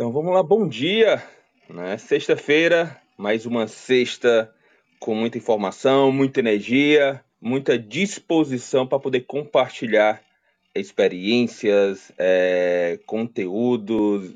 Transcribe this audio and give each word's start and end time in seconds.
Então 0.00 0.10
vamos 0.10 0.32
lá, 0.32 0.42
bom 0.42 0.66
dia! 0.66 1.22
Né? 1.68 1.98
Sexta-feira, 1.98 2.98
mais 3.18 3.44
uma 3.44 3.66
sexta 3.68 4.50
com 4.98 5.14
muita 5.14 5.36
informação, 5.36 6.10
muita 6.10 6.40
energia, 6.40 7.22
muita 7.38 7.78
disposição 7.78 8.86
para 8.86 8.98
poder 8.98 9.26
compartilhar 9.26 10.22
experiências, 10.74 12.10
é, 12.16 12.98
conteúdos, 13.04 14.32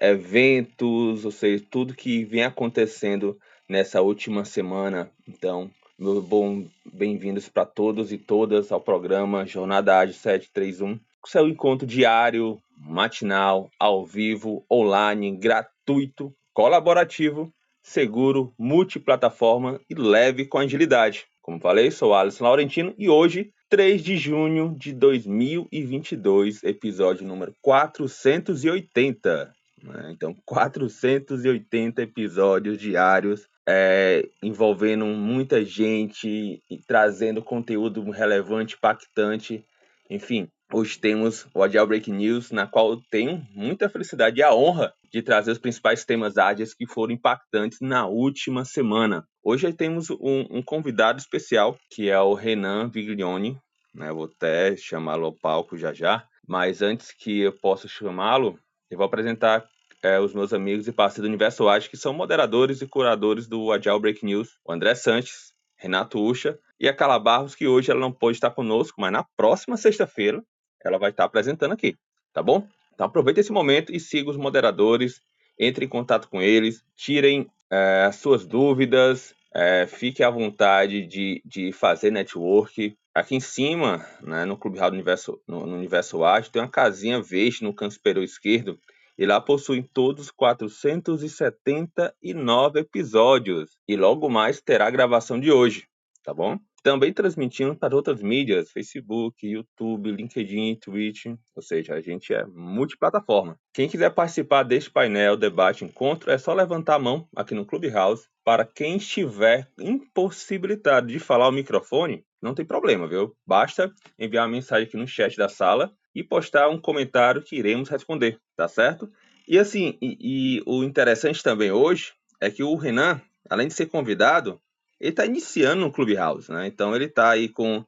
eventos, 0.00 1.24
ou 1.24 1.32
seja, 1.32 1.64
tudo 1.68 1.96
que 1.96 2.24
vem 2.24 2.44
acontecendo 2.44 3.36
nessa 3.68 4.00
última 4.00 4.44
semana. 4.44 5.10
Então, 5.28 5.68
meu 5.98 6.22
bom, 6.22 6.64
bem-vindos 6.84 7.48
para 7.48 7.66
todos 7.66 8.12
e 8.12 8.18
todas 8.18 8.70
ao 8.70 8.80
programa 8.80 9.44
Jornada 9.44 9.98
Ágil 9.98 10.14
731, 10.14 11.00
seu 11.26 11.48
encontro 11.48 11.86
diário, 11.86 12.58
matinal, 12.76 13.70
ao 13.78 14.04
vivo, 14.04 14.64
online, 14.70 15.36
gratuito, 15.36 16.32
colaborativo, 16.52 17.52
seguro, 17.82 18.52
multiplataforma 18.58 19.80
e 19.88 19.94
leve 19.94 20.46
com 20.46 20.58
agilidade. 20.58 21.26
Como 21.42 21.60
falei, 21.60 21.90
sou 21.90 22.14
Alisson 22.14 22.44
Laurentino 22.44 22.94
e 22.98 23.08
hoje, 23.08 23.50
3 23.70 24.02
de 24.02 24.16
junho 24.16 24.74
de 24.78 24.92
2022, 24.92 26.62
episódio 26.62 27.26
número 27.26 27.54
480. 27.62 29.52
Né? 29.82 30.10
Então, 30.12 30.34
480 30.44 32.02
episódios 32.02 32.78
diários 32.78 33.48
é, 33.66 34.26
envolvendo 34.42 35.04
muita 35.04 35.64
gente 35.64 36.62
e 36.70 36.78
trazendo 36.86 37.42
conteúdo 37.42 38.02
relevante, 38.10 38.76
impactante. 38.76 39.64
Enfim, 40.10 40.48
hoje 40.72 40.98
temos 40.98 41.46
o 41.54 41.62
Agile 41.62 41.86
Break 41.86 42.10
News, 42.10 42.50
na 42.50 42.66
qual 42.66 42.90
eu 42.90 43.00
tenho 43.10 43.46
muita 43.54 43.88
felicidade 43.88 44.38
e 44.38 44.42
a 44.42 44.54
honra 44.54 44.92
de 45.12 45.22
trazer 45.22 45.50
os 45.50 45.58
principais 45.58 46.04
temas 46.04 46.36
ágeis 46.36 46.74
que 46.74 46.86
foram 46.86 47.14
impactantes 47.14 47.78
na 47.80 48.06
última 48.06 48.64
semana. 48.64 49.26
Hoje 49.42 49.72
temos 49.72 50.10
um, 50.10 50.46
um 50.50 50.62
convidado 50.62 51.18
especial, 51.18 51.78
que 51.90 52.10
é 52.10 52.20
o 52.20 52.34
Renan 52.34 52.88
Viglione. 52.88 53.58
Né? 53.94 54.12
Vou 54.12 54.24
até 54.24 54.76
chamá-lo 54.76 55.26
ao 55.26 55.32
palco 55.32 55.76
já 55.76 55.92
já. 55.92 56.24
Mas 56.46 56.82
antes 56.82 57.12
que 57.12 57.40
eu 57.40 57.52
possa 57.52 57.88
chamá-lo, 57.88 58.58
eu 58.90 58.98
vou 58.98 59.06
apresentar 59.06 59.66
é, 60.02 60.20
os 60.20 60.32
meus 60.32 60.52
amigos 60.52 60.86
e 60.86 60.92
parceiros 60.92 61.28
do 61.28 61.28
Universo 61.28 61.68
Ágil, 61.68 61.90
que 61.90 61.96
são 61.96 62.12
moderadores 62.12 62.80
e 62.80 62.86
curadores 62.86 63.48
do 63.48 63.72
Agile 63.72 63.98
Break 63.98 64.24
News, 64.24 64.50
o 64.64 64.72
André 64.72 64.94
Sanches, 64.94 65.52
Renato 65.76 66.20
Ucha 66.20 66.58
e 66.78 66.88
a 66.88 66.94
Cala 66.94 67.18
Barros, 67.18 67.54
que 67.54 67.66
hoje 67.66 67.90
ela 67.90 68.00
não 68.00 68.12
pôde 68.12 68.36
estar 68.36 68.50
conosco, 68.50 69.00
mas 69.00 69.12
na 69.12 69.24
próxima 69.36 69.76
sexta-feira 69.76 70.42
ela 70.84 70.98
vai 70.98 71.10
estar 71.10 71.24
apresentando 71.24 71.72
aqui, 71.72 71.96
tá 72.32 72.42
bom? 72.42 72.66
Então 72.94 73.06
aproveite 73.06 73.40
esse 73.40 73.52
momento 73.52 73.94
e 73.94 74.00
siga 74.00 74.30
os 74.30 74.36
moderadores, 74.36 75.20
entre 75.58 75.84
em 75.84 75.88
contato 75.88 76.28
com 76.28 76.42
eles, 76.42 76.82
tirem 76.96 77.48
é, 77.70 78.04
as 78.06 78.16
suas 78.16 78.46
dúvidas, 78.46 79.34
é, 79.54 79.86
fique 79.86 80.22
à 80.22 80.30
vontade 80.30 81.06
de, 81.06 81.42
de 81.44 81.72
fazer 81.72 82.10
network. 82.10 82.96
Aqui 83.14 83.34
em 83.34 83.40
cima, 83.40 84.06
né, 84.22 84.44
no 84.44 84.56
Clube 84.56 84.78
Rádio 84.78 84.94
Universo, 84.94 85.40
no, 85.46 85.66
no 85.66 85.76
Universo 85.76 86.24
Ágil, 86.24 86.52
tem 86.52 86.62
uma 86.62 86.68
casinha 86.68 87.20
verde 87.20 87.62
no 87.62 87.74
canto 87.74 87.94
superior 87.94 88.24
esquerdo 88.24 88.78
e 89.18 89.26
lá 89.26 89.40
possuem 89.40 89.82
todos 89.82 90.30
479 90.30 92.80
episódios. 92.80 93.76
E 93.88 93.96
logo 93.96 94.28
mais 94.28 94.60
terá 94.60 94.86
a 94.86 94.90
gravação 94.90 95.40
de 95.40 95.50
hoje, 95.50 95.88
tá 96.22 96.32
bom? 96.32 96.56
Também 96.82 97.12
transmitindo 97.12 97.74
para 97.74 97.94
outras 97.94 98.22
mídias, 98.22 98.70
Facebook, 98.70 99.46
YouTube, 99.46 100.12
LinkedIn, 100.12 100.76
Twitch, 100.76 101.26
ou 101.54 101.62
seja, 101.62 101.94
a 101.94 102.00
gente 102.00 102.32
é 102.32 102.44
multiplataforma. 102.46 103.58
Quem 103.74 103.88
quiser 103.88 104.10
participar 104.10 104.62
deste 104.62 104.90
painel, 104.90 105.36
debate, 105.36 105.84
encontro, 105.84 106.30
é 106.30 106.38
só 106.38 106.54
levantar 106.54 106.94
a 106.94 106.98
mão 106.98 107.28
aqui 107.34 107.54
no 107.54 107.66
Clubhouse. 107.66 108.28
Para 108.44 108.64
quem 108.64 108.96
estiver 108.96 109.68
impossibilitado 109.78 111.08
de 111.08 111.18
falar 111.18 111.48
o 111.48 111.52
microfone, 111.52 112.24
não 112.40 112.54
tem 112.54 112.64
problema, 112.64 113.08
viu? 113.08 113.34
Basta 113.46 113.92
enviar 114.18 114.46
uma 114.46 114.52
mensagem 114.52 114.86
aqui 114.86 114.96
no 114.96 115.06
chat 115.06 115.36
da 115.36 115.48
sala 115.48 115.92
e 116.14 116.22
postar 116.22 116.68
um 116.68 116.80
comentário 116.80 117.42
que 117.42 117.56
iremos 117.56 117.88
responder, 117.88 118.38
tá 118.56 118.68
certo? 118.68 119.10
E 119.46 119.58
assim, 119.58 119.98
e, 120.00 120.16
e 120.58 120.62
o 120.66 120.84
interessante 120.84 121.42
também 121.42 121.72
hoje 121.72 122.12
é 122.40 122.50
que 122.50 122.62
o 122.62 122.76
Renan, 122.76 123.20
além 123.50 123.68
de 123.68 123.74
ser 123.74 123.86
convidado, 123.86 124.60
ele 125.00 125.10
está 125.10 125.24
iniciando 125.24 125.82
no 125.82 125.92
Clubhouse, 125.92 126.50
né? 126.50 126.66
Então 126.66 126.94
ele 126.94 127.06
está 127.06 127.30
aí 127.30 127.48
com 127.48 127.84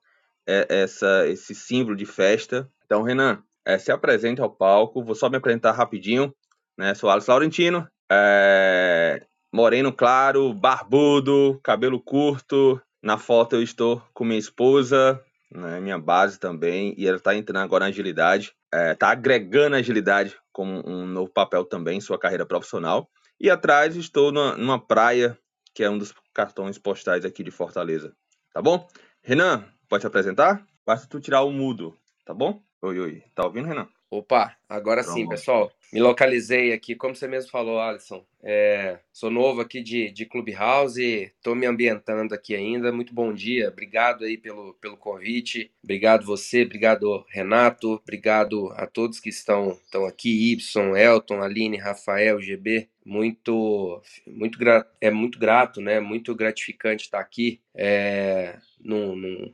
é, 0.47 0.67
essa, 0.69 1.27
esse 1.29 1.55
símbolo 1.55 1.97
de 1.97 2.07
festa. 2.07 2.69
Então, 2.85 3.03
Renan, 3.03 3.43
é, 3.65 3.79
se 3.79 3.93
apresente 3.93 4.41
ao 4.41 4.51
palco. 4.51 5.05
Vou 5.05 5.15
só 5.15 5.29
me 5.29 5.37
apresentar 5.37 5.73
rapidinho. 5.73 6.35
Né? 6.77 6.95
Sou 6.95 7.11
Alex 7.11 7.27
Laurentino, 7.27 7.87
é, 8.11 9.23
moreno 9.53 9.93
claro, 9.93 10.53
barbudo, 10.55 11.61
cabelo 11.63 12.01
curto. 12.01 12.81
Na 13.03 13.19
foto 13.19 13.57
eu 13.57 13.63
estou 13.63 14.03
com 14.13 14.25
minha 14.25 14.39
esposa, 14.39 15.23
né, 15.51 15.81
minha 15.81 15.99
base 15.99 16.39
também, 16.39 16.95
e 16.99 17.07
ela 17.07 17.17
está 17.17 17.35
entrando 17.35 17.63
agora 17.63 17.85
na 17.85 17.91
agilidade, 17.91 18.53
está 18.65 18.79
é, 18.79 18.95
tá 18.95 19.11
agregando 19.11 19.77
agilidade 19.77 20.37
como 20.53 20.83
um 20.87 21.07
novo 21.07 21.31
papel 21.31 21.65
também 21.65 21.99
em 21.99 22.01
sua 22.01 22.19
carreira 22.19 22.45
profissional. 22.45 23.09
E 23.41 23.49
atrás 23.49 23.97
estou 23.97 24.31
numa, 24.31 24.57
numa 24.57 24.79
praia, 24.79 25.39
que 25.75 25.83
é 25.83 25.91
um 25.91 25.99
dos 25.99 26.15
cartões 26.35 26.79
postais 26.79 27.25
aqui 27.25 27.43
de 27.43 27.51
Fortaleza. 27.51 28.15
Tá 28.53 28.61
bom? 28.61 28.89
Renan, 29.23 29.65
pode 29.89 30.03
te 30.03 30.07
apresentar? 30.07 30.67
Basta 30.85 31.07
tu 31.07 31.21
tirar 31.21 31.43
o 31.43 31.53
mudo, 31.53 31.97
tá 32.25 32.35
bom? 32.35 32.63
Oi, 32.83 32.99
oi. 32.99 33.23
Tá 33.35 33.45
ouvindo, 33.45 33.69
Renan? 33.69 33.89
Opa, 34.11 34.57
agora 34.69 35.05
sim, 35.05 35.29
pessoal. 35.29 35.73
Me 35.93 36.01
localizei 36.01 36.73
aqui, 36.73 36.97
como 36.97 37.15
você 37.15 37.29
mesmo 37.29 37.49
falou, 37.49 37.81
Alisson. 37.81 38.25
É, 38.43 38.99
sou 39.13 39.31
novo 39.31 39.61
aqui 39.61 39.81
de, 39.81 40.11
de 40.11 40.27
Clubhouse, 40.27 41.01
estou 41.01 41.55
me 41.55 41.65
ambientando 41.65 42.35
aqui 42.35 42.57
ainda. 42.57 42.91
Muito 42.91 43.15
bom 43.15 43.33
dia, 43.33 43.69
obrigado 43.69 44.25
aí 44.25 44.37
pelo, 44.37 44.75
pelo 44.75 44.97
convite. 44.97 45.71
Obrigado 45.83 46.27
você, 46.27 46.63
obrigado 46.63 47.25
Renato, 47.29 48.01
obrigado 48.03 48.73
a 48.73 48.85
todos 48.85 49.21
que 49.21 49.29
estão, 49.29 49.79
estão 49.85 50.05
aqui, 50.05 50.53
Y, 50.55 50.97
Elton, 50.97 51.41
Aline, 51.41 51.77
Rafael, 51.77 52.41
GB. 52.41 52.89
Muito, 53.05 54.03
muito 54.27 54.59
é 55.01 55.11
muito 55.11 55.39
grato, 55.39 55.81
né? 55.81 56.01
Muito 56.01 56.35
gratificante 56.35 57.05
estar 57.05 57.21
aqui 57.21 57.61
é, 57.75 58.59
num, 58.81 59.15
num 59.15 59.53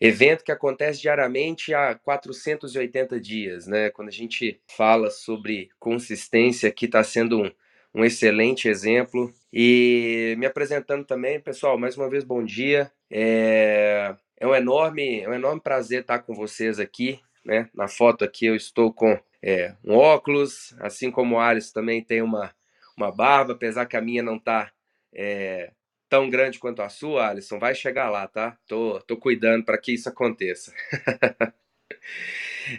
evento 0.00 0.44
que 0.44 0.52
acontece 0.52 1.00
diariamente 1.00 1.74
há 1.74 1.94
480 1.94 3.20
dias, 3.20 3.66
né? 3.66 3.90
Quando 3.90 4.08
a 4.08 4.12
gente 4.12 4.60
fala 4.66 5.10
sobre 5.10 5.70
consistência, 5.78 6.68
aqui 6.68 6.86
está 6.86 7.02
sendo 7.02 7.42
um, 7.42 7.50
um 7.94 8.04
excelente 8.04 8.68
exemplo. 8.68 9.32
E 9.52 10.34
me 10.38 10.46
apresentando 10.46 11.04
também, 11.04 11.40
pessoal, 11.40 11.78
mais 11.78 11.96
uma 11.96 12.10
vez 12.10 12.24
bom 12.24 12.44
dia. 12.44 12.90
É, 13.10 14.14
é 14.38 14.46
um 14.46 14.54
enorme, 14.54 15.20
é 15.20 15.28
um 15.28 15.34
enorme 15.34 15.60
prazer 15.60 16.02
estar 16.02 16.18
com 16.20 16.34
vocês 16.34 16.78
aqui, 16.78 17.20
né? 17.44 17.68
Na 17.74 17.88
foto 17.88 18.24
aqui 18.24 18.46
eu 18.46 18.56
estou 18.56 18.92
com 18.92 19.18
é, 19.42 19.74
um 19.84 19.94
óculos, 19.94 20.74
assim 20.80 21.10
como 21.10 21.36
o 21.36 21.38
Ares 21.38 21.72
também 21.72 22.02
tem 22.02 22.20
uma, 22.20 22.52
uma 22.96 23.10
barba, 23.10 23.52
apesar 23.52 23.86
que 23.86 23.96
a 23.96 24.00
minha 24.00 24.22
não 24.22 24.36
está 24.36 24.70
é, 25.14 25.70
tão 26.08 26.30
grande 26.30 26.58
quanto 26.58 26.82
a 26.82 26.88
sua, 26.88 27.28
Alisson, 27.28 27.58
vai 27.58 27.74
chegar 27.74 28.10
lá, 28.10 28.26
tá? 28.26 28.56
Tô, 28.66 29.00
tô 29.00 29.16
cuidando 29.16 29.64
para 29.64 29.78
que 29.78 29.92
isso 29.92 30.08
aconteça. 30.08 30.72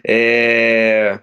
é, 0.07 1.19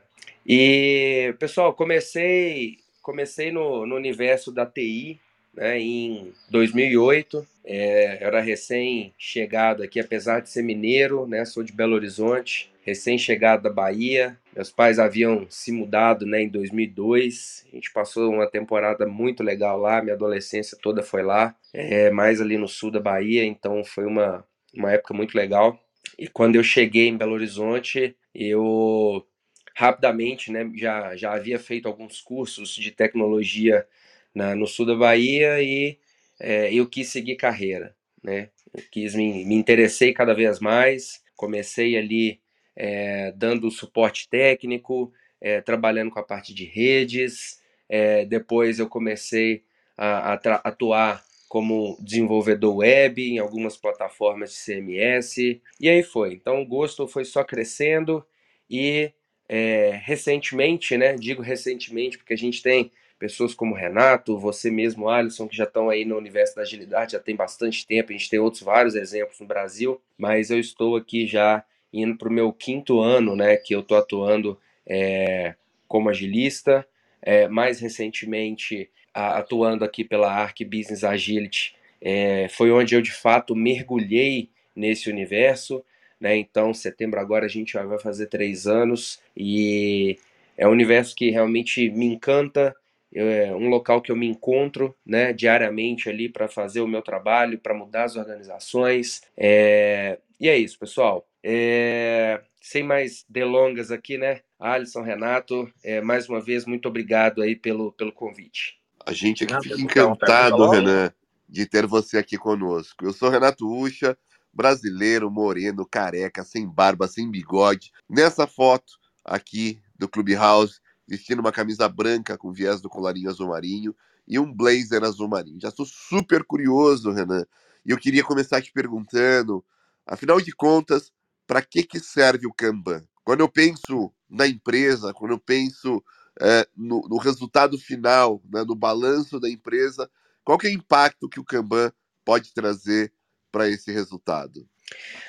e, 0.47 1.34
pessoal, 1.38 1.75
comecei, 1.75 2.78
comecei 3.03 3.50
no, 3.50 3.87
no 3.87 3.97
universo 3.97 4.53
da 4.53 4.66
TI 4.66 5.20
né, 5.56 5.78
em 5.78 6.32
2008. 6.50 7.47
É, 7.66 8.22
era 8.22 8.41
recém-chegado 8.41 9.82
aqui, 9.82 9.98
apesar 9.98 10.41
de 10.41 10.50
ser 10.50 10.62
mineiro, 10.62 11.26
né, 11.26 11.44
sou 11.44 11.62
de 11.62 11.72
Belo 11.72 11.94
Horizonte 11.94 12.70
recém-chegado 12.84 13.62
da 13.62 13.70
Bahia. 13.70 14.38
Meus 14.54 14.70
pais 14.70 14.98
haviam 14.98 15.47
se 15.48 15.72
mudado 15.72 16.26
né, 16.26 16.43
em 16.43 16.48
2002. 16.48 17.66
A 17.72 17.75
gente 17.75 17.91
passou 17.93 18.31
uma 18.31 18.47
temporada 18.47 19.06
muito 19.06 19.43
legal 19.43 19.78
lá, 19.78 20.02
minha 20.02 20.14
adolescência 20.14 20.78
toda 20.81 21.02
foi 21.02 21.23
lá, 21.23 21.56
é, 21.73 22.11
mais 22.11 22.40
ali 22.40 22.58
no 22.58 22.69
sul 22.69 22.90
da 22.90 23.00
Bahia, 23.00 23.44
então 23.44 23.82
foi 23.84 24.05
uma, 24.05 24.46
uma 24.73 24.93
época 24.93 25.14
muito 25.14 25.34
legal. 25.34 25.81
E 26.19 26.28
quando 26.28 26.56
eu 26.56 26.62
cheguei 26.62 27.08
em 27.08 27.17
Belo 27.17 27.32
Horizonte, 27.32 28.14
eu 28.34 29.26
rapidamente 29.75 30.52
né, 30.52 30.70
já, 30.76 31.17
já 31.17 31.32
havia 31.32 31.58
feito 31.58 31.88
alguns 31.88 32.20
cursos 32.20 32.75
de 32.75 32.90
tecnologia 32.93 33.87
na, 34.34 34.54
no 34.54 34.66
sul 34.66 34.86
da 34.86 34.94
Bahia 34.94 35.62
e 35.62 35.98
é, 36.40 36.72
eu 36.72 36.86
quis 36.88 37.08
seguir 37.08 37.36
carreira. 37.36 37.94
Né? 38.22 38.50
Eu 38.75 38.82
quis 38.90 39.14
me, 39.14 39.44
me 39.44 39.54
interessei 39.54 40.12
cada 40.12 40.34
vez 40.34 40.58
mais, 40.58 41.22
comecei 41.36 41.96
ali 41.96 42.40
é, 42.76 43.32
dando 43.32 43.70
suporte 43.70 44.28
técnico, 44.28 45.12
é, 45.40 45.60
trabalhando 45.60 46.10
com 46.10 46.19
a 46.19 46.25
parte 46.25 46.52
de 46.54 46.64
redes. 46.64 47.60
É, 47.88 48.25
depois 48.25 48.78
eu 48.78 48.88
comecei 48.88 49.62
a, 49.96 50.32
a 50.32 50.54
atuar 50.64 51.25
como 51.48 51.96
desenvolvedor 52.00 52.78
web 52.78 53.22
em 53.22 53.38
algumas 53.38 53.76
plataformas 53.76 54.50
de 54.50 54.56
CMS. 54.56 55.60
E 55.80 55.88
aí 55.88 56.02
foi. 56.02 56.32
Então 56.32 56.60
o 56.60 56.66
gosto 56.66 57.06
foi 57.06 57.25
só 57.25 57.44
crescendo 57.44 58.26
e 58.69 59.12
é, 59.48 60.00
recentemente, 60.02 60.96
né? 60.96 61.14
Digo 61.14 61.42
recentemente 61.42 62.19
porque 62.19 62.34
a 62.34 62.38
gente 62.38 62.62
tem 62.62 62.90
pessoas 63.25 63.55
como 63.55 63.75
Renato, 63.75 64.38
você 64.38 64.71
mesmo, 64.71 65.09
Alisson, 65.09 65.49
que 65.49 65.56
já 65.56 65.65
estão 65.65 65.88
aí 65.88 66.05
no 66.05 66.19
universo 66.19 66.55
da 66.55 66.61
agilidade, 66.61 67.12
já 67.12 67.19
tem 67.19 67.35
bastante 67.35 67.87
tempo, 67.87 68.11
a 68.11 68.12
gente 68.12 68.29
tem 68.29 68.38
outros 68.38 68.62
vários 68.62 68.94
exemplos 68.94 69.41
no 69.41 69.47
Brasil, 69.47 69.99
mas 70.19 70.50
eu 70.50 70.61
estou 70.61 70.94
aqui 70.94 71.26
já 71.26 71.65
indo 71.91 72.19
para 72.19 72.29
o 72.29 72.32
meu 72.32 72.53
quinto 72.53 73.00
ano, 73.00 73.35
né, 73.35 73.56
que 73.56 73.75
eu 73.75 73.81
estou 73.81 73.97
atuando 73.97 74.61
é, 74.87 75.55
como 75.88 76.11
agilista, 76.11 76.87
é, 77.23 77.49
mais 77.49 77.81
recentemente 77.81 78.91
atuando 79.15 79.87
aqui 79.87 80.05
pela 80.05 80.31
Arc 80.31 80.62
Business 80.62 81.03
Agility, 81.03 81.75
é, 82.03 82.47
foi 82.50 82.71
onde 82.71 82.94
eu 82.94 83.00
de 83.00 83.12
fato 83.12 83.56
mergulhei 83.56 84.50
nesse 84.76 85.09
universo, 85.09 85.82
né, 86.21 86.37
então 86.37 86.75
setembro 86.75 87.19
agora 87.19 87.47
a 87.47 87.49
gente 87.49 87.73
vai 87.73 87.99
fazer 87.99 88.26
três 88.26 88.67
anos 88.67 89.19
e 89.35 90.19
é 90.59 90.69
um 90.69 90.73
universo 90.73 91.17
que 91.17 91.31
realmente 91.31 91.88
me 91.88 92.05
encanta, 92.05 92.76
é 93.14 93.55
um 93.55 93.69
local 93.69 94.02
que 94.02 94.11
eu 94.11 94.16
me 94.16 94.26
encontro 94.26 94.94
né, 95.06 95.32
diariamente 95.32 96.08
ali 96.08 96.28
para 96.28 96.49
fazer 96.49 96.81
o 96.81 96.88
meu 96.88 97.00
trabalho, 97.00 97.58
para 97.58 97.75
mudar 97.75 98.05
as 98.05 98.16
organizações. 98.16 99.22
É... 99.37 100.19
E 100.40 100.49
é 100.49 100.58
isso, 100.58 100.78
pessoal. 100.78 101.26
É... 101.43 102.40
Sem 102.61 102.82
mais 102.82 103.25
delongas 103.28 103.90
aqui, 103.90 104.19
né? 104.19 104.40
Alisson, 104.58 105.02
Renato, 105.02 105.70
é, 105.82 106.00
mais 106.00 106.26
uma 106.26 106.40
vez, 106.40 106.64
muito 106.64 106.88
obrigado 106.88 107.43
aí 107.43 107.55
pelo, 107.55 107.93
pelo 107.93 108.11
convite. 108.11 108.78
A 109.05 109.12
gente 109.12 109.44
aqui 109.44 109.69
fica 109.69 109.81
encantado, 109.82 110.70
Renan, 110.70 111.12
de 111.46 111.66
ter 111.66 111.87
você 111.87 112.16
aqui 112.16 112.38
conosco. 112.38 113.05
Eu 113.05 113.12
sou 113.12 113.28
Renato 113.28 113.70
Ucha, 113.70 114.16
brasileiro, 114.50 115.31
moreno, 115.31 115.87
careca, 115.87 116.43
sem 116.43 116.66
barba, 116.66 117.06
sem 117.06 117.31
bigode. 117.31 117.93
Nessa 118.08 118.46
foto 118.46 118.94
aqui 119.22 119.78
do 119.99 120.08
Clubhouse, 120.08 120.81
vestindo 121.06 121.40
uma 121.40 121.52
camisa 121.52 121.88
branca 121.88 122.36
com 122.36 122.52
viés 122.52 122.80
do 122.80 122.88
colarinho 122.88 123.28
azul 123.28 123.48
marinho 123.48 123.94
e 124.26 124.38
um 124.38 124.52
blazer 124.52 125.04
azul 125.04 125.28
marinho. 125.28 125.60
Já 125.60 125.68
estou 125.68 125.86
super 125.86 126.44
curioso, 126.44 127.10
Renan, 127.10 127.44
e 127.84 127.90
eu 127.90 127.98
queria 127.98 128.24
começar 128.24 128.62
te 128.62 128.72
perguntando, 128.72 129.64
afinal 130.06 130.40
de 130.40 130.52
contas, 130.52 131.12
para 131.46 131.60
que, 131.60 131.82
que 131.82 132.00
serve 132.00 132.46
o 132.46 132.52
Kanban? 132.52 133.06
Quando 133.22 133.40
eu 133.40 133.48
penso 133.48 134.12
na 134.28 134.46
empresa, 134.46 135.12
quando 135.12 135.32
eu 135.32 135.38
penso 135.38 136.02
é, 136.40 136.66
no, 136.76 137.06
no, 137.08 137.16
resultado 137.18 137.78
final, 137.78 138.42
né, 138.50 138.64
no 138.64 138.74
balanço 138.74 139.38
da 139.38 139.48
empresa, 139.48 140.10
qual 140.42 140.58
que 140.58 140.66
é 140.66 140.70
o 140.70 140.74
impacto 140.74 141.28
que 141.28 141.38
o 141.38 141.44
Kanban 141.44 141.92
pode 142.24 142.52
trazer 142.52 143.12
para 143.52 143.68
esse 143.68 143.92
resultado? 143.92 144.66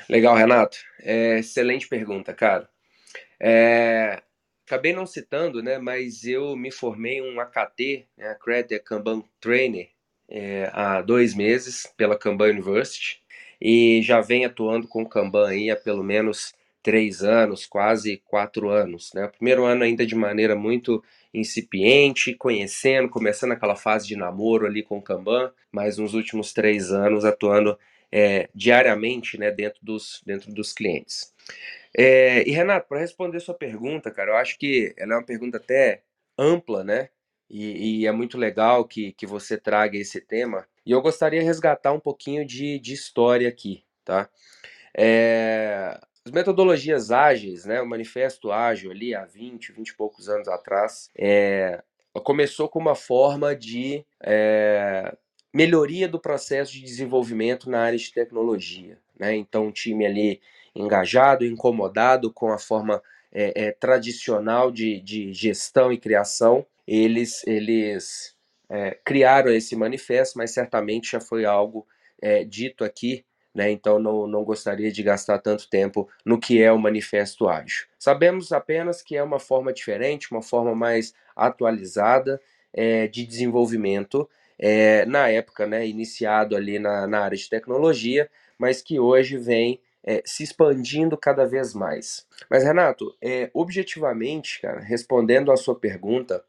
Legal, 0.10 0.36
Renato. 0.36 0.78
É, 1.00 1.40
excelente 1.40 1.88
pergunta, 1.88 2.34
cara. 2.34 2.70
É, 3.40 4.24
acabei 4.66 4.94
não 4.94 5.06
citando, 5.06 5.62
né, 5.62 5.78
mas 5.78 6.26
eu 6.26 6.56
me 6.56 6.72
formei 6.72 7.22
um 7.22 7.40
AKT, 7.40 8.08
né, 8.18 8.30
Accredited 8.30 8.84
Kanban 8.84 9.24
Trainer, 9.40 9.90
é, 10.28 10.70
há 10.74 11.02
dois 11.02 11.36
meses 11.36 11.86
pela 11.96 12.18
Kanban 12.18 12.50
University 12.50 13.22
e 13.62 14.02
já 14.02 14.22
venho 14.22 14.48
atuando 14.48 14.88
com 14.88 15.06
Kanban 15.06 15.50
aí 15.50 15.70
há 15.70 15.76
pelo 15.76 16.04
menos 16.04 16.54
três 16.82 17.24
anos, 17.24 17.66
quase 17.66 18.22
quatro 18.26 18.70
anos. 18.70 19.12
Né? 19.14 19.26
O 19.26 19.32
primeiro 19.32 19.66
ano 19.66 19.84
ainda 19.84 20.06
de 20.06 20.14
maneira 20.14 20.56
muito 20.56 21.04
incipiente, 21.34 22.36
conhecendo, 22.36 23.10
começando 23.10 23.54
aquela 23.54 23.76
fase 23.76 24.08
de 24.08 24.16
namoro 24.16 24.66
ali 24.66 24.84
com 24.84 24.98
o 24.98 25.02
Kanban, 25.02 25.52
mas 25.72 25.98
nos 25.98 26.14
últimos 26.14 26.54
três 26.54 26.92
anos 26.92 27.26
atuando 27.26 27.78
é, 28.12 28.50
diariamente 28.54 29.38
né, 29.38 29.52
dentro, 29.52 29.80
dos, 29.82 30.22
dentro 30.26 30.54
dos 30.54 30.74
clientes. 30.74 31.34
É, 31.98 32.48
e 32.48 32.52
Renato, 32.52 32.88
para 32.88 33.00
responder 33.00 33.40
sua 33.40 33.56
pergunta, 33.56 34.12
cara, 34.12 34.32
eu 34.32 34.36
acho 34.36 34.58
que 34.60 34.94
ela 34.98 35.14
é 35.14 35.18
uma 35.18 35.26
pergunta 35.26 35.58
até 35.58 36.04
ampla, 36.38 36.84
né? 36.84 37.10
E, 37.50 38.02
e, 38.02 38.08
é 38.08 38.12
muito 38.12 38.38
legal 38.38 38.86
que, 38.86 39.14
que 39.14 39.26
você 39.26 39.58
traga 39.58 39.98
esse 39.98 40.20
tema. 40.20 40.68
E 40.86 40.92
eu 40.92 41.02
gostaria 41.02 41.40
de 41.40 41.46
resgatar 41.46 41.94
um 41.94 42.00
pouquinho 42.00 42.46
de, 42.46 42.80
de 42.80 42.94
história 42.94 43.48
aqui, 43.48 43.84
tá? 44.04 44.30
É, 44.98 46.00
as 46.26 46.32
metodologias 46.32 47.12
ágeis, 47.12 47.66
né, 47.66 47.82
o 47.82 47.88
manifesto 47.88 48.52
ágil 48.52 48.92
ali 48.92 49.14
há 49.14 49.26
20, 49.26 49.72
20 49.72 49.90
e 49.90 49.96
poucos 49.96 50.28
anos 50.28 50.48
atrás, 50.48 51.12
é, 51.16 51.84
começou 52.24 52.68
com 52.68 52.80
uma 52.80 52.96
forma 52.96 53.56
de 53.56 54.04
é, 54.24 55.16
melhoria 55.54 56.08
do 56.08 56.20
processo 56.20 56.72
de 56.72 56.82
desenvolvimento 56.82 57.70
na 57.70 57.82
área 57.82 57.98
de 57.98 58.12
tecnologia. 58.12 58.98
Né? 59.20 59.36
Então, 59.36 59.68
um 59.68 59.72
time 59.72 60.06
ali 60.06 60.42
engajado, 60.76 61.46
incomodado 61.46 62.32
com 62.32 62.52
a 62.52 62.58
forma 62.58 63.02
é, 63.32 63.68
é, 63.68 63.72
tradicional 63.72 64.72
de, 64.72 65.00
de 65.02 65.34
gestão 65.34 65.92
e 65.92 65.98
criação, 65.98 66.66
eles, 66.88 67.46
eles 67.48 68.36
é, 68.70 68.98
criaram 69.04 69.52
esse 69.52 69.76
manifesto, 69.76 70.38
mas 70.38 70.52
certamente 70.52 71.12
já 71.12 71.20
foi 71.20 71.46
algo 71.46 71.88
é, 72.22 72.44
dito 72.44 72.84
aqui, 72.84 73.26
né? 73.54 73.72
então 73.72 74.00
não, 74.00 74.28
não 74.28 74.44
gostaria 74.44 74.92
de 74.92 75.02
gastar 75.02 75.40
tanto 75.40 75.70
tempo 75.70 76.10
no 76.26 76.40
que 76.40 76.62
é 76.62 76.72
o 76.72 76.80
manifesto 76.80 77.48
ágil. 77.48 77.86
Sabemos 77.98 78.52
apenas 78.52 79.02
que 79.02 79.16
é 79.16 79.24
uma 79.24 79.40
forma 79.40 79.72
diferente, 79.72 80.32
uma 80.32 80.42
forma 80.42 80.76
mais 80.76 81.14
atualizada 81.36 82.40
é, 82.74 83.08
de 83.08 83.26
desenvolvimento, 83.26 84.30
é, 84.58 85.06
na 85.06 85.30
época, 85.30 85.68
né, 85.68 85.86
iniciado 85.88 86.56
ali 86.56 86.80
na, 86.80 87.08
na 87.08 87.20
área 87.20 87.38
de 87.38 87.50
tecnologia, 87.50 88.30
mas 88.58 88.82
que 88.82 89.00
hoje 89.00 89.38
vem 89.38 89.82
é, 90.06 90.22
se 90.24 90.44
expandindo 90.44 91.18
cada 91.18 91.46
vez 91.46 91.74
mais. 91.74 92.28
Mas, 92.50 92.64
Renato, 92.64 93.16
é, 93.22 93.50
objetivamente, 93.54 94.62
cara, 94.62 94.80
respondendo 94.80 95.52
à 95.52 95.58
sua 95.58 95.76
pergunta, 95.76 96.44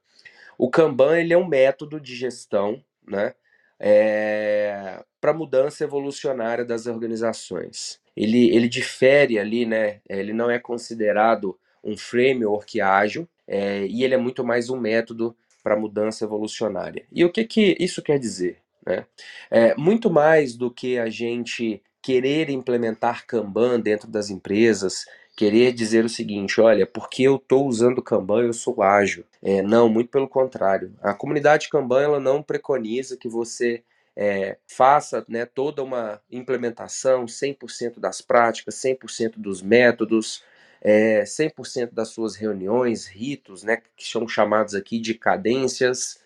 o 0.58 0.69
Kanban 0.69 1.19
ele 1.19 1.32
é 1.32 1.38
um 1.38 1.49
método 1.49 1.99
de 1.99 2.14
gestão 2.14 2.82
né, 3.06 3.35
é, 3.81 5.03
para 5.20 5.32
mudança 5.32 5.85
evolucionária 5.85 6.64
das 6.64 6.87
organizações. 6.87 7.99
Ele, 8.14 8.55
ele 8.55 8.69
difere 8.69 9.38
ali, 9.38 9.64
né, 9.64 10.00
ele 10.09 10.32
não 10.32 10.50
é 10.50 10.59
considerado 10.59 11.59
um 11.82 11.97
framework 11.97 12.81
ágil 12.81 13.29
é, 13.47 13.87
e 13.87 14.05
ele 14.05 14.14
é 14.14 14.19
muito 14.19 14.44
mais 14.44 14.69
um 14.69 14.79
método 14.79 15.37
para 15.62 15.76
mudança 15.76 16.25
evolucionária. 16.25 17.06
E 17.11 17.25
o 17.25 17.32
que, 17.32 17.44
que 17.44 17.76
isso 17.81 18.02
quer 18.02 18.19
dizer? 18.19 18.59
Né? 18.85 19.05
É, 19.50 19.75
muito 19.76 20.11
mais 20.11 20.56
do 20.56 20.70
que 20.70 20.99
a 20.99 21.09
gente 21.09 21.82
querer 22.06 22.50
implementar 22.50 23.26
Kanban 23.26 23.81
dentro 23.81 24.08
das 24.08 24.31
empresas, 24.31 25.06
querer 25.37 25.73
dizer 25.73 26.05
o 26.05 26.08
seguinte, 26.08 26.61
olha, 26.61 26.87
porque 26.87 27.25
eu 27.25 27.35
estou 27.35 27.67
usando 27.67 28.00
Kanban, 28.00 28.44
eu 28.44 28.53
sou 28.53 28.81
ágil. 28.81 29.25
É, 29.43 29.61
não, 29.61 29.88
muito 29.88 30.08
pelo 30.08 30.29
contrário. 30.29 30.94
A 31.03 31.12
comunidade 31.12 31.69
Kanban 31.69 32.00
ela 32.00 32.20
não 32.20 32.44
preconiza 32.44 33.17
que 33.17 33.29
você 33.29 33.83
é, 34.14 34.57
faça 34.69 35.25
né, 35.28 35.45
toda 35.47 35.83
uma 35.83 36.21
implementação 36.31 37.25
100% 37.25 37.99
das 37.99 38.21
práticas, 38.21 38.76
100% 38.76 39.33
dos 39.37 39.61
métodos, 39.61 40.45
é, 40.81 41.25
100% 41.25 41.92
das 41.92 42.11
suas 42.11 42.37
reuniões, 42.37 43.09
ritos, 43.09 43.64
né, 43.64 43.83
que 43.97 44.07
são 44.07 44.28
chamados 44.28 44.76
aqui 44.76 45.00
de 45.00 45.12
cadências. 45.12 46.21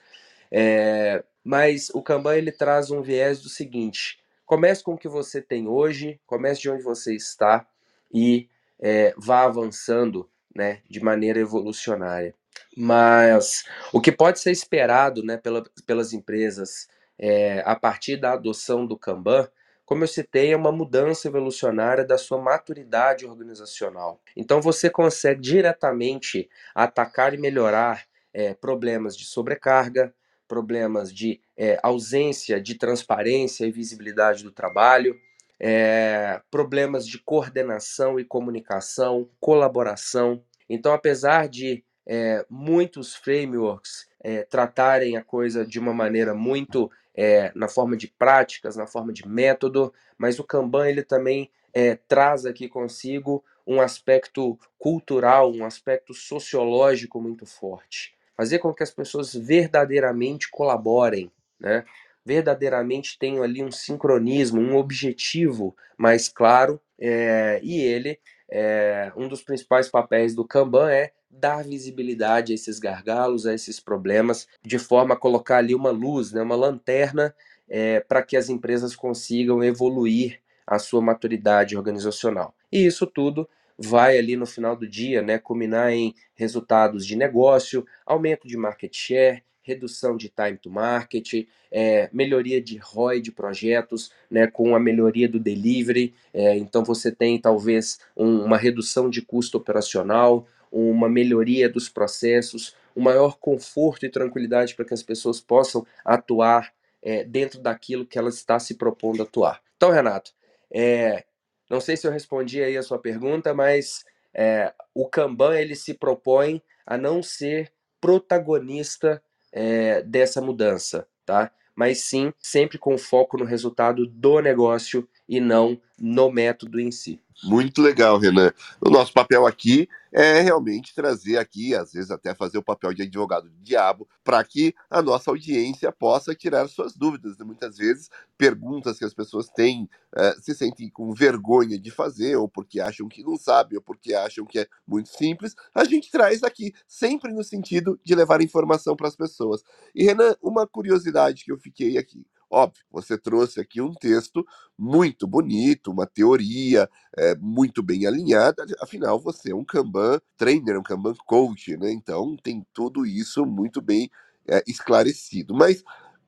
É, 0.53 1.25
mas 1.43 1.89
o 1.95 2.03
Kanban 2.03 2.37
ele 2.37 2.53
traz 2.53 2.91
um 2.91 3.01
viés 3.01 3.41
do 3.41 3.49
seguinte: 3.49 4.20
Comece 4.51 4.83
com 4.83 4.95
o 4.95 4.99
que 4.99 5.07
você 5.09 5.41
tem 5.41 5.69
hoje, 5.69 6.21
comece 6.27 6.63
de 6.63 6.69
onde 6.69 6.83
você 6.83 7.15
está 7.15 7.65
e 8.13 8.49
é, 8.81 9.15
vá 9.17 9.45
avançando 9.45 10.29
né, 10.53 10.83
de 10.91 10.99
maneira 10.99 11.39
evolucionária. 11.39 12.35
Mas 12.77 13.65
o 13.93 14.01
que 14.01 14.11
pode 14.11 14.41
ser 14.41 14.51
esperado 14.51 15.23
né, 15.23 15.37
pela, 15.37 15.63
pelas 15.87 16.13
empresas 16.13 16.89
é, 17.17 17.63
a 17.65 17.77
partir 17.77 18.17
da 18.17 18.33
adoção 18.33 18.85
do 18.85 18.99
Kanban, 18.99 19.49
como 19.85 20.03
eu 20.03 20.09
citei, 20.09 20.53
é 20.53 20.57
uma 20.57 20.73
mudança 20.73 21.29
evolucionária 21.29 22.05
da 22.05 22.19
sua 22.19 22.39
maturidade 22.39 23.25
organizacional. 23.25 24.21
Então 24.37 24.61
você 24.61 24.91
consegue 24.91 25.41
diretamente 25.41 26.51
atacar 26.75 27.35
e 27.35 27.39
melhorar 27.39 28.05
é, 28.35 28.53
problemas 28.53 29.17
de 29.17 29.27
sobrecarga, 29.27 30.13
problemas 30.51 31.15
de 31.15 31.41
é, 31.57 31.79
ausência 31.81 32.61
de 32.61 32.75
transparência 32.75 33.65
e 33.65 33.71
visibilidade 33.71 34.43
do 34.43 34.51
trabalho, 34.51 35.17
é, 35.61 36.43
problemas 36.51 37.07
de 37.07 37.21
coordenação 37.21 38.19
e 38.19 38.25
comunicação, 38.25 39.31
colaboração. 39.39 40.43
Então, 40.69 40.93
apesar 40.93 41.49
de 41.49 41.85
é, 42.05 42.45
muitos 42.51 43.15
frameworks 43.15 44.09
é, 44.21 44.43
tratarem 44.43 45.17
a 45.17 45.23
coisa 45.23 45.65
de 45.65 45.79
uma 45.79 45.95
maneira 45.95 46.35
muito 46.35 46.91
é, 47.15 47.53
na 47.55 47.69
forma 47.69 47.97
de 47.97 48.09
práticas, 48.09 48.75
na 48.75 48.89
forma 48.89 49.13
de 49.13 49.29
método, 49.29 49.95
mas 50.19 50.41
o 50.41 50.45
Kanban 50.45 50.89
ele 50.89 51.05
também 51.05 51.49
é, 51.73 51.95
traz 51.95 52.45
aqui 52.45 52.69
consigo 52.69 53.45
um 53.65 53.81
aspecto 53.81 54.59
cultural, 54.77 55.53
um 55.53 55.65
aspecto 55.65 56.13
sociológico 56.13 57.21
muito 57.21 57.47
forte 57.47 58.19
fazer 58.41 58.59
com 58.59 58.73
que 58.73 58.83
as 58.83 58.91
pessoas 58.91 59.35
verdadeiramente 59.35 60.51
colaborem, 60.51 61.31
né? 61.61 61.85
verdadeiramente 62.25 63.19
tenham 63.19 63.43
ali 63.43 63.63
um 63.63 63.71
sincronismo, 63.71 64.59
um 64.59 64.77
objetivo 64.77 65.77
mais 65.99 66.27
claro, 66.27 66.81
é, 66.99 67.61
e 67.63 67.83
ele 67.83 68.19
é, 68.51 69.13
um 69.15 69.29
dos 69.29 69.43
principais 69.43 69.91
papéis 69.91 70.35
do 70.35 70.43
Kanban 70.43 70.91
é 70.91 71.13
dar 71.31 71.65
visibilidade 71.65 72.53
a 72.53 72.55
esses 72.55 72.79
gargalos, 72.79 73.47
a 73.47 73.53
esses 73.53 73.79
problemas, 73.79 74.49
de 74.65 74.79
forma 74.79 75.13
a 75.13 75.19
colocar 75.19 75.59
ali 75.59 75.75
uma 75.75 75.91
luz, 75.91 76.33
né, 76.33 76.41
uma 76.41 76.57
lanterna, 76.57 77.35
é, 77.69 78.01
para 78.01 78.23
que 78.23 78.39
as 78.39 78.49
empresas 78.49 78.97
consigam 78.97 79.63
evoluir 79.63 80.41
a 80.67 80.79
sua 80.79 81.03
maturidade 81.03 81.77
organizacional. 81.77 82.55
E 82.73 82.87
isso 82.87 83.07
tudo 83.07 83.47
vai 83.83 84.19
ali 84.19 84.37
no 84.37 84.45
final 84.45 84.77
do 84.77 84.87
dia, 84.87 85.23
né, 85.23 85.39
culminar 85.39 85.91
em 85.91 86.15
resultados 86.35 87.07
de 87.07 87.17
negócio, 87.17 87.87
aumento 88.05 88.47
de 88.47 88.57
market 88.57 88.95
share, 88.95 89.43
redução 89.63 90.17
de 90.17 90.29
time 90.29 90.59
to 90.59 90.71
market, 90.71 91.47
é, 91.71 92.11
melhoria 92.13 92.61
de 92.61 92.77
ROI 92.77 93.21
de 93.21 93.33
projetos, 93.33 94.11
né, 94.31 94.47
com 94.47 94.75
a 94.75 94.81
melhoria 94.81 95.29
do 95.29 95.39
delivery. 95.39 96.13
É, 96.33 96.57
então 96.57 96.85
você 96.85 97.11
tem 97.11 97.41
talvez 97.41 97.99
um, 98.17 98.45
uma 98.45 98.59
redução 98.59 99.09
de 99.09 99.23
custo 99.23 99.57
operacional, 99.57 100.47
uma 100.71 101.09
melhoria 101.09 101.69
dos 101.69 101.89
processos, 101.89 102.77
um 102.95 103.03
maior 103.03 103.39
conforto 103.39 104.05
e 104.05 104.11
tranquilidade 104.11 104.75
para 104.75 104.85
que 104.85 104.95
as 104.95 105.03
pessoas 105.03 105.41
possam 105.41 105.87
atuar 106.05 106.73
é, 107.03 107.25
dentro 107.25 107.61
daquilo 107.61 108.07
que 108.07 108.19
ela 108.19 108.29
está 108.29 108.59
se 108.59 108.75
propondo 108.75 109.23
atuar. 109.23 109.63
Então, 109.77 109.91
Renato, 109.91 110.33
é, 110.71 111.25
não 111.71 111.81
sei 111.81 111.97
se 111.97 112.07
eu 112.07 112.11
respondi 112.11 112.63
aí 112.63 112.77
a 112.77 112.83
sua 112.83 112.99
pergunta, 112.99 113.55
mas 113.55 114.05
é, 114.35 114.75
o 114.93 115.09
Kanban 115.09 115.57
ele 115.57 115.77
se 115.77 115.95
propõe 115.95 116.61
a 116.85 116.99
não 116.99 117.23
ser 117.23 117.73
protagonista 118.01 119.23
é, 119.53 120.03
dessa 120.03 120.41
mudança, 120.41 121.07
tá? 121.25 121.53
Mas 121.75 122.03
sim 122.03 122.33
sempre 122.41 122.77
com 122.77 122.99
foco 122.99 123.39
no 123.39 123.45
resultado 123.45 124.05
do 124.05 124.41
negócio 124.41 125.09
e 125.29 125.41
não 125.41 125.81
no 126.01 126.31
método 126.31 126.81
em 126.81 126.91
si. 126.91 127.21
Muito 127.43 127.81
legal, 127.81 128.19
Renan. 128.19 128.53
O 128.81 128.91
nosso 128.91 129.13
papel 129.13 129.47
aqui 129.47 129.89
é 130.13 130.41
realmente 130.41 130.95
trazer 130.95 131.39
aqui, 131.39 131.75
às 131.75 131.93
vezes 131.93 132.11
até 132.11 132.35
fazer 132.35 132.59
o 132.59 132.63
papel 132.63 132.93
de 132.93 133.03
advogado 133.03 133.49
do 133.49 133.63
diabo, 133.63 134.07
para 134.23 134.43
que 134.45 134.75
a 134.91 135.01
nossa 135.01 135.31
audiência 135.31 135.91
possa 135.91 136.35
tirar 136.35 136.69
suas 136.69 136.95
dúvidas. 136.95 137.39
Muitas 137.39 137.79
vezes, 137.79 138.11
perguntas 138.37 138.99
que 138.99 139.05
as 139.05 139.15
pessoas 139.15 139.49
têm, 139.49 139.89
é, 140.15 140.33
se 140.41 140.55
sentem 140.55 140.91
com 140.91 141.15
vergonha 141.15 141.79
de 141.79 141.91
fazer, 141.91 142.37
ou 142.37 142.49
porque 142.49 142.79
acham 142.81 143.09
que 143.09 143.23
não 143.23 143.37
sabem, 143.37 143.79
ou 143.79 143.83
porque 143.83 144.13
acham 144.13 144.45
que 144.45 144.59
é 144.59 144.67
muito 144.87 145.09
simples, 145.09 145.55
a 145.75 145.85
gente 145.85 146.11
traz 146.11 146.43
aqui, 146.43 146.75
sempre 146.87 147.33
no 147.33 147.43
sentido 147.43 147.99
de 148.05 148.15
levar 148.15 148.43
informação 148.43 148.95
para 148.95 149.09
as 149.09 149.17
pessoas. 149.17 149.63
E, 149.95 150.05
Renan, 150.05 150.35
uma 150.43 150.67
curiosidade 150.67 151.45
que 151.45 151.53
eu 151.53 151.59
fiquei 151.59 151.97
aqui. 151.97 152.27
Óbvio, 152.51 152.85
você 152.91 153.17
trouxe 153.17 153.61
aqui 153.61 153.81
um 153.81 153.95
texto 153.95 154.45
muito 154.77 155.25
bonito, 155.25 155.93
uma 155.93 156.05
teoria 156.05 156.91
é, 157.17 157.37
muito 157.37 157.81
bem 157.81 158.07
alinhada, 158.07 158.67
afinal 158.81 159.21
você 159.21 159.53
é 159.53 159.55
um 159.55 159.65
Kanban 159.65 160.21
trainer, 160.37 160.77
um 160.77 160.83
Kanban 160.83 161.15
coach, 161.27 161.77
né? 161.77 161.93
Então 161.93 162.37
tem 162.43 162.67
tudo 162.75 163.07
isso 163.07 163.47
muito 163.47 163.81
bem 163.81 164.11
é, 164.49 164.65
esclarecido. 164.67 165.55
Mas 165.55 165.85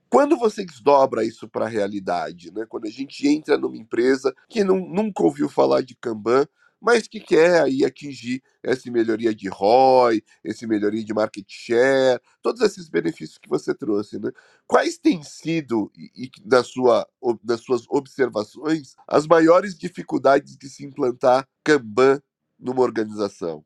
quando 0.08 0.36
você 0.36 0.64
desdobra 0.64 1.24
isso 1.24 1.48
para 1.48 1.64
a 1.64 1.68
realidade, 1.68 2.52
né? 2.52 2.66
quando 2.68 2.86
a 2.86 2.90
gente 2.90 3.26
entra 3.26 3.56
numa 3.56 3.78
empresa 3.78 4.32
que 4.48 4.62
não, 4.62 4.78
nunca 4.78 5.22
ouviu 5.22 5.48
falar 5.48 5.80
de 5.82 5.96
Kanban, 5.96 6.46
mas 6.82 7.08
que 7.08 7.20
quer 7.20 7.62
aí 7.62 7.84
atingir 7.84 8.42
essa 8.62 8.90
melhoria 8.90 9.34
de 9.34 9.48
ROI, 9.48 10.22
esse 10.44 10.66
melhoria 10.66 11.04
de 11.04 11.14
market 11.14 11.46
share, 11.48 12.20
todos 12.42 12.60
esses 12.62 12.88
benefícios 12.88 13.38
que 13.38 13.48
você 13.48 13.74
trouxe, 13.74 14.18
né? 14.18 14.30
Quais 14.66 14.98
têm 14.98 15.22
sido, 15.22 15.90
e, 15.96 16.30
na 16.44 16.64
sua, 16.64 17.06
nas 17.44 17.60
suas 17.60 17.84
observações, 17.88 18.94
as 19.08 19.26
maiores 19.26 19.78
dificuldades 19.78 20.56
de 20.56 20.68
se 20.68 20.84
implantar 20.84 21.48
Kanban 21.64 22.20
numa 22.62 22.82
organização? 22.82 23.64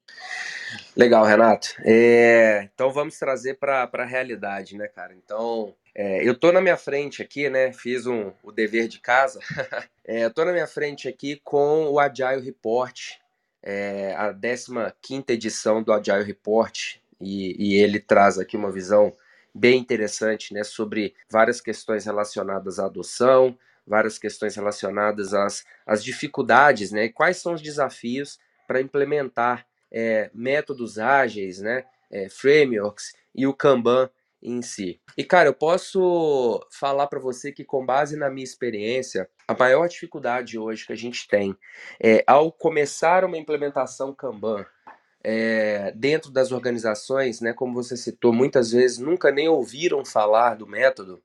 Legal, 0.97 1.25
Renato. 1.25 1.75
É, 1.85 2.69
então 2.73 2.91
vamos 2.91 3.19
trazer 3.19 3.55
para 3.55 3.89
a 3.93 4.05
realidade, 4.05 4.77
né, 4.77 4.89
cara? 4.89 5.15
Então, 5.15 5.75
é, 5.95 6.27
eu 6.27 6.35
tô 6.35 6.51
na 6.51 6.61
minha 6.61 6.77
frente 6.77 7.23
aqui, 7.23 7.49
né? 7.51 7.73
Fiz 7.73 8.07
um, 8.07 8.33
o 8.43 8.51
dever 8.51 8.89
de 8.89 8.99
casa. 8.99 9.39
é, 10.05 10.29
tô 10.31 10.45
na 10.45 10.53
minha 10.53 10.67
frente 10.67 11.07
aqui 11.07 11.41
com 11.45 11.87
o 11.87 12.01
Agile 12.01 12.43
Report, 12.43 13.13
é, 13.63 14.15
a 14.17 14.35
15 15.03 15.25
edição 15.29 15.83
do 15.83 15.93
Agile 15.93 16.25
Report, 16.25 16.97
e, 17.21 17.57
e, 17.59 17.75
ele 17.77 17.99
traz 17.99 18.39
aqui 18.39 18.57
uma 18.57 18.71
visão 18.71 19.13
bem 19.55 19.79
interessante 19.79 20.53
né, 20.53 20.63
sobre 20.63 21.15
várias 21.31 21.63
questões 21.63 22.05
relacionadas 22.05 22.79
à 22.79 22.85
adoção, 22.85 23.59
várias 23.87 24.19
questões 24.19 24.55
relacionadas 24.55 25.33
às, 25.33 25.65
às 25.87 26.05
dificuldades, 26.05 26.91
né? 26.91 27.09
Quais 27.09 27.39
são 27.39 27.55
os 27.55 27.63
desafios 27.63 28.39
para 28.67 28.81
implementar 28.81 29.67
é, 29.91 30.31
métodos 30.35 30.99
ágeis, 30.99 31.61
né? 31.61 31.85
É, 32.11 32.29
frameworks 32.29 33.13
e 33.35 33.47
o 33.47 33.55
Kanban 33.55 34.09
em 34.43 34.63
si. 34.63 35.01
E 35.17 35.25
cara, 35.25 35.49
eu 35.49 35.55
posso 35.55 36.65
falar 36.71 37.09
para 37.09 37.19
você 37.19 37.51
que 37.51 37.65
com 37.65 37.85
base 37.85 38.17
na 38.17 38.31
minha 38.31 38.45
experiência, 38.45 39.29
a 39.49 39.55
maior 39.55 39.89
dificuldade 39.89 40.59
hoje 40.59 40.87
que 40.87 40.93
a 40.93 40.97
gente 40.97 41.27
tem 41.27 41.57
é 42.01 42.23
ao 42.27 42.53
começar 42.53 43.25
uma 43.25 43.37
implementação 43.37 44.15
Kanban 44.15 44.65
é, 45.25 45.91
dentro 45.97 46.31
das 46.31 46.53
organizações, 46.53 47.41
né, 47.41 47.53
como 47.53 47.75
você 47.75 47.97
citou, 47.97 48.33
muitas 48.33 48.71
vezes 48.71 48.99
nunca 48.99 49.33
nem 49.33 49.49
ouviram 49.49 50.05
falar 50.05 50.55
do 50.55 50.69
método, 50.69 51.21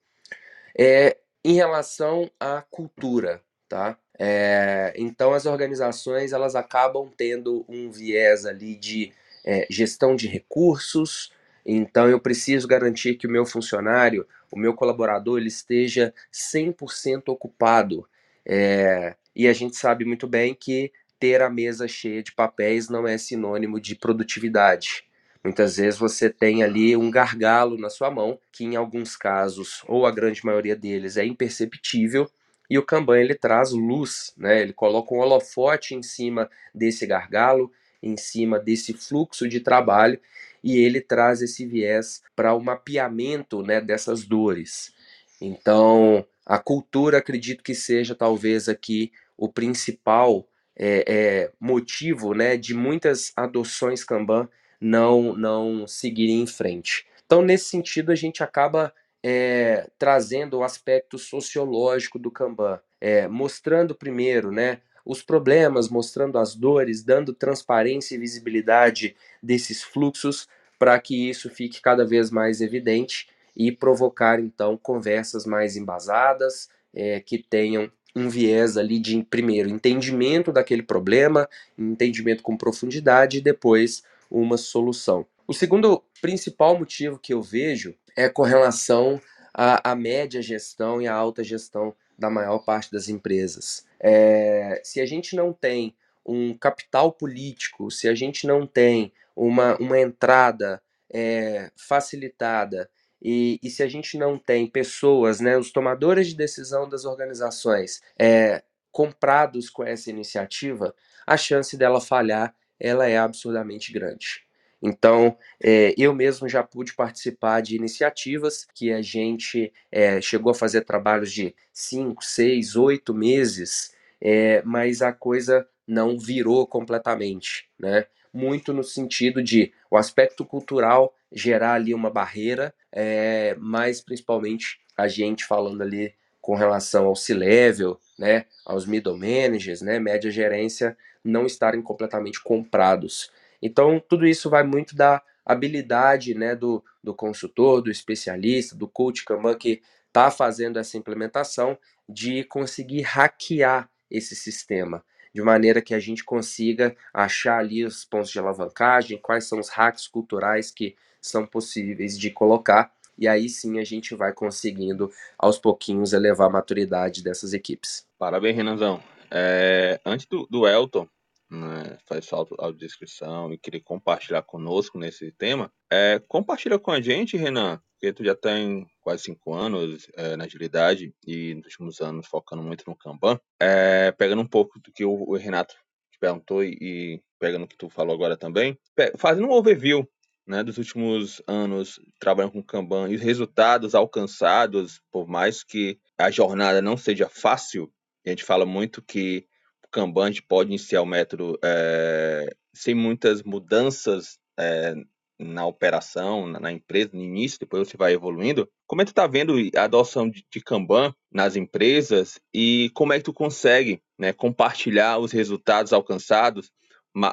é 0.76 1.18
em 1.46 1.54
relação 1.54 2.30
à 2.40 2.64
cultura, 2.64 3.44
tá? 3.72 3.98
É, 4.20 4.94
então 4.98 5.34
as 5.34 5.46
organizações 5.46 6.34
elas 6.34 6.56
acabam 6.56 7.10
tendo 7.16 7.66
um 7.70 7.90
viés 7.90 8.46
ali 8.46 8.76
de 8.76 9.14
é, 9.46 9.66
gestão 9.70 10.14
de 10.14 10.28
recursos, 10.28 11.32
então 11.66 12.10
eu 12.10 12.20
preciso 12.20 12.68
garantir 12.68 13.16
que 13.16 13.26
o 13.26 13.30
meu 13.30 13.46
funcionário, 13.46 14.28
o 14.52 14.60
meu 14.60 14.74
colaborador, 14.74 15.38
ele 15.38 15.48
esteja 15.48 16.14
100% 16.34 17.30
ocupado. 17.30 18.06
É, 18.46 19.16
e 19.34 19.48
a 19.48 19.54
gente 19.54 19.78
sabe 19.78 20.04
muito 20.04 20.28
bem 20.28 20.54
que 20.54 20.92
ter 21.18 21.42
a 21.42 21.50
mesa 21.50 21.88
cheia 21.88 22.22
de 22.22 22.34
papéis 22.34 22.90
não 22.90 23.08
é 23.08 23.18
sinônimo 23.18 23.80
de 23.80 23.96
produtividade. 23.96 25.06
Muitas 25.42 25.78
vezes 25.78 25.98
você 25.98 26.30
tem 26.30 26.62
ali 26.62 26.98
um 26.98 27.10
gargalo 27.10 27.78
na 27.78 27.90
sua 27.90 28.12
mão, 28.12 28.38
que 28.52 28.66
em 28.66 28.76
alguns 28.76 29.16
casos, 29.16 29.82
ou 29.88 30.06
a 30.06 30.12
grande 30.12 30.46
maioria 30.46 30.76
deles, 30.76 31.16
é 31.16 31.26
imperceptível, 31.26 32.30
e 32.72 32.78
o 32.78 32.86
Kanban 32.86 33.20
ele 33.20 33.36
traz 33.36 33.72
luz, 33.72 34.34
né? 34.38 34.62
ele 34.62 34.72
coloca 34.72 35.14
um 35.14 35.18
holofote 35.18 35.94
em 35.94 36.02
cima 36.02 36.50
desse 36.74 37.06
gargalo, 37.06 37.70
em 38.02 38.16
cima 38.16 38.58
desse 38.58 38.94
fluxo 38.94 39.46
de 39.46 39.60
trabalho, 39.60 40.18
e 40.64 40.78
ele 40.78 41.02
traz 41.02 41.42
esse 41.42 41.66
viés 41.66 42.24
para 42.34 42.54
o 42.54 42.64
mapeamento 42.64 43.62
né, 43.62 43.82
dessas 43.82 44.24
dores. 44.24 44.94
Então, 45.42 46.26
a 46.46 46.58
cultura 46.58 47.18
acredito 47.18 47.62
que 47.62 47.76
seja 47.76 48.16
talvez 48.16 48.70
aqui 48.70 49.12
o 49.36 49.50
principal 49.50 50.48
é, 50.74 51.04
é, 51.06 51.52
motivo 51.60 52.34
né, 52.34 52.56
de 52.56 52.74
muitas 52.74 53.34
adoções 53.36 54.06
Kanban 54.06 54.48
não, 54.80 55.34
não 55.36 55.86
seguirem 55.86 56.42
em 56.42 56.48
frente. 56.48 57.06
Então, 57.26 57.42
nesse 57.42 57.66
sentido, 57.66 58.14
a 58.14 58.16
gente 58.16 58.42
acaba 58.42 58.94
é, 59.24 59.90
trazendo 59.98 60.58
o 60.58 60.64
aspecto 60.64 61.18
sociológico 61.18 62.18
do 62.18 62.32
Kanban, 62.32 62.80
é, 63.00 63.28
mostrando 63.28 63.96
primeiro 63.96 64.52
né, 64.52 64.82
os 65.06 65.22
problemas, 65.22 65.90
mostrando 65.90 66.38
as 66.38 66.56
dores, 66.56 67.04
dando 67.04 67.34
transparência 67.34 68.16
e 68.16 68.20
visibilidade 68.20 69.16
desses 69.42 69.82
fluxos 69.84 70.48
para 70.80 71.00
que 71.00 71.30
isso 71.30 71.50
fique 71.50 71.82
cada 71.82 72.06
vez 72.06 72.32
mais 72.32 72.62
evidente 72.62 73.30
e 73.56 73.72
provocar 73.72 74.40
então 74.40 74.78
conversas 74.78 75.46
mais 75.46 75.76
embasadas, 75.76 76.70
é, 76.94 77.20
que 77.20 77.38
tenham 77.38 77.92
um 78.16 78.30
viés 78.30 78.78
ali 78.78 79.00
de 79.00 79.24
primeiro 79.24 79.70
entendimento 79.70 80.52
daquele 80.52 80.84
problema, 80.84 81.48
entendimento 81.78 82.44
com 82.44 82.58
profundidade 82.58 83.38
e 83.38 83.42
depois 83.42 84.04
uma 84.30 84.58
solução. 84.58 85.26
O 85.48 85.54
segundo 85.54 86.04
principal 86.22 86.78
motivo 86.78 87.20
que 87.20 87.34
eu 87.34 87.42
vejo 87.42 87.94
é 88.16 88.30
com 88.30 88.44
relação 88.44 89.22
à, 89.54 89.92
à 89.92 89.96
média 89.96 90.42
gestão 90.42 91.02
e 91.02 91.08
à 91.08 91.14
alta 91.14 91.44
gestão 91.44 91.96
da 92.18 92.30
maior 92.30 92.60
parte 92.60 92.92
das 92.92 93.10
empresas. 93.10 93.86
É, 94.00 94.82
se 94.84 95.02
a 95.02 95.06
gente 95.06 95.36
não 95.36 95.52
tem 95.52 95.96
um 96.26 96.56
capital 96.56 97.12
político, 97.12 97.90
se 97.90 98.08
a 98.08 98.14
gente 98.14 98.46
não 98.46 98.68
tem 98.68 99.12
uma, 99.36 99.76
uma 99.78 100.00
entrada 100.00 100.82
é, 101.10 101.72
facilitada 101.76 102.90
e, 103.22 103.60
e, 103.62 103.70
se 103.70 103.84
a 103.84 103.88
gente 103.88 104.18
não 104.18 104.38
tem 104.38 104.66
pessoas, 104.66 105.40
né, 105.40 105.58
os 105.58 105.72
tomadores 105.72 106.28
de 106.28 106.36
decisão 106.36 106.90
das 106.90 107.06
organizações, 107.06 108.02
é, 108.18 108.64
comprados 108.92 109.70
com 109.70 109.84
essa 109.84 110.10
iniciativa, 110.10 110.94
a 111.26 111.38
chance 111.38 111.78
dela 111.78 112.02
falhar 112.02 112.56
ela 112.80 113.08
é 113.08 113.18
absurdamente 113.18 113.94
grande. 113.94 114.44
Então, 114.82 115.38
é, 115.64 115.94
eu 115.98 116.14
mesmo 116.14 116.50
já 116.50 116.64
pude 116.64 116.94
participar 116.96 117.62
de 117.62 117.76
iniciativas 117.76 118.68
que 118.74 118.92
a 118.92 119.02
gente 119.02 119.72
é, 119.92 120.20
chegou 120.20 120.52
a 120.52 120.56
fazer 120.56 120.82
trabalhos 120.82 121.32
de 121.32 121.54
5, 121.72 122.24
6, 122.24 122.76
8 122.76 123.14
meses, 123.14 123.94
é, 124.20 124.62
mas 124.66 125.02
a 125.02 125.14
coisa 125.14 125.68
não 125.88 126.18
virou 126.18 126.66
completamente, 126.66 127.70
né? 127.80 128.06
Muito 128.34 128.74
no 128.74 128.84
sentido 128.84 129.44
de 129.44 129.74
o 129.90 129.98
aspecto 129.98 130.46
cultural 130.46 131.14
gerar 131.32 131.74
ali 131.74 131.94
uma 131.94 132.10
barreira, 132.10 132.74
é, 132.92 133.56
mas 133.60 134.02
principalmente 134.02 134.80
a 134.98 135.08
gente 135.08 135.46
falando 135.46 135.82
ali 135.82 136.14
com 136.42 136.56
relação 136.56 137.06
ao 137.06 137.16
C-level, 137.16 138.00
né, 138.18 138.46
aos 138.66 138.86
middle 138.86 139.18
managers, 139.18 139.82
né, 139.82 140.00
média 140.00 140.32
gerência, 140.32 140.98
não 141.24 141.46
estarem 141.46 141.82
completamente 141.82 142.42
comprados. 142.42 143.32
Então, 143.62 144.02
tudo 144.08 144.26
isso 144.26 144.50
vai 144.50 144.64
muito 144.64 144.96
da 144.96 145.22
habilidade 145.46 146.34
né, 146.34 146.56
do, 146.56 146.84
do 147.04 147.14
consultor, 147.14 147.82
do 147.82 147.92
especialista, 147.92 148.76
do 148.76 148.88
coach 148.88 149.26
Kanban 149.26 149.56
que 149.56 149.82
está 150.08 150.30
fazendo 150.30 150.78
essa 150.78 150.98
implementação, 150.98 151.78
de 152.08 152.44
conseguir 152.44 153.02
hackear 153.02 153.90
esse 154.10 154.36
sistema, 154.36 155.04
de 155.34 155.42
maneira 155.42 155.82
que 155.82 155.94
a 155.94 156.00
gente 156.00 156.24
consiga 156.24 156.96
achar 157.14 157.60
ali 157.60 157.86
os 157.86 158.04
pontos 158.04 158.30
de 158.30 158.38
alavancagem, 158.38 159.18
quais 159.18 159.48
são 159.48 159.60
os 159.60 159.70
hacks 159.70 160.08
culturais 160.08 160.70
que 160.70 160.96
são 161.22 161.46
possíveis 161.46 162.20
de 162.20 162.30
colocar, 162.30 162.92
e 163.18 163.28
aí 163.28 163.48
sim 163.48 163.80
a 163.80 163.84
gente 163.84 164.16
vai 164.16 164.34
conseguindo 164.34 165.10
aos 165.38 165.58
pouquinhos 165.58 166.12
elevar 166.12 166.48
a 166.48 166.52
maturidade 166.52 167.24
dessas 167.24 167.54
equipes. 167.54 168.06
Parabéns, 168.18 168.56
Renanzão. 168.56 169.02
É, 169.30 170.02
antes 170.06 170.26
do, 170.26 170.46
do 170.50 170.68
Elton, 170.68 171.08
né, 171.52 171.98
faz 172.08 172.26
sua 172.26 172.40
audiodescrição 172.40 173.52
e 173.52 173.58
querer 173.58 173.82
compartilhar 173.82 174.42
conosco 174.42 174.98
nesse 174.98 175.32
tema, 175.34 175.72
é, 175.92 176.22
compartilha 176.28 176.80
com 176.80 176.92
a 176.92 177.02
gente, 177.02 177.36
Renan, 177.36 177.82
porque 177.94 178.14
tu 178.14 178.24
já 178.24 178.34
tem 178.34 178.88
quase 179.02 179.24
cinco 179.24 179.54
anos 179.54 180.08
é, 180.16 180.38
na 180.38 180.46
agilidade 180.46 181.14
e 181.28 181.54
nos 181.56 181.66
últimos 181.66 182.00
anos 182.00 182.28
focando 182.28 182.64
muito 182.64 182.86
no 182.88 182.96
Kanban, 182.96 183.40
é, 183.60 184.12
pegando 184.14 184.42
um 184.42 184.48
pouco 184.48 184.80
do 184.80 184.92
que 184.92 185.04
o, 185.04 185.12
o 185.12 185.36
Renato 185.36 185.76
te 186.12 186.18
perguntou 186.20 186.64
e, 186.64 186.78
e, 186.82 187.22
pegando 187.38 187.66
o 187.66 187.68
que 187.68 187.78
tu 187.78 187.90
falou 187.90 188.16
agora 188.16 188.38
também, 188.38 188.80
fazendo 189.18 189.48
um 189.48 189.52
overview 189.52 190.08
né, 190.48 190.64
dos 190.64 190.78
últimos 190.78 191.42
anos 191.48 192.00
trabalhando 192.18 192.54
com 192.54 192.64
Kanban 192.64 193.10
e 193.10 193.16
os 193.16 193.22
resultados 193.22 193.94
alcançados, 193.94 195.02
por 195.12 195.28
mais 195.28 195.64
que 195.64 196.00
a 196.18 196.32
jornada 196.32 196.82
não 196.82 196.96
seja 196.96 197.28
fácil, 197.30 197.92
a 198.26 198.30
gente 198.30 198.44
fala 198.44 198.66
muito 198.66 199.02
que 199.02 199.48
Kanban 199.92 200.26
a 200.26 200.28
gente 200.28 200.44
pode 200.44 200.70
iniciar 200.70 201.02
o 201.02 201.06
método 201.06 201.58
é, 201.64 202.56
sem 202.74 202.96
muitas 202.96 203.44
mudanças 203.44 204.40
é, 204.58 204.96
na 205.38 205.66
operação, 205.66 206.48
na, 206.48 206.60
na, 206.60 206.72
empresa, 206.72 207.12
no 207.14 207.22
início, 207.22 207.60
depois 207.60 207.88
você 207.88 207.98
vai 207.98 208.14
evoluindo. 208.14 208.70
Como 208.88 209.02
é 209.02 209.06
que 209.06 209.10
tu 209.10 209.14
está 209.14 209.28
vendo 209.28 209.56
a 209.76 209.84
adoção 209.84 210.30
de, 210.30 210.46
de, 210.50 210.62
Kanban 210.62 211.14
nas 211.32 211.56
empresas 211.56 212.40
e 212.54 212.92
como 212.94 213.14
é 213.14 213.18
que 213.18 213.26
tu 213.26 213.34
consegue 213.34 214.02
né, 214.18 214.32
compartilhar 214.32 215.18
os 215.18 215.32
resultados 215.32 215.92
alcançados, 215.94 216.72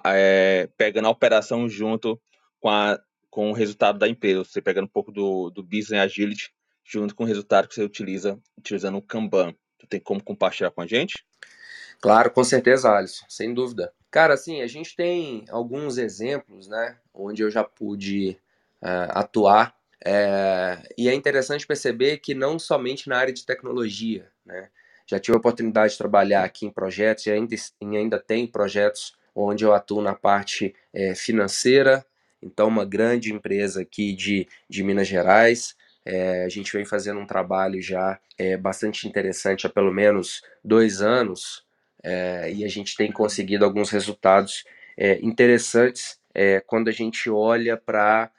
é, 0.05 0.69
pegando 0.77 1.07
a 1.07 1.11
operação 1.11 1.69
junto 1.69 2.21
com, 2.59 2.71
a, 2.71 2.99
com 3.31 3.51
o 3.51 3.55
resultado 3.55 3.99
da 3.99 4.09
empresa, 4.09 4.45
você 4.45 4.63
pegando 4.63 4.87
um 4.87 4.93
pouco 4.93 5.13
do, 5.13 5.51
do 5.51 5.63
Business 5.63 6.01
Agility 6.01 6.51
junto 6.85 7.15
com 7.15 7.25
o 7.25 7.27
resultado 7.27 7.69
que 7.69 7.75
você 7.75 7.83
utiliza 7.83 8.41
utilizando 8.59 8.97
o 8.97 9.03
Kanban. 9.03 9.55
Tu 9.79 9.87
tem 9.87 10.01
como 10.01 10.25
compartilhar 10.25 10.71
com 10.71 10.81
a 10.81 10.87
gente? 10.87 11.23
Claro, 12.01 12.31
com 12.31 12.45
certeza, 12.45 12.91
Alisson, 12.93 13.25
sem 13.29 13.53
dúvida. 13.53 13.93
Cara, 14.11 14.35
assim, 14.35 14.63
a 14.63 14.67
gente 14.67 14.95
tem 14.95 15.45
alguns 15.51 15.99
exemplos, 15.99 16.69
né, 16.69 16.97
onde 17.13 17.43
eu 17.43 17.51
já 17.51 17.65
pude 17.65 18.39
uh, 18.83 19.11
atuar, 19.11 19.75
é, 20.05 20.79
e 20.97 21.09
é 21.09 21.15
interessante 21.15 21.67
perceber 21.67 22.19
que 22.19 22.35
não 22.35 22.59
somente 22.59 23.09
na 23.09 23.19
área 23.19 23.35
de 23.35 23.45
tecnologia, 23.45 24.31
né, 24.47 24.69
já 25.07 25.19
tive 25.19 25.37
a 25.37 25.39
oportunidade 25.39 25.93
de 25.93 25.99
trabalhar 25.99 26.45
aqui 26.45 26.67
em 26.67 26.71
projetos 26.71 27.27
e 27.27 27.31
ainda, 27.31 27.55
e 27.55 27.97
ainda 27.97 28.19
tem 28.19 28.47
projetos 28.47 29.17
onde 29.35 29.65
eu 29.65 29.75
atuo 29.75 30.01
na 30.01 30.15
parte 30.15 30.75
é, 30.93 31.15
financeira, 31.15 32.07
então 32.41 32.69
uma 32.69 32.85
grande 32.85 33.33
empresa 33.33 33.83
aqui 33.83 34.13
de, 34.15 34.47
de 34.71 34.85
Minas 34.85 35.09
Gerais, 35.09 35.75
é, 36.05 36.45
a 36.45 36.49
gente 36.49 36.73
vem 36.73 36.85
fazendo 36.85 37.21
um 37.21 37.27
trabalho 37.27 37.83
já 37.83 38.19
é, 38.39 38.57
bastante 38.57 39.07
interessante 39.07 39.67
há 39.67 39.71
pelo 39.71 39.93
menos 39.93 40.43
dois 40.65 41.03
anos, 41.03 41.67
é, 42.03 42.53
e 42.53 42.65
a 42.65 42.69
gente 42.69 42.97
tem 42.97 43.11
conseguido 43.11 43.65
alguns 43.65 43.91
resultados 43.91 44.65
é, 44.97 45.19
interessantes 45.23 46.19
é, 46.35 46.61
quando 46.61 46.89
a 46.89 46.93
gente 46.93 47.29
olha 47.31 47.77
para 47.77 48.31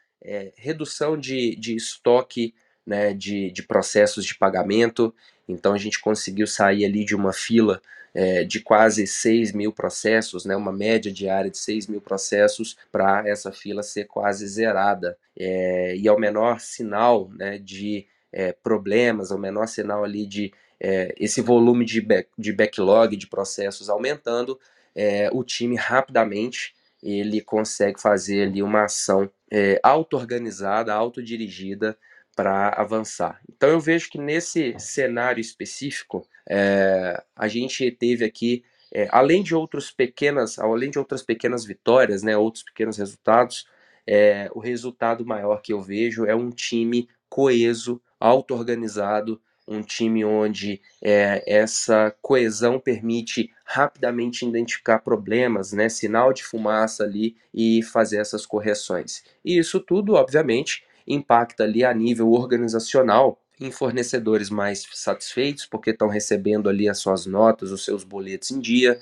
redução 0.58 1.18
de, 1.18 1.56
de 1.56 1.74
estoque 1.76 2.54
né, 2.86 3.14
de, 3.14 3.52
de 3.52 3.64
processos 3.64 4.26
de 4.26 4.36
pagamento. 4.36 5.14
Então 5.48 5.74
a 5.74 5.78
gente 5.78 6.00
conseguiu 6.00 6.48
sair 6.48 6.84
ali 6.84 7.06
de 7.06 7.16
uma 7.16 7.32
fila 7.32 7.82
é, 8.14 8.44
de 8.44 8.60
quase 8.60 9.06
6 9.06 9.52
mil 9.54 9.72
processos, 9.72 10.44
né, 10.44 10.56
uma 10.56 10.72
média 10.72 11.12
diária 11.12 11.52
de 11.52 11.58
6 11.58 11.88
mil 11.88 12.02
processos, 12.02 12.76
para 12.92 13.28
essa 13.28 13.52
fila 13.52 13.84
ser 13.84 14.06
quase 14.06 14.48
zerada. 14.48 15.18
É, 15.38 15.96
e 15.96 16.08
ao 16.08 16.20
menor 16.20 16.60
sinal 16.60 17.30
né, 17.30 17.60
de 17.60 18.08
é, 18.32 18.52
problemas, 18.52 19.32
ao 19.32 19.38
menor 19.38 19.68
sinal 19.68 20.04
ali 20.04 20.26
de 20.26 20.52
é, 20.82 21.14
esse 21.18 21.42
volume 21.42 21.86
de, 21.86 22.02
back, 22.02 22.30
de 22.38 22.54
backlog 22.54 23.16
de 23.16 23.28
processos 23.28 23.90
aumentando, 23.90 24.60
é, 24.96 25.30
o 25.32 25.44
time 25.44 25.76
rapidamente 25.76 26.74
ele 27.02 27.42
consegue 27.42 28.02
fazer 28.02 28.48
ali 28.48 28.62
uma 28.62 28.86
ação 28.86 29.30
é, 29.52 29.80
auto-organizada, 29.82 30.94
autodirigida 30.94 31.98
para 32.36 32.70
avançar. 32.70 33.40
Então 33.50 33.70
eu 33.70 33.80
vejo 33.80 34.10
que 34.10 34.18
nesse 34.18 34.76
cenário 34.78 35.42
específico 35.42 36.28
é, 36.50 37.22
a 37.36 37.48
gente 37.48 37.90
teve 37.92 38.26
aqui 38.26 38.64
é, 38.94 39.08
além 39.12 39.44
de 39.44 39.54
outras 39.54 39.92
pequenas, 39.92 40.58
além 40.58 40.90
de 40.90 40.98
outras 40.98 41.22
pequenas 41.22 41.64
vitórias, 41.64 42.24
né, 42.24 42.36
outros 42.36 42.64
pequenos 42.64 42.98
resultados, 42.98 43.68
é, 44.06 44.50
o 44.54 44.60
resultado 44.60 45.26
maior 45.26 45.62
que 45.62 45.72
eu 45.72 45.82
vejo 45.82 46.26
é 46.26 46.36
um 46.36 46.50
time 46.50 47.08
coeso, 47.30 48.02
auto-organizado, 48.20 49.40
um 49.70 49.84
time 49.84 50.26
onde 50.26 50.82
é, 51.00 51.44
essa 51.46 52.14
coesão 52.24 52.80
permite 52.80 53.52
rapidamente 53.64 54.44
identificar 54.44 55.00
problemas, 55.00 55.72
né, 55.72 55.88
sinal 55.88 56.34
de 56.34 56.44
fumaça 56.44 57.04
ali 57.04 57.38
e 57.54 57.84
fazer 57.84 58.18
essas 58.18 58.48
correções. 58.48 59.24
E 59.46 59.60
isso 59.60 59.80
tudo, 59.80 60.16
obviamente, 60.16 60.84
impacta 61.08 61.64
ali 61.64 61.86
a 61.86 61.94
nível 61.94 62.32
organizacional 62.32 63.40
em 63.62 63.72
fornecedores 63.72 64.50
mais 64.50 64.88
satisfeitos 64.94 65.66
porque 65.68 65.92
estão 65.92 66.08
recebendo 66.08 66.68
ali 66.68 66.90
as 66.90 66.98
suas 66.98 67.28
notas, 67.28 67.72
os 67.72 67.86
seus 67.86 68.04
boletos 68.04 68.50
em 68.50 68.60
dia, 68.60 69.00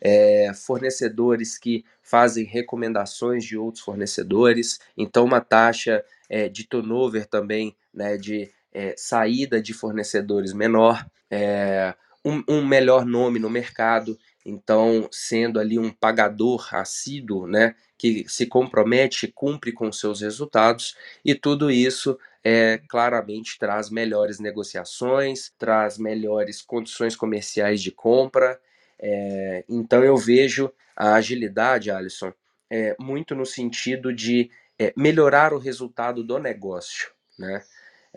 é, 0.00 0.50
fornecedores 0.54 1.58
que 1.58 1.84
fazem 2.02 2.44
recomendações 2.44 3.44
de 3.44 3.56
outros 3.56 3.84
fornecedores, 3.84 4.80
então 4.96 5.24
uma 5.24 5.40
taxa 5.40 6.02
é, 6.28 6.48
de 6.48 6.64
turnover 6.66 7.26
também, 7.26 7.76
né, 7.92 8.16
de 8.16 8.50
é, 8.72 8.94
saída 8.96 9.60
de 9.60 9.72
fornecedores 9.72 10.52
menor, 10.52 11.06
é, 11.30 11.94
um, 12.24 12.42
um, 12.48 12.66
melhor 12.66 13.04
nome 13.04 13.38
no 13.38 13.48
mercado, 13.48 14.18
então 14.44 15.08
sendo 15.10 15.58
ali 15.58 15.78
um 15.78 15.90
pagador 15.90 16.74
assíduo, 16.74 17.46
né, 17.46 17.74
que 17.96 18.24
se 18.28 18.46
compromete, 18.46 19.28
cumpre 19.28 19.72
com 19.72 19.90
seus 19.92 20.20
resultados 20.20 20.96
e 21.24 21.34
tudo 21.34 21.70
isso 21.70 22.18
é, 22.44 22.80
claramente 22.88 23.58
traz 23.58 23.90
melhores 23.90 24.38
negociações, 24.38 25.52
traz 25.58 25.98
melhores 25.98 26.62
condições 26.62 27.16
comerciais 27.16 27.82
de 27.82 27.90
compra. 27.90 28.58
É, 28.98 29.64
então 29.68 30.02
eu 30.02 30.16
vejo 30.16 30.72
a 30.96 31.14
agilidade, 31.14 31.90
Alisson, 31.90 32.32
é, 32.70 32.96
muito 32.98 33.34
no 33.34 33.46
sentido 33.46 34.12
de 34.12 34.50
é, 34.78 34.92
melhorar 34.96 35.52
o 35.52 35.58
resultado 35.58 36.22
do 36.22 36.38
negócio, 36.38 37.10
né? 37.38 37.62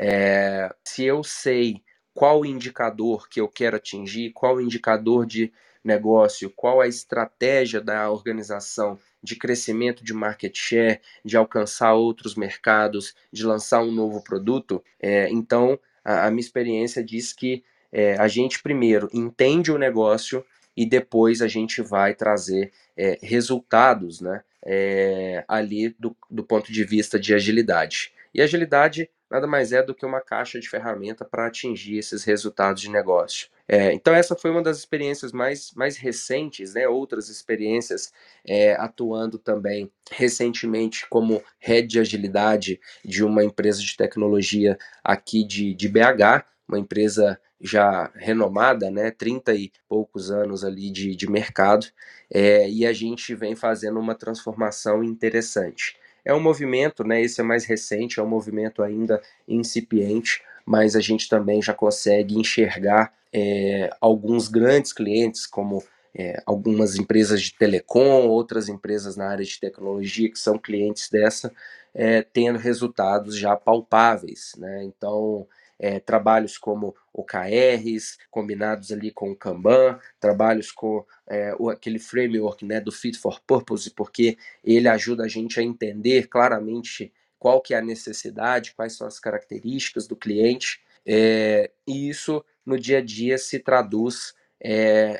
É, 0.03 0.73
se 0.83 1.03
eu 1.03 1.23
sei 1.23 1.83
qual 2.11 2.43
indicador 2.43 3.29
que 3.29 3.39
eu 3.39 3.47
quero 3.47 3.75
atingir, 3.75 4.31
qual 4.31 4.59
indicador 4.59 5.27
de 5.27 5.53
negócio, 5.83 6.49
qual 6.49 6.81
a 6.81 6.87
estratégia 6.87 7.79
da 7.79 8.09
organização 8.09 8.97
de 9.21 9.35
crescimento 9.35 10.03
de 10.03 10.11
market 10.11 10.57
share, 10.57 10.99
de 11.23 11.37
alcançar 11.37 11.93
outros 11.93 12.33
mercados, 12.33 13.13
de 13.31 13.45
lançar 13.45 13.83
um 13.83 13.91
novo 13.91 14.23
produto, 14.23 14.83
é, 14.99 15.29
então 15.29 15.79
a, 16.03 16.25
a, 16.25 16.31
minha 16.31 16.41
experiência 16.41 17.03
diz 17.03 17.31
que 17.31 17.63
é, 17.91 18.15
a 18.15 18.27
gente 18.27 18.61
primeiro 18.63 19.07
entende 19.13 19.71
o 19.71 19.77
negócio 19.77 20.43
e 20.75 20.83
depois 20.83 21.43
a 21.43 21.47
gente 21.47 21.79
vai 21.79 22.15
trazer 22.15 22.71
é, 22.97 23.19
resultados 23.21 24.19
né, 24.19 24.41
é, 24.65 25.45
ali 25.47 25.95
do, 25.99 26.15
do 26.27 26.43
ponto 26.43 26.71
de 26.71 26.83
vista 26.83 27.19
de 27.19 27.35
agilidade. 27.35 28.11
E 28.33 28.41
agilidade 28.41 29.07
nada 29.31 29.47
mais 29.47 29.71
é 29.71 29.81
do 29.81 29.95
que 29.95 30.05
uma 30.05 30.19
caixa 30.19 30.59
de 30.59 30.69
ferramenta 30.69 31.23
para 31.23 31.47
atingir 31.47 31.97
esses 31.97 32.25
resultados 32.25 32.81
de 32.81 32.89
negócio. 32.89 33.47
É, 33.67 33.93
então 33.93 34.13
essa 34.13 34.35
foi 34.35 34.51
uma 34.51 34.61
das 34.61 34.77
experiências 34.77 35.31
mais, 35.31 35.71
mais 35.73 35.95
recentes, 35.95 36.73
né? 36.73 36.87
Outras 36.89 37.29
experiências 37.29 38.11
é, 38.45 38.73
atuando 38.73 39.39
também 39.39 39.89
recentemente 40.11 41.07
como 41.09 41.41
head 41.57 41.87
de 41.87 41.99
agilidade 41.99 42.79
de 43.05 43.23
uma 43.23 43.43
empresa 43.43 43.81
de 43.81 43.95
tecnologia 43.95 44.77
aqui 45.01 45.45
de, 45.45 45.73
de 45.73 45.87
BH, 45.87 46.43
uma 46.67 46.79
empresa 46.79 47.39
já 47.61 48.11
renomada, 48.15 48.89
né, 48.89 49.11
30 49.11 49.53
e 49.53 49.71
poucos 49.87 50.31
anos 50.31 50.63
ali 50.63 50.89
de, 50.91 51.15
de 51.15 51.29
mercado, 51.29 51.85
é, 52.33 52.67
e 52.67 52.85
a 52.85 52.91
gente 52.91 53.35
vem 53.35 53.55
fazendo 53.55 53.99
uma 53.99 54.15
transformação 54.15 55.03
interessante. 55.03 55.95
É 56.23 56.33
um 56.33 56.39
movimento, 56.39 57.03
né, 57.03 57.21
esse 57.21 57.41
é 57.41 57.43
mais 57.43 57.65
recente, 57.65 58.19
é 58.19 58.23
um 58.23 58.27
movimento 58.27 58.83
ainda 58.83 59.21
incipiente, 59.47 60.41
mas 60.65 60.95
a 60.95 60.99
gente 61.01 61.27
também 61.27 61.61
já 61.61 61.73
consegue 61.73 62.37
enxergar 62.37 63.13
é, 63.33 63.89
alguns 63.99 64.47
grandes 64.47 64.93
clientes, 64.93 65.45
como 65.47 65.83
é, 66.13 66.41
algumas 66.45 66.97
empresas 66.97 67.41
de 67.41 67.53
telecom, 67.55 68.27
outras 68.27 68.67
empresas 68.67 69.15
na 69.15 69.29
área 69.29 69.45
de 69.45 69.59
tecnologia 69.59 70.29
que 70.29 70.39
são 70.39 70.57
clientes 70.57 71.09
dessa, 71.09 71.51
é, 71.93 72.21
tendo 72.21 72.59
resultados 72.59 73.37
já 73.37 73.55
palpáveis. 73.55 74.53
Né? 74.57 74.83
Então, 74.83 75.47
é, 75.81 75.99
trabalhos 75.99 76.59
como 76.59 76.95
OKRs, 77.11 78.19
combinados 78.29 78.91
ali 78.91 79.09
com 79.09 79.31
o 79.31 79.35
Kanban, 79.35 79.99
trabalhos 80.19 80.71
com 80.71 81.03
é, 81.27 81.55
o, 81.57 81.71
aquele 81.71 81.97
framework 81.97 82.63
né, 82.63 82.79
do 82.79 82.91
Fit 82.91 83.17
for 83.17 83.41
Purpose, 83.41 83.89
porque 83.89 84.37
ele 84.63 84.87
ajuda 84.87 85.23
a 85.23 85.27
gente 85.27 85.59
a 85.59 85.63
entender 85.63 86.27
claramente 86.27 87.11
qual 87.39 87.59
que 87.59 87.73
é 87.73 87.79
a 87.79 87.81
necessidade, 87.81 88.75
quais 88.75 88.93
são 88.93 89.07
as 89.07 89.19
características 89.19 90.07
do 90.07 90.15
cliente, 90.15 90.79
é, 91.03 91.71
e 91.87 92.07
isso 92.07 92.45
no 92.63 92.79
dia 92.79 92.99
a 92.99 93.01
dia 93.01 93.39
se 93.39 93.57
traduz 93.57 94.35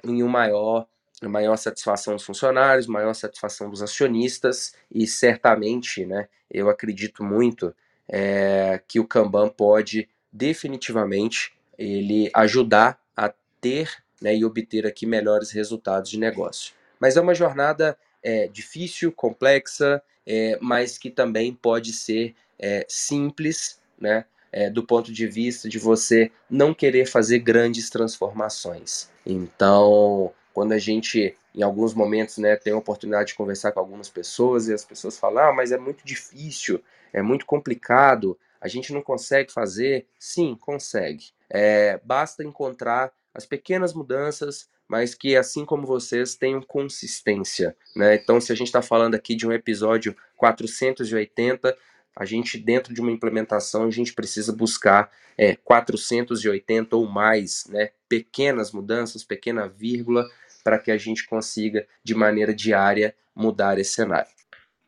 em 0.03 0.21
um 0.21 0.27
maior 0.27 0.87
maior 1.23 1.55
satisfação 1.55 2.15
dos 2.15 2.23
funcionários, 2.23 2.85
maior 2.85 3.13
satisfação 3.13 3.69
dos 3.69 3.81
acionistas 3.81 4.75
e 4.89 5.07
certamente, 5.07 6.05
né, 6.05 6.27
eu 6.49 6.69
acredito 6.69 7.23
muito 7.23 7.75
é, 8.07 8.81
que 8.87 8.99
o 8.99 9.07
Kanban 9.07 9.49
pode 9.49 10.07
definitivamente 10.31 11.53
ele 11.77 12.29
ajudar 12.33 12.99
a 13.15 13.33
ter 13.59 14.03
né, 14.21 14.35
e 14.35 14.45
obter 14.45 14.85
aqui 14.85 15.05
melhores 15.05 15.51
resultados 15.51 16.09
de 16.09 16.17
negócio. 16.17 16.73
Mas 16.99 17.17
é 17.17 17.21
uma 17.21 17.33
jornada 17.33 17.97
é, 18.21 18.47
difícil, 18.47 19.11
complexa, 19.11 20.01
é, 20.25 20.57
mas 20.61 20.97
que 20.97 21.09
também 21.09 21.53
pode 21.53 21.91
ser 21.91 22.35
é, 22.59 22.85
simples, 22.87 23.79
né, 23.99 24.25
é, 24.51 24.69
do 24.69 24.83
ponto 24.83 25.11
de 25.11 25.25
vista 25.25 25.67
de 25.67 25.79
você 25.79 26.31
não 26.49 26.73
querer 26.73 27.07
fazer 27.07 27.39
grandes 27.39 27.89
transformações. 27.89 29.09
Então, 29.25 30.31
quando 30.53 30.73
a 30.73 30.77
gente, 30.77 31.35
em 31.55 31.63
alguns 31.63 31.93
momentos, 31.93 32.37
né, 32.37 32.55
tem 32.55 32.73
a 32.73 32.77
oportunidade 32.77 33.29
de 33.29 33.35
conversar 33.35 33.71
com 33.71 33.79
algumas 33.79 34.09
pessoas 34.09 34.67
e 34.67 34.73
as 34.73 34.85
pessoas 34.85 35.17
falam, 35.17 35.49
ah, 35.49 35.53
mas 35.53 35.71
é 35.71 35.77
muito 35.77 36.05
difícil, 36.05 36.83
é 37.13 37.21
muito 37.21 37.45
complicado, 37.45 38.37
a 38.61 38.67
gente 38.67 38.93
não 38.93 39.01
consegue 39.01 39.51
fazer? 39.51 40.05
Sim, 40.19 40.55
consegue. 40.59 41.31
É, 41.49 41.99
basta 42.03 42.43
encontrar 42.43 43.11
as 43.33 43.45
pequenas 43.45 43.93
mudanças, 43.93 44.69
mas 44.87 45.15
que, 45.15 45.35
assim 45.35 45.65
como 45.65 45.87
vocês, 45.87 46.35
tenham 46.35 46.61
consistência. 46.61 47.75
Né? 47.95 48.15
Então, 48.15 48.39
se 48.39 48.51
a 48.51 48.55
gente 48.55 48.67
está 48.67 48.81
falando 48.81 49.15
aqui 49.15 49.35
de 49.35 49.47
um 49.47 49.51
episódio 49.51 50.15
480, 50.37 51.75
a 52.15 52.25
gente, 52.25 52.57
dentro 52.57 52.93
de 52.93 53.01
uma 53.01 53.11
implementação, 53.11 53.85
a 53.85 53.89
gente 53.89 54.13
precisa 54.13 54.51
buscar 54.53 55.09
é, 55.37 55.55
480 55.55 56.95
ou 56.95 57.07
mais, 57.07 57.65
né? 57.67 57.91
pequenas 58.07 58.71
mudanças, 58.71 59.23
pequena 59.23 59.67
vírgula, 59.67 60.29
para 60.63 60.77
que 60.77 60.91
a 60.91 60.97
gente 60.97 61.25
consiga, 61.25 61.87
de 62.03 62.13
maneira 62.13 62.53
diária, 62.53 63.15
mudar 63.33 63.79
esse 63.79 63.93
cenário. 63.93 64.29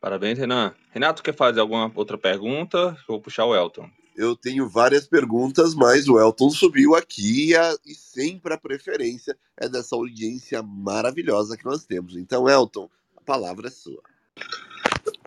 Parabéns, 0.04 0.38
Renan. 0.38 0.76
Renato, 0.92 1.24
quer 1.24 1.34
fazer 1.34 1.62
alguma 1.62 1.90
outra 1.96 2.18
pergunta? 2.18 2.94
Vou 3.08 3.22
puxar 3.22 3.46
o 3.46 3.56
Elton. 3.56 3.90
Eu 4.18 4.36
tenho 4.36 4.68
várias 4.68 5.08
perguntas, 5.08 5.74
mas 5.74 6.10
o 6.10 6.20
Elton 6.20 6.50
subiu 6.50 6.94
aqui 6.94 7.56
a, 7.56 7.74
e 7.86 7.96
sempre 7.96 8.54
a 8.54 8.58
preferência 8.58 9.34
é 9.56 9.70
dessa 9.70 9.96
audiência 9.96 10.62
maravilhosa 10.62 11.56
que 11.56 11.64
nós 11.64 11.86
temos. 11.86 12.18
Então, 12.18 12.50
Elton, 12.50 12.90
a 13.16 13.22
palavra 13.22 13.68
é 13.70 13.72
sua. 13.72 14.04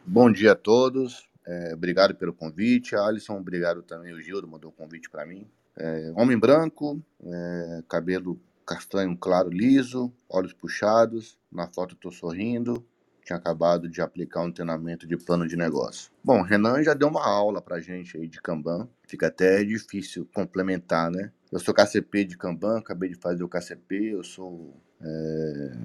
Bom 0.05 0.31
dia 0.31 0.53
a 0.53 0.55
todos. 0.55 1.27
É, 1.47 1.73
obrigado 1.73 2.15
pelo 2.15 2.35
convite. 2.35 2.95
Alisson, 2.95 3.39
obrigado 3.39 3.83
também. 3.83 4.13
O 4.13 4.21
Gildo 4.21 4.47
mandou 4.47 4.69
o 4.69 4.75
convite 4.75 5.09
para 5.09 5.25
mim. 5.25 5.49
É, 5.75 6.13
homem 6.15 6.39
branco, 6.39 7.03
é, 7.25 7.83
cabelo 7.89 8.39
castanho 8.67 9.17
claro 9.17 9.49
liso, 9.49 10.13
olhos 10.29 10.53
puxados. 10.53 11.39
Na 11.51 11.67
foto 11.67 11.95
estou 11.95 12.13
sorrindo 12.13 12.87
tinha 13.27 13.37
acabado 13.37 13.89
de 13.89 14.01
aplicar 14.01 14.43
um 14.43 14.53
treinamento 14.53 15.05
de 15.05 15.17
plano 15.17 15.49
de 15.49 15.57
negócio. 15.57 16.13
Bom, 16.23 16.43
Renan 16.43 16.81
já 16.85 16.95
deu 16.95 17.09
uma 17.09 17.27
aula 17.27 17.61
pra 17.61 17.81
gente 17.81 18.17
aí 18.17 18.29
de 18.29 18.41
Kanban, 18.41 18.89
fica 19.03 19.27
até 19.27 19.65
difícil 19.65 20.29
complementar, 20.33 21.11
né? 21.11 21.33
Eu 21.51 21.59
sou 21.59 21.75
KCP 21.75 22.25
de 22.25 22.39
Kanban, 22.39 22.79
acabei 22.79 23.09
de 23.09 23.17
fazer 23.17 23.43
o 23.43 23.49
KCP, 23.49 24.13
eu 24.15 24.23
sou 24.23 24.73
é, 25.01 25.77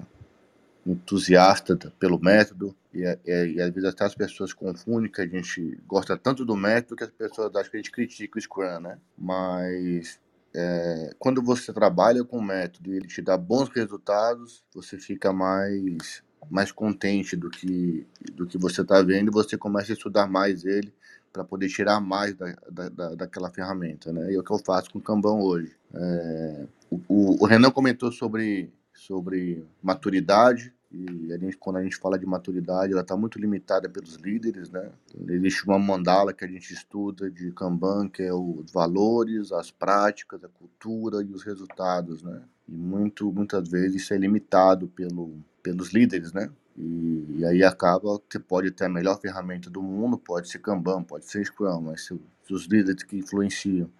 entusiasta 0.86 1.76
pelo 2.00 2.20
método, 2.20 2.76
e, 2.94 3.04
e, 3.26 3.54
e, 3.56 3.62
às 3.62 3.72
vezes 3.72 3.90
até 3.90 4.06
as 4.06 4.14
pessoas 4.14 4.54
confundem 4.54 5.12
que 5.12 5.22
a 5.22 5.28
gente 5.28 5.80
gosta 5.88 6.16
tanto 6.16 6.46
do 6.46 6.56
método 6.56 6.96
que 6.96 7.04
as 7.04 7.12
pessoas 7.12 7.56
acham 7.56 7.72
que 7.72 7.78
a 7.78 7.80
gente 7.80 7.92
critica 7.92 8.38
o 8.38 8.42
Scrum, 8.42 8.82
né? 8.82 9.00
Mas 9.18 10.20
é, 10.54 11.16
quando 11.18 11.42
você 11.42 11.74
trabalha 11.74 12.24
com 12.24 12.38
o 12.38 12.44
método 12.44 12.94
e 12.94 12.98
ele 12.98 13.08
te 13.08 13.22
dá 13.22 13.36
bons 13.36 13.70
resultados, 13.70 14.64
você 14.76 14.98
fica 15.00 15.34
mais 15.34 16.24
mais 16.50 16.72
contente 16.72 17.36
do 17.36 17.50
que, 17.50 18.06
do 18.34 18.46
que 18.46 18.58
você 18.58 18.82
está 18.82 19.02
vendo 19.02 19.30
e 19.30 19.34
você 19.34 19.58
começa 19.58 19.92
a 19.92 19.96
estudar 19.96 20.28
mais 20.28 20.66
ele 20.66 20.94
para 21.32 21.44
poder 21.44 21.70
tirar 21.70 22.00
mais 22.00 22.36
da, 22.36 22.56
da, 22.70 23.16
daquela 23.16 23.50
ferramenta, 23.50 24.12
né? 24.12 24.32
E 24.32 24.36
é 24.36 24.40
o 24.40 24.44
que 24.44 24.52
eu 24.52 24.60
faço 24.60 24.92
com 24.92 25.00
o 25.00 25.02
Kanban 25.02 25.36
hoje. 25.36 25.74
É, 25.94 26.66
o, 26.90 27.42
o, 27.42 27.46
Renan 27.46 27.72
comentou 27.72 28.12
sobre, 28.12 28.70
sobre 28.94 29.64
maturidade, 29.82 30.74
e 30.92 31.32
a 31.32 31.38
gente, 31.38 31.56
quando 31.56 31.78
a 31.78 31.84
gente 31.84 31.96
fala 31.96 32.20
de 32.20 32.26
maturidade, 32.26 32.92
ela 32.92 33.02
está 33.02 33.16
muito 33.16 33.40
limitada 33.40 33.88
pelos 33.88 34.16
líderes, 34.16 34.70
né? 34.70 34.92
Existe 35.30 35.64
uma 35.66 35.80
mandala 35.80 36.34
que 36.34 36.44
a 36.44 36.48
gente 36.48 36.74
estuda 36.74 37.32
de 37.32 37.50
Kanban, 37.52 38.10
que 38.10 38.24
é 38.24 38.34
os 38.34 38.70
valores, 38.74 39.54
as 39.54 39.72
práticas, 39.72 40.44
a 40.44 40.50
cultura 40.50 41.24
e 41.24 41.32
os 41.32 41.44
resultados, 41.44 42.22
né? 42.22 42.42
E 42.72 42.74
muito, 42.74 43.32
muitas 43.34 43.68
vezes 43.68 44.04
isso 44.04 44.14
é 44.14 44.18
limitado 44.18 44.88
pelo, 44.88 45.36
pelos 45.62 45.92
líderes, 45.92 46.32
né? 46.32 46.50
E, 46.78 47.40
e, 47.40 47.46
aí 47.46 47.64
acaba 47.64 48.18
que 48.30 48.40
pode 48.40 48.72
ter 48.72 48.86
a 48.86 48.90
melhor 48.90 49.20
ferramenta 49.20 49.70
do 49.70 49.82
mundo, 49.82 50.18
pode 50.18 50.50
ser 50.50 50.60
Kanban, 50.60 51.04
pode 51.04 51.26
ser 51.26 51.46
Scrum, 51.46 51.82
mas 51.82 52.06
se, 52.06 52.20
se 52.46 52.54
os 52.54 52.66
líderes 52.66 53.04
que 53.04 53.18
influenciam 53.18 53.92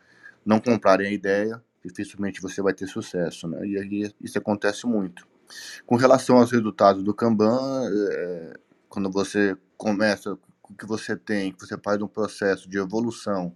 não 0.46 0.60
comprarem 0.60 1.08
a 1.08 1.12
ideia, 1.12 1.62
dificilmente 1.84 2.42
você 2.42 2.62
vai 2.62 2.74
ter 2.74 2.88
sucesso, 2.88 3.46
né? 3.46 3.66
E 3.68 3.78
aí 3.78 4.14
isso 4.22 4.38
acontece 4.38 4.88
muito. 4.88 5.28
Com 5.86 5.98
relação 5.98 6.38
aos 6.38 6.50
resultados 6.50 7.04
do 7.04 7.14
Kanban, 7.14 7.90
é, 7.92 8.54
quando 8.88 9.12
você 9.12 9.58
começa 9.78 10.38
com 10.62 10.74
o 10.74 10.78
que 10.78 10.86
você 10.86 11.18
tem, 11.18 11.52
que 11.52 11.60
você 11.60 11.78
faz 11.78 12.02
um 12.02 12.08
processo 12.08 12.70
de 12.70 12.78
evolução 12.78 13.54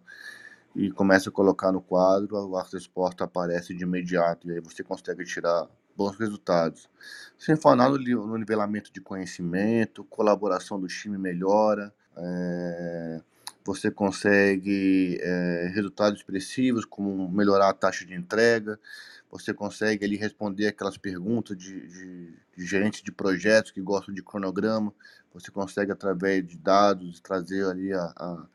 e 0.76 0.92
começa 0.92 1.30
a 1.30 1.32
colocar 1.32 1.72
no 1.72 1.82
quadro, 1.82 2.36
o 2.36 2.58
Arthur 2.58 2.82
aparece 3.20 3.74
de 3.74 3.84
imediato 3.84 4.48
e 4.48 4.52
aí 4.52 4.60
você 4.60 4.84
consegue 4.84 5.24
tirar 5.24 5.68
bons 5.96 6.18
resultados. 6.18 6.90
Sem 7.40 7.56
falar 7.56 7.90
no, 7.90 7.98
no 7.98 8.38
nivelamento 8.38 8.92
de 8.92 9.00
conhecimento, 9.00 10.04
colaboração 10.04 10.80
do 10.80 10.88
time 10.88 11.18
melhora, 11.18 11.94
é, 12.18 13.22
você 13.64 13.90
consegue 13.90 15.18
é, 15.22 15.72
resultados 15.74 16.20
expressivos, 16.20 16.84
como 16.84 17.30
melhorar 17.30 17.70
a 17.70 17.74
taxa 17.74 18.06
de 18.06 18.14
entrega, 18.14 18.78
você 19.32 19.54
consegue 19.54 20.06
ali 20.06 20.18
responder 20.18 20.68
aquelas 20.68 20.98
perguntas 20.98 21.58
de, 21.58 21.88
de, 21.88 22.34
de 22.58 22.66
gerentes 22.66 23.02
de 23.02 23.12
projetos 23.12 23.72
que 23.72 23.82
gostam 23.82 24.14
de 24.14 24.22
cronograma, 24.22 24.94
você 25.34 25.52
consegue 25.52 25.92
através 25.92 26.46
de 26.46 26.58
dados 26.58 27.20
trazer 27.20 27.66
ali 27.66 27.92
a, 27.92 28.14
a, 28.16 28.46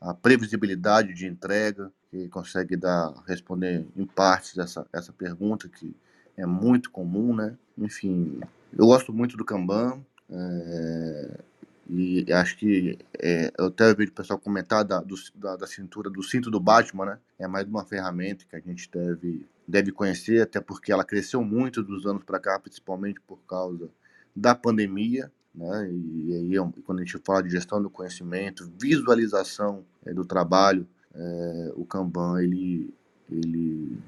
a 0.00 0.14
previsibilidade 0.14 1.12
de 1.12 1.26
entrega, 1.26 1.92
que 2.10 2.28
consegue 2.28 2.76
dar 2.76 3.12
responder 3.26 3.86
em 3.96 4.06
partes 4.06 4.56
essa, 4.58 4.86
essa 4.92 5.12
pergunta 5.12 5.68
que 5.68 5.94
é 6.36 6.46
muito 6.46 6.90
comum, 6.90 7.34
né? 7.34 7.56
Enfim, 7.76 8.40
eu 8.76 8.86
gosto 8.86 9.12
muito 9.12 9.36
do 9.36 9.44
Kanban. 9.44 10.00
É, 10.30 11.40
e 11.88 12.32
acho 12.32 12.56
que 12.56 12.98
é, 13.18 13.52
eu 13.58 13.66
até 13.66 13.92
vi 13.94 14.04
o 14.04 14.12
pessoal 14.12 14.38
comentar 14.38 14.84
da, 14.84 15.00
do, 15.00 15.16
da, 15.34 15.56
da, 15.56 15.66
cintura 15.66 16.08
do 16.08 16.22
cinto 16.22 16.50
do 16.50 16.60
Batman, 16.60 17.04
né? 17.04 17.18
É 17.38 17.48
mais 17.48 17.66
uma 17.66 17.84
ferramenta 17.84 18.44
que 18.48 18.56
a 18.56 18.60
gente 18.60 18.88
deve, 18.90 19.46
deve 19.66 19.92
conhecer, 19.92 20.42
até 20.42 20.60
porque 20.60 20.92
ela 20.92 21.04
cresceu 21.04 21.44
muito 21.44 21.82
dos 21.82 22.06
anos 22.06 22.22
para 22.24 22.38
cá, 22.38 22.58
principalmente 22.58 23.20
por 23.20 23.38
causa 23.46 23.90
da 24.34 24.54
pandemia, 24.54 25.32
né? 25.54 25.90
E, 25.90 26.34
aí, 26.34 26.82
quando 26.84 27.00
a 27.00 27.04
gente 27.04 27.18
fala 27.24 27.42
de 27.42 27.50
gestão 27.50 27.82
do 27.82 27.90
conhecimento, 27.90 28.70
visualização 28.78 29.84
é, 30.06 30.12
do 30.12 30.24
trabalho, 30.24 30.86
é, 31.14 31.72
o 31.74 31.84
Kanban 31.84 32.42
ele, 32.42 32.94
ele, 33.30 33.98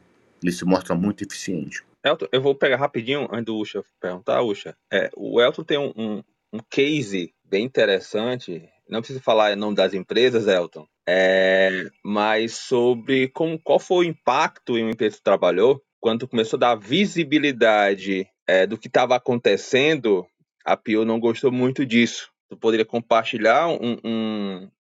ele 0.43 0.53
se 0.53 0.65
mostra 0.65 0.95
muito 0.95 1.25
eficiente. 1.25 1.85
Elton, 2.05 2.27
eu 2.33 2.43
vou 2.43 2.55
pegar 2.55 2.77
rapidinho 2.77 3.29
antes 3.31 3.45
do 3.45 3.57
Ucha 3.57 3.85
perguntar, 4.01 4.43
Ucha. 4.43 4.77
É, 4.93 5.11
o 5.17 5.41
Elton 5.41 5.63
tem 5.63 5.79
um, 5.79 5.93
um, 5.97 6.23
um, 6.53 6.59
case 6.69 7.33
bem 7.45 7.65
interessante. 7.65 8.69
Não 8.89 9.01
precisa 9.01 9.21
falar 9.21 9.53
em 9.53 9.57
nome 9.57 9.77
das 9.77 9.95
empresas, 9.95 10.49
Elton, 10.49 10.87
é, 11.09 11.89
mas 12.05 12.53
sobre 12.53 13.29
como, 13.29 13.59
qual 13.59 13.79
foi 13.79 14.07
o 14.07 14.09
impacto 14.09 14.77
em 14.77 14.83
uma 14.83 14.91
empresa 14.91 15.17
que 15.17 15.23
trabalhou 15.23 15.81
quando 16.01 16.27
começou 16.27 16.57
a 16.57 16.61
dar 16.61 16.75
visibilidade 16.75 18.27
é, 18.47 18.67
do 18.67 18.77
que 18.77 18.89
estava 18.89 19.15
acontecendo, 19.15 20.27
a 20.65 20.77
Pio 20.77 21.05
não 21.05 21.21
gostou 21.21 21.51
muito 21.51 21.85
disso. 21.85 22.31
Tu 22.49 22.57
poderia 22.57 22.85
compartilhar 22.85 23.69
um, 23.69 23.99
um, 24.05 24.71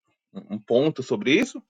um 0.51 0.59
ponto 0.59 1.03
sobre 1.03 1.33
isso? 1.33 1.63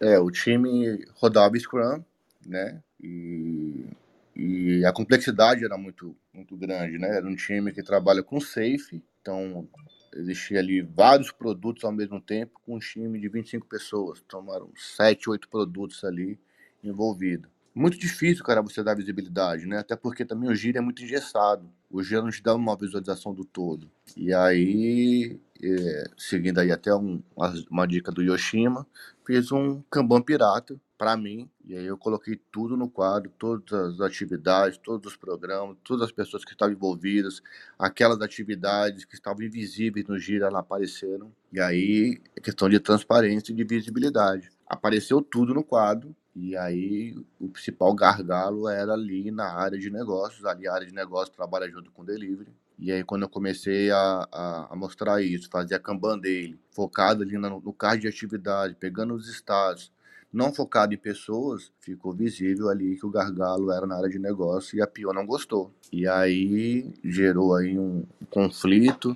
É, 0.00 0.18
o 0.18 0.30
time 0.30 1.04
rodava 1.14 1.58
Scrum, 1.58 2.02
né? 2.46 2.82
E, 3.00 3.86
e 4.34 4.84
a 4.84 4.92
complexidade 4.92 5.64
era 5.64 5.76
muito, 5.76 6.16
muito 6.32 6.56
grande, 6.56 6.98
né? 6.98 7.16
Era 7.16 7.26
um 7.26 7.36
time 7.36 7.72
que 7.72 7.82
trabalha 7.82 8.22
com 8.22 8.40
safe, 8.40 9.02
então 9.20 9.68
existia 10.14 10.58
ali 10.58 10.82
vários 10.82 11.30
produtos 11.30 11.84
ao 11.84 11.92
mesmo 11.92 12.20
tempo 12.20 12.60
com 12.64 12.76
um 12.76 12.78
time 12.78 13.18
de 13.20 13.28
25 13.28 13.66
pessoas. 13.66 14.22
Então 14.26 14.52
eram 14.54 14.70
7, 14.76 15.30
8 15.30 15.48
produtos 15.48 16.04
ali 16.04 16.38
envolvidos. 16.82 17.50
Muito 17.74 17.98
difícil, 17.98 18.44
cara, 18.44 18.60
você 18.60 18.82
dar 18.82 18.94
visibilidade, 18.94 19.66
né? 19.66 19.78
Até 19.78 19.96
porque 19.96 20.24
também 20.24 20.50
o 20.50 20.54
giro 20.54 20.78
é 20.78 20.80
muito 20.80 21.02
engessado. 21.02 21.70
O 21.92 22.02
não 22.22 22.30
te 22.30 22.42
dá 22.42 22.54
uma 22.54 22.74
visualização 22.74 23.34
do 23.34 23.44
todo. 23.44 23.90
E 24.16 24.32
aí, 24.32 25.38
é, 25.62 26.04
seguindo 26.16 26.58
aí 26.58 26.72
até 26.72 26.94
um, 26.94 27.22
uma, 27.36 27.54
uma 27.70 27.86
dica 27.86 28.10
do 28.10 28.22
Yoshima, 28.22 28.86
fiz 29.26 29.52
um 29.52 29.82
Kanban 29.90 30.22
pirata 30.22 30.80
para 30.96 31.18
mim. 31.18 31.50
E 31.66 31.76
aí 31.76 31.84
eu 31.84 31.98
coloquei 31.98 32.40
tudo 32.50 32.78
no 32.78 32.88
quadro, 32.88 33.30
todas 33.38 33.70
as 33.70 34.00
atividades, 34.00 34.78
todos 34.78 35.12
os 35.12 35.18
programas, 35.18 35.76
todas 35.84 36.04
as 36.04 36.12
pessoas 36.12 36.46
que 36.46 36.52
estavam 36.52 36.74
envolvidas, 36.74 37.42
aquelas 37.78 38.22
atividades 38.22 39.04
que 39.04 39.14
estavam 39.14 39.42
invisíveis 39.42 40.06
no 40.06 40.18
Gira, 40.18 40.48
apareceram. 40.58 41.30
E 41.52 41.60
aí, 41.60 42.22
é 42.34 42.40
questão 42.40 42.70
de 42.70 42.80
transparência 42.80 43.52
e 43.52 43.54
de 43.54 43.64
visibilidade. 43.64 44.50
Apareceu 44.66 45.20
tudo 45.20 45.52
no 45.52 45.62
quadro, 45.62 46.16
e 46.34 46.56
aí 46.56 47.14
o 47.38 47.48
principal 47.48 47.94
gargalo 47.94 48.68
era 48.68 48.94
ali 48.94 49.30
na 49.30 49.52
área 49.52 49.78
de 49.78 49.90
negócios. 49.90 50.44
Ali 50.44 50.66
a 50.66 50.74
área 50.74 50.86
de 50.86 50.94
negócios 50.94 51.34
trabalha 51.36 51.70
junto 51.70 51.90
com 51.90 52.02
o 52.02 52.06
delivery. 52.06 52.50
E 52.78 52.90
aí 52.90 53.04
quando 53.04 53.22
eu 53.22 53.28
comecei 53.28 53.90
a, 53.90 54.28
a, 54.32 54.72
a 54.72 54.76
mostrar 54.76 55.22
isso, 55.22 55.50
fazer 55.50 55.74
a 55.74 55.78
Kanban 55.78 56.18
dele, 56.18 56.58
focado 56.70 57.22
ali 57.22 57.36
no, 57.36 57.60
no 57.60 57.72
card 57.72 58.02
de 58.02 58.08
atividade, 58.08 58.74
pegando 58.74 59.14
os 59.14 59.28
estados, 59.28 59.92
não 60.32 60.52
focado 60.52 60.94
em 60.94 60.96
pessoas, 60.96 61.70
ficou 61.78 62.14
visível 62.14 62.70
ali 62.70 62.96
que 62.96 63.04
o 63.04 63.10
gargalo 63.10 63.70
era 63.70 63.86
na 63.86 63.96
área 63.96 64.08
de 64.08 64.18
negócio 64.18 64.76
e 64.76 64.80
a 64.80 64.86
Pio 64.86 65.12
não 65.12 65.26
gostou. 65.26 65.70
E 65.92 66.08
aí 66.08 66.90
gerou 67.04 67.54
aí 67.54 67.78
um 67.78 68.04
conflito, 68.30 69.14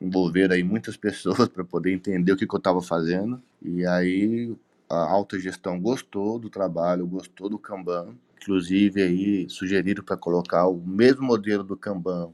envolver 0.00 0.50
aí 0.50 0.64
muitas 0.64 0.96
pessoas 0.98 1.48
para 1.48 1.64
poder 1.64 1.92
entender 1.92 2.32
o 2.32 2.36
que, 2.36 2.46
que 2.46 2.54
eu 2.54 2.58
estava 2.58 2.80
fazendo. 2.80 3.40
E 3.62 3.84
aí 3.84 4.56
a 4.88 4.96
alta 4.96 5.38
gestão 5.38 5.80
gostou 5.80 6.38
do 6.38 6.50
trabalho, 6.50 7.06
gostou 7.06 7.48
do 7.48 7.58
Kanban. 7.58 8.14
Inclusive 8.40 9.02
aí 9.02 9.48
sugeriram 9.48 10.04
para 10.04 10.16
colocar 10.16 10.66
o 10.66 10.76
mesmo 10.76 11.22
modelo 11.22 11.64
do 11.64 11.76
Kanban 11.76 12.32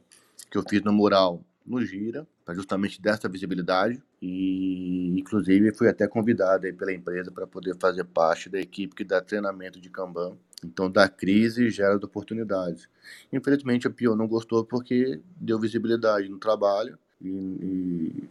que 0.51 0.59
eu 0.59 0.65
fiz 0.69 0.83
no 0.83 0.93
mural 0.93 1.45
no 1.65 1.85
Gira, 1.85 2.27
para 2.45 2.55
justamente 2.55 3.01
dessa 3.01 3.29
visibilidade. 3.29 4.03
E, 4.21 5.15
inclusive, 5.19 5.73
fui 5.73 5.89
até 5.89 6.09
convidado 6.09 6.67
aí 6.67 6.73
pela 6.73 6.93
empresa 6.93 7.31
para 7.31 7.47
poder 7.47 7.77
fazer 7.79 8.05
parte 8.05 8.49
da 8.49 8.59
equipe 8.59 8.95
que 8.95 9.05
dá 9.05 9.21
treinamento 9.21 9.81
de 9.81 9.89
Kanban. 9.89 10.37
Então, 10.65 10.91
da 10.91 11.09
crise 11.09 11.71
gera 11.71 11.97
oportunidades. 11.97 12.89
Infelizmente, 13.33 13.87
a 13.87 13.91
Pio 13.91 14.17
não 14.17 14.27
gostou 14.27 14.65
porque 14.65 15.21
deu 15.37 15.61
visibilidade 15.61 16.29
no 16.29 16.39
trabalho 16.39 16.99
e, 17.21 17.29
e 17.29 18.25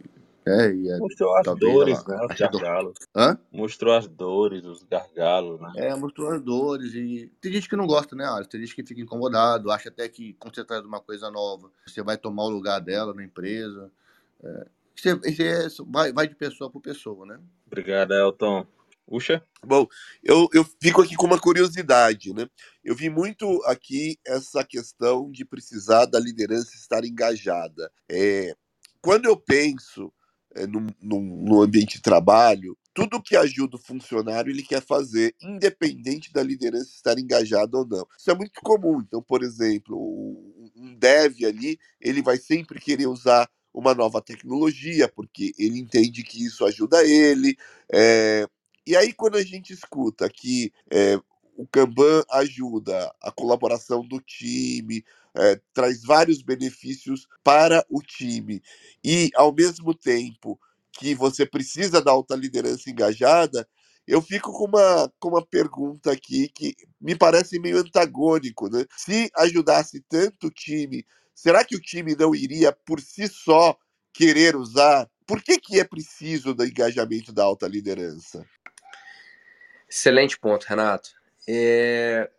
é, 0.50 0.74
e 0.74 0.90
é, 0.90 0.98
mostrou 0.98 1.36
as 1.36 1.58
dores, 1.58 2.04
né? 2.06 2.26
Os 2.28 2.38
gargalos. 2.38 2.94
Hã? 3.14 3.38
Mostrou 3.52 3.94
as 3.94 4.08
dores, 4.08 4.64
os 4.64 4.82
gargalos, 4.82 5.60
né? 5.60 5.72
É, 5.76 5.94
mostrou 5.94 6.30
as 6.30 6.42
dores. 6.42 6.94
E 6.94 7.30
tem 7.40 7.52
gente 7.52 7.68
que 7.68 7.76
não 7.76 7.86
gosta, 7.86 8.16
né, 8.16 8.26
Alisson? 8.26 8.50
Tem 8.50 8.60
gente 8.60 8.74
que 8.74 8.84
fica 8.84 9.00
incomodado, 9.00 9.70
acha 9.70 9.88
até 9.88 10.08
que 10.08 10.34
quando 10.34 10.54
você 10.54 10.64
traz 10.64 10.84
uma 10.84 11.00
coisa 11.00 11.30
nova, 11.30 11.70
você 11.86 12.02
vai 12.02 12.16
tomar 12.18 12.44
o 12.44 12.50
lugar 12.50 12.80
dela 12.80 13.14
na 13.14 13.24
empresa. 13.24 13.90
É, 14.42 14.66
você, 14.94 15.14
você 15.14 15.82
vai, 15.86 16.12
vai 16.12 16.26
de 16.26 16.34
pessoa 16.34 16.70
por 16.70 16.80
pessoa, 16.80 17.24
né? 17.24 17.38
Obrigado, 17.66 18.12
Elton. 18.12 18.66
Puxa. 19.10 19.42
Bom, 19.66 19.88
eu, 20.22 20.48
eu 20.54 20.64
fico 20.80 21.02
aqui 21.02 21.16
com 21.16 21.26
uma 21.26 21.40
curiosidade, 21.40 22.32
né? 22.32 22.48
Eu 22.84 22.94
vi 22.94 23.10
muito 23.10 23.60
aqui 23.64 24.16
essa 24.24 24.62
questão 24.62 25.30
de 25.32 25.44
precisar 25.44 26.06
da 26.06 26.20
liderança 26.20 26.76
estar 26.76 27.04
engajada. 27.04 27.90
É, 28.08 28.54
quando 29.02 29.26
eu 29.26 29.36
penso 29.36 30.12
é, 30.54 30.66
no, 30.66 30.86
no, 31.00 31.20
no, 31.20 31.62
ambiente 31.62 31.96
de 31.96 32.02
trabalho, 32.02 32.76
tudo 32.92 33.22
que 33.22 33.36
ajuda 33.36 33.76
o 33.76 33.80
funcionário 33.80 34.50
ele 34.50 34.62
quer 34.62 34.82
fazer, 34.82 35.34
independente 35.40 36.32
da 36.32 36.42
liderança 36.42 36.90
estar 36.90 37.18
engajada 37.18 37.78
ou 37.78 37.86
não. 37.86 38.06
Isso 38.18 38.30
é 38.30 38.34
muito 38.34 38.60
comum. 38.60 39.00
Então, 39.00 39.22
por 39.22 39.42
exemplo, 39.42 39.96
um 40.76 40.94
dev 40.94 41.44
ali, 41.44 41.78
ele 42.00 42.22
vai 42.22 42.36
sempre 42.36 42.80
querer 42.80 43.06
usar 43.06 43.48
uma 43.72 43.94
nova 43.94 44.20
tecnologia, 44.20 45.08
porque 45.08 45.52
ele 45.58 45.78
entende 45.78 46.22
que 46.22 46.44
isso 46.44 46.64
ajuda 46.64 47.04
ele. 47.04 47.56
É... 47.92 48.48
E 48.86 48.96
aí, 48.96 49.12
quando 49.12 49.36
a 49.36 49.44
gente 49.44 49.72
escuta 49.72 50.28
que 50.28 50.72
é, 50.90 51.16
o 51.56 51.66
Kanban 51.66 52.24
ajuda 52.30 53.14
a 53.22 53.30
colaboração 53.30 54.04
do 54.04 54.20
time, 54.20 55.04
é, 55.36 55.60
traz 55.72 56.02
vários 56.02 56.42
benefícios 56.42 57.26
para 57.42 57.84
o 57.88 58.02
time 58.02 58.62
e, 59.04 59.30
ao 59.34 59.54
mesmo 59.54 59.94
tempo 59.94 60.58
que 60.92 61.14
você 61.14 61.46
precisa 61.46 62.02
da 62.02 62.10
alta 62.10 62.34
liderança 62.34 62.90
engajada, 62.90 63.66
eu 64.06 64.20
fico 64.20 64.52
com 64.52 64.64
uma, 64.64 65.12
com 65.20 65.28
uma 65.28 65.46
pergunta 65.46 66.10
aqui 66.10 66.48
que 66.48 66.74
me 67.00 67.14
parece 67.14 67.60
meio 67.60 67.78
antagônico. 67.78 68.68
Né? 68.68 68.84
Se 68.96 69.30
ajudasse 69.36 70.00
tanto 70.08 70.48
o 70.48 70.50
time, 70.50 71.06
será 71.34 71.64
que 71.64 71.76
o 71.76 71.80
time 71.80 72.16
não 72.16 72.34
iria 72.34 72.72
por 72.72 73.00
si 73.00 73.28
só 73.28 73.76
querer 74.12 74.56
usar? 74.56 75.08
Por 75.26 75.40
que, 75.42 75.60
que 75.60 75.78
é 75.78 75.84
preciso 75.84 76.52
do 76.52 76.64
engajamento 76.64 77.32
da 77.32 77.44
alta 77.44 77.68
liderança? 77.68 78.44
Excelente 79.88 80.38
ponto, 80.38 80.64
Renato. 80.64 81.10
É... 81.48 82.30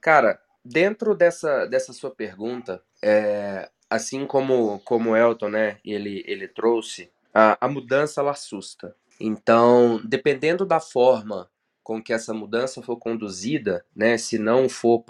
Cara, 0.00 0.40
dentro 0.70 1.14
dessa, 1.14 1.66
dessa 1.66 1.92
sua 1.92 2.10
pergunta, 2.10 2.82
é, 3.02 3.68
assim 3.88 4.26
como, 4.26 4.80
como 4.80 5.16
Elton, 5.16 5.48
né, 5.48 5.78
ele, 5.84 6.24
ele 6.26 6.48
trouxe, 6.48 7.10
a, 7.32 7.56
a 7.60 7.68
mudança 7.68 8.20
ela 8.20 8.32
assusta. 8.32 8.94
Então, 9.20 10.00
dependendo 10.04 10.66
da 10.66 10.80
forma 10.80 11.48
com 11.82 12.02
que 12.02 12.12
essa 12.12 12.34
mudança 12.34 12.82
for 12.82 12.96
conduzida, 12.96 13.84
né, 13.94 14.18
se 14.18 14.38
não 14.38 14.68
for 14.68 15.04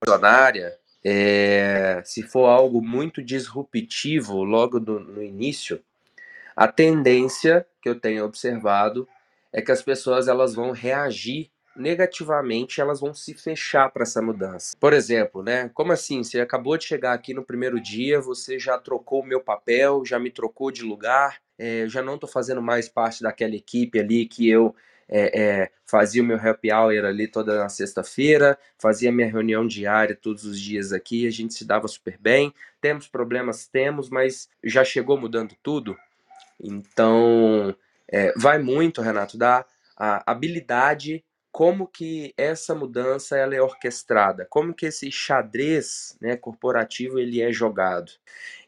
posicionária, 0.00 0.78
é, 1.04 2.00
se 2.04 2.22
for 2.22 2.46
algo 2.46 2.80
muito 2.80 3.22
disruptivo 3.22 4.42
logo 4.42 4.80
do, 4.80 5.00
no 5.00 5.22
início, 5.22 5.82
a 6.56 6.68
tendência 6.68 7.66
que 7.82 7.88
eu 7.88 7.98
tenho 7.98 8.24
observado 8.24 9.08
é 9.52 9.60
que 9.60 9.72
as 9.72 9.82
pessoas 9.82 10.28
elas 10.28 10.54
vão 10.54 10.70
reagir 10.70 11.50
negativamente 11.76 12.80
elas 12.80 13.00
vão 13.00 13.12
se 13.12 13.34
fechar 13.34 13.90
para 13.90 14.02
essa 14.02 14.22
mudança. 14.22 14.76
Por 14.78 14.92
exemplo, 14.92 15.42
né? 15.42 15.70
Como 15.74 15.92
assim? 15.92 16.22
Você 16.22 16.40
acabou 16.40 16.76
de 16.76 16.84
chegar 16.84 17.12
aqui 17.12 17.34
no 17.34 17.44
primeiro 17.44 17.80
dia, 17.80 18.20
você 18.20 18.58
já 18.58 18.78
trocou 18.78 19.22
o 19.22 19.26
meu 19.26 19.40
papel, 19.40 20.04
já 20.04 20.18
me 20.18 20.30
trocou 20.30 20.70
de 20.70 20.82
lugar, 20.82 21.40
é, 21.58 21.86
já 21.88 22.02
não 22.02 22.14
estou 22.14 22.28
fazendo 22.28 22.62
mais 22.62 22.88
parte 22.88 23.22
daquela 23.22 23.54
equipe 23.54 23.98
ali 23.98 24.26
que 24.26 24.48
eu 24.48 24.74
é, 25.08 25.40
é, 25.40 25.70
fazia 25.86 26.22
o 26.22 26.24
meu 26.24 26.36
happy 26.36 26.72
hour 26.72 27.04
ali 27.04 27.28
toda 27.28 27.58
na 27.58 27.68
sexta-feira, 27.68 28.58
fazia 28.78 29.12
minha 29.12 29.30
reunião 29.30 29.66
diária 29.66 30.16
todos 30.16 30.44
os 30.44 30.58
dias 30.58 30.92
aqui, 30.92 31.26
a 31.26 31.30
gente 31.30 31.54
se 31.54 31.64
dava 31.64 31.86
super 31.88 32.18
bem. 32.18 32.52
Temos 32.80 33.06
problemas, 33.06 33.66
temos, 33.66 34.08
mas 34.08 34.48
já 34.62 34.84
chegou 34.84 35.18
mudando 35.18 35.54
tudo. 35.62 35.96
Então, 36.60 37.74
é, 38.08 38.32
vai 38.36 38.58
muito, 38.58 39.02
Renato, 39.02 39.36
da 39.36 39.64
habilidade 39.96 41.24
como 41.54 41.86
que 41.86 42.34
essa 42.36 42.74
mudança 42.74 43.36
ela 43.36 43.54
é 43.54 43.62
orquestrada, 43.62 44.44
como 44.50 44.74
que 44.74 44.86
esse 44.86 45.08
xadrez 45.12 46.18
né, 46.20 46.36
corporativo 46.36 47.16
ele 47.16 47.40
é 47.40 47.52
jogado. 47.52 48.10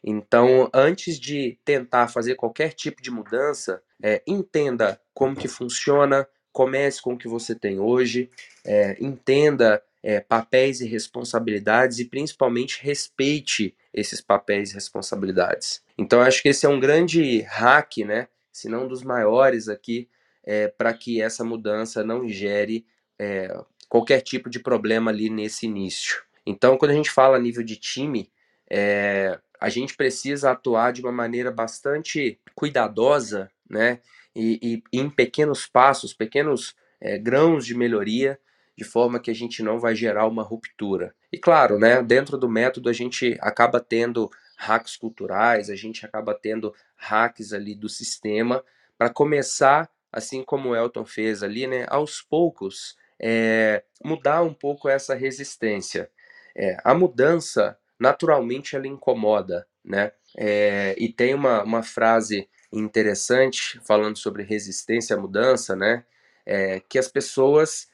Então, 0.01 0.69
antes 0.73 1.19
de 1.19 1.59
tentar 1.65 2.07
fazer 2.07 2.35
qualquer 2.35 2.71
tipo 2.71 3.01
de 3.01 3.11
mudança, 3.11 3.83
é, 4.01 4.23
entenda 4.25 5.01
como 5.13 5.35
que 5.35 5.49
funciona, 5.49 6.25
comece 6.53 7.01
com 7.01 7.15
o 7.15 7.17
que 7.17 7.27
você 7.27 7.53
tem 7.53 7.77
hoje, 7.77 8.31
é, 8.65 8.95
entenda 9.01 9.83
é, 10.01 10.21
papéis 10.21 10.79
e 10.79 10.87
responsabilidades 10.87 11.99
e 11.99 12.05
principalmente 12.05 12.81
respeite 12.81 13.75
esses 13.93 14.21
papéis 14.21 14.71
e 14.71 14.75
responsabilidades. 14.75 15.83
Então, 15.97 16.21
acho 16.21 16.41
que 16.41 16.47
esse 16.47 16.65
é 16.65 16.69
um 16.69 16.79
grande 16.79 17.41
hack, 17.41 17.97
né? 18.05 18.29
Se 18.49 18.69
não 18.69 18.85
um 18.85 18.87
dos 18.87 19.03
maiores 19.03 19.67
aqui 19.67 20.07
é, 20.47 20.69
para 20.69 20.93
que 20.93 21.21
essa 21.21 21.43
mudança 21.43 22.05
não 22.05 22.25
gere 22.29 22.85
é, 23.19 23.53
qualquer 23.89 24.21
tipo 24.21 24.49
de 24.49 24.59
problema 24.59 25.11
ali 25.11 25.29
nesse 25.29 25.65
início. 25.65 26.23
Então, 26.45 26.77
quando 26.77 26.91
a 26.91 26.93
gente 26.93 27.11
fala 27.11 27.35
a 27.35 27.39
nível 27.39 27.63
de 27.63 27.75
time, 27.75 28.31
é, 28.71 29.37
a 29.59 29.67
gente 29.67 29.93
precisa 29.97 30.51
atuar 30.51 30.93
de 30.93 31.01
uma 31.01 31.11
maneira 31.11 31.51
bastante 31.51 32.39
cuidadosa, 32.55 33.51
né, 33.69 33.99
e, 34.33 34.81
e 34.93 34.97
em 34.97 35.09
pequenos 35.09 35.67
passos, 35.67 36.13
pequenos 36.13 36.73
grãos 37.21 37.65
de 37.65 37.75
melhoria, 37.75 38.39
de 38.75 38.83
forma 38.83 39.19
que 39.19 39.29
a 39.29 39.35
gente 39.35 39.61
não 39.61 39.79
vai 39.79 39.95
gerar 39.95 40.25
uma 40.27 40.41
ruptura. 40.41 41.13
E 41.31 41.37
claro, 41.37 41.77
né, 41.77 42.01
dentro 42.01 42.37
do 42.37 42.47
método 42.47 42.89
a 42.89 42.93
gente 42.93 43.37
acaba 43.41 43.79
tendo 43.79 44.31
hacks 44.55 44.95
culturais, 44.95 45.69
a 45.69 45.75
gente 45.75 46.05
acaba 46.05 46.33
tendo 46.33 46.73
hacks 46.95 47.53
ali 47.53 47.75
do 47.75 47.89
sistema 47.89 48.63
para 48.97 49.09
começar, 49.09 49.89
assim 50.11 50.43
como 50.43 50.69
o 50.69 50.75
Elton 50.75 51.05
fez 51.05 51.43
ali, 51.43 51.67
né, 51.67 51.85
aos 51.89 52.21
poucos, 52.21 52.95
é, 53.19 53.83
mudar 54.03 54.41
um 54.43 54.53
pouco 54.53 54.87
essa 54.89 55.15
resistência. 55.15 56.09
É, 56.55 56.77
a 56.83 56.93
mudança, 56.93 57.77
naturalmente, 57.99 58.75
ela 58.75 58.87
incomoda, 58.87 59.67
né? 59.83 60.11
É, 60.37 60.95
e 60.97 61.11
tem 61.11 61.33
uma, 61.33 61.63
uma 61.63 61.83
frase 61.83 62.47
interessante 62.71 63.79
falando 63.85 64.17
sobre 64.17 64.43
resistência 64.43 65.15
à 65.15 65.19
mudança, 65.19 65.75
né? 65.75 66.03
É, 66.45 66.79
que 66.79 66.97
as 66.97 67.07
pessoas 67.07 67.87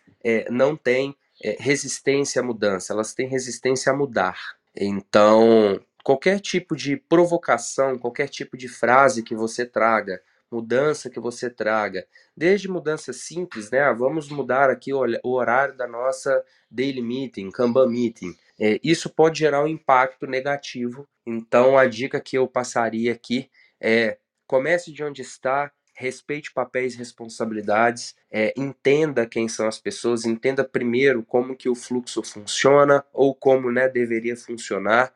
não 0.49 0.78
têm 0.78 1.13
resistência 1.60 2.41
à 2.41 2.45
mudança, 2.45 2.93
elas 2.93 3.13
têm 3.13 3.28
resistência 3.28 3.91
a 3.91 3.95
mudar. 3.95 4.38
Então, 4.73 5.82
qualquer 6.04 6.39
tipo 6.39 6.76
de 6.76 6.95
provocação, 6.95 7.97
qualquer 7.97 8.30
tipo 8.30 8.56
de 8.56 8.69
frase 8.69 9.23
que 9.23 9.36
você 9.36 9.65
traga, 9.65 10.21
mudança 10.54 11.10
que 11.10 11.20
você 11.20 11.50
traga, 11.50 12.06
desde 12.38 12.70
mudanças 12.70 13.18
simples, 13.18 13.72
né? 13.72 13.80
Ah, 13.82 13.94
vamos 13.94 14.30
mudar 14.30 14.70
aqui 14.70 14.94
o, 14.94 15.04
horário 15.24 15.76
da 15.76 15.88
nossa 15.88 16.44
daily 16.70 17.02
meeting, 17.02 17.50
Kanban 17.50 17.89
meeting. 17.89 18.36
É, 18.60 18.80
isso 18.84 19.10
pode 19.10 19.39
gerar 19.39 19.63
um 19.63 19.68
impacto 19.68 20.28
negativo. 20.28 21.08
Então, 21.26 21.78
a 21.78 21.88
dica 21.88 22.22
que 22.22 22.38
eu 22.38 22.48
passaria 22.48 23.12
aqui 23.12 23.50
é 23.82 24.18
comece 24.46 24.92
de 24.94 25.04
onde 25.04 25.24
está, 25.24 25.72
respeite 25.96 26.54
papéis 26.54 26.94
e 26.94 26.98
responsabilidades, 26.98 28.16
é, 28.32 28.54
entenda 28.56 29.26
quem 29.26 29.48
são 29.48 29.68
as 29.68 29.80
pessoas, 29.80 30.26
entenda 30.26 30.63
primeiro 30.63 31.24
como 31.24 31.56
que 31.56 31.70
o 31.70 31.76
fluxo 31.76 32.22
funciona 32.22 33.04
ou 33.12 33.34
como 33.34 33.72
né, 33.72 33.89
deveria 33.89 34.38
funcionar 34.38 35.13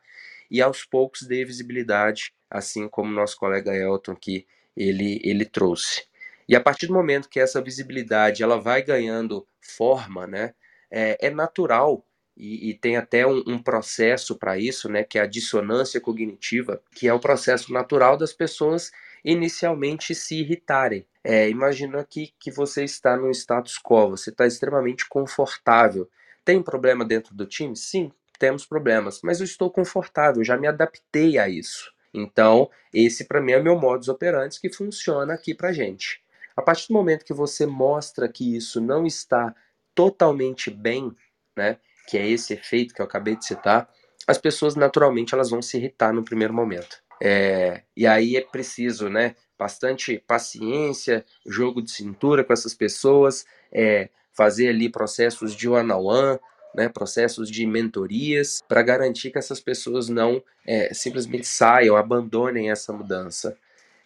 e 0.50 0.60
aos 0.62 0.84
poucos 0.84 1.22
dê 1.22 1.44
visibilidade, 1.44 2.32
assim 2.50 2.88
como 2.88 3.12
nosso 3.12 3.36
colega 3.36 3.74
Elton 3.76 4.12
aqui 4.12 4.46
ele, 4.78 5.20
ele 5.24 5.44
trouxe. 5.44 6.04
E 6.48 6.54
a 6.54 6.60
partir 6.60 6.86
do 6.86 6.94
momento 6.94 7.28
que 7.28 7.40
essa 7.40 7.60
visibilidade 7.60 8.42
ela 8.42 8.58
vai 8.58 8.82
ganhando 8.82 9.46
forma, 9.60 10.26
né, 10.26 10.54
é, 10.90 11.26
é 11.26 11.30
natural 11.30 12.04
e, 12.36 12.70
e, 12.70 12.74
tem 12.74 12.96
até 12.96 13.26
um, 13.26 13.42
um 13.46 13.58
processo 13.60 14.38
para 14.38 14.56
isso, 14.56 14.88
né, 14.88 15.02
que 15.02 15.18
é 15.18 15.22
a 15.22 15.26
dissonância 15.26 16.00
cognitiva, 16.00 16.80
que 16.94 17.08
é 17.08 17.12
o 17.12 17.18
processo 17.18 17.72
natural 17.72 18.16
das 18.16 18.32
pessoas 18.32 18.92
inicialmente 19.24 20.14
se 20.14 20.36
irritarem. 20.36 21.04
É, 21.24 21.50
imagina 21.50 22.00
aqui 22.00 22.32
que 22.38 22.50
você 22.50 22.84
está 22.84 23.16
no 23.16 23.28
status 23.30 23.76
quo, 23.76 24.10
você 24.10 24.30
está 24.30 24.46
extremamente 24.46 25.06
confortável. 25.08 26.08
Tem 26.44 26.62
problema 26.62 27.04
dentro 27.04 27.34
do 27.34 27.44
time? 27.44 27.76
Sim, 27.76 28.12
temos 28.38 28.64
problemas, 28.64 29.20
mas 29.22 29.40
eu 29.40 29.44
estou 29.44 29.70
confortável, 29.70 30.44
já 30.44 30.56
me 30.56 30.68
adaptei 30.68 31.38
a 31.38 31.48
isso. 31.48 31.92
Então, 32.12 32.70
esse 32.92 33.24
para 33.24 33.40
mim 33.40 33.52
é 33.52 33.58
o 33.58 33.62
meu 33.62 33.78
modus 33.78 34.08
operandi 34.08 34.60
que 34.60 34.72
funciona 34.72 35.34
aqui 35.34 35.54
para 35.54 35.72
gente. 35.72 36.22
A 36.56 36.62
partir 36.62 36.88
do 36.88 36.94
momento 36.94 37.24
que 37.24 37.32
você 37.32 37.66
mostra 37.66 38.28
que 38.28 38.56
isso 38.56 38.80
não 38.80 39.06
está 39.06 39.54
totalmente 39.94 40.70
bem, 40.70 41.14
né, 41.56 41.78
que 42.08 42.16
é 42.16 42.28
esse 42.28 42.54
efeito 42.54 42.94
que 42.94 43.00
eu 43.00 43.06
acabei 43.06 43.36
de 43.36 43.44
citar, 43.44 43.88
as 44.26 44.38
pessoas 44.38 44.74
naturalmente 44.74 45.34
elas 45.34 45.50
vão 45.50 45.62
se 45.62 45.76
irritar 45.76 46.12
no 46.12 46.24
primeiro 46.24 46.52
momento. 46.52 47.02
É, 47.20 47.82
e 47.96 48.06
aí 48.06 48.36
é 48.36 48.40
preciso, 48.40 49.08
né, 49.08 49.34
bastante 49.58 50.18
paciência, 50.26 51.24
jogo 51.46 51.82
de 51.82 51.90
cintura 51.90 52.44
com 52.44 52.52
essas 52.52 52.74
pessoas, 52.74 53.44
é, 53.72 54.08
fazer 54.32 54.68
ali 54.68 54.88
processos 54.88 55.54
de 55.54 55.68
one-on-one, 55.68 55.98
-on 56.00 56.34
-one, 56.34 56.40
né, 56.74 56.88
processos 56.88 57.50
de 57.50 57.66
mentorias, 57.66 58.62
para 58.68 58.82
garantir 58.82 59.30
que 59.30 59.38
essas 59.38 59.60
pessoas 59.60 60.08
não 60.08 60.42
é, 60.66 60.92
simplesmente 60.92 61.46
saiam, 61.46 61.96
abandonem 61.96 62.70
essa 62.70 62.92
mudança. 62.92 63.56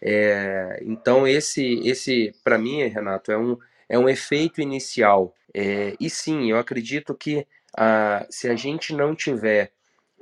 É, 0.01 0.83
então 0.85 1.27
esse, 1.29 1.81
esse 1.87 2.35
para 2.43 2.59
mim, 2.59 2.83
Renato, 2.89 3.31
é 3.31 3.39
um, 3.39 3.57
é 3.89 3.99
um 3.99 4.09
efeito 4.09 4.61
inicial. 4.61 5.35
É, 5.55 5.95
e 6.01 6.09
sim, 6.09 6.51
eu 6.51 6.59
acredito 6.59 7.15
que 7.15 7.47
ah, 7.77 8.27
se 8.31 8.49
a 8.49 8.57
gente 8.57 8.95
não 8.95 9.15
tiver 9.15 9.73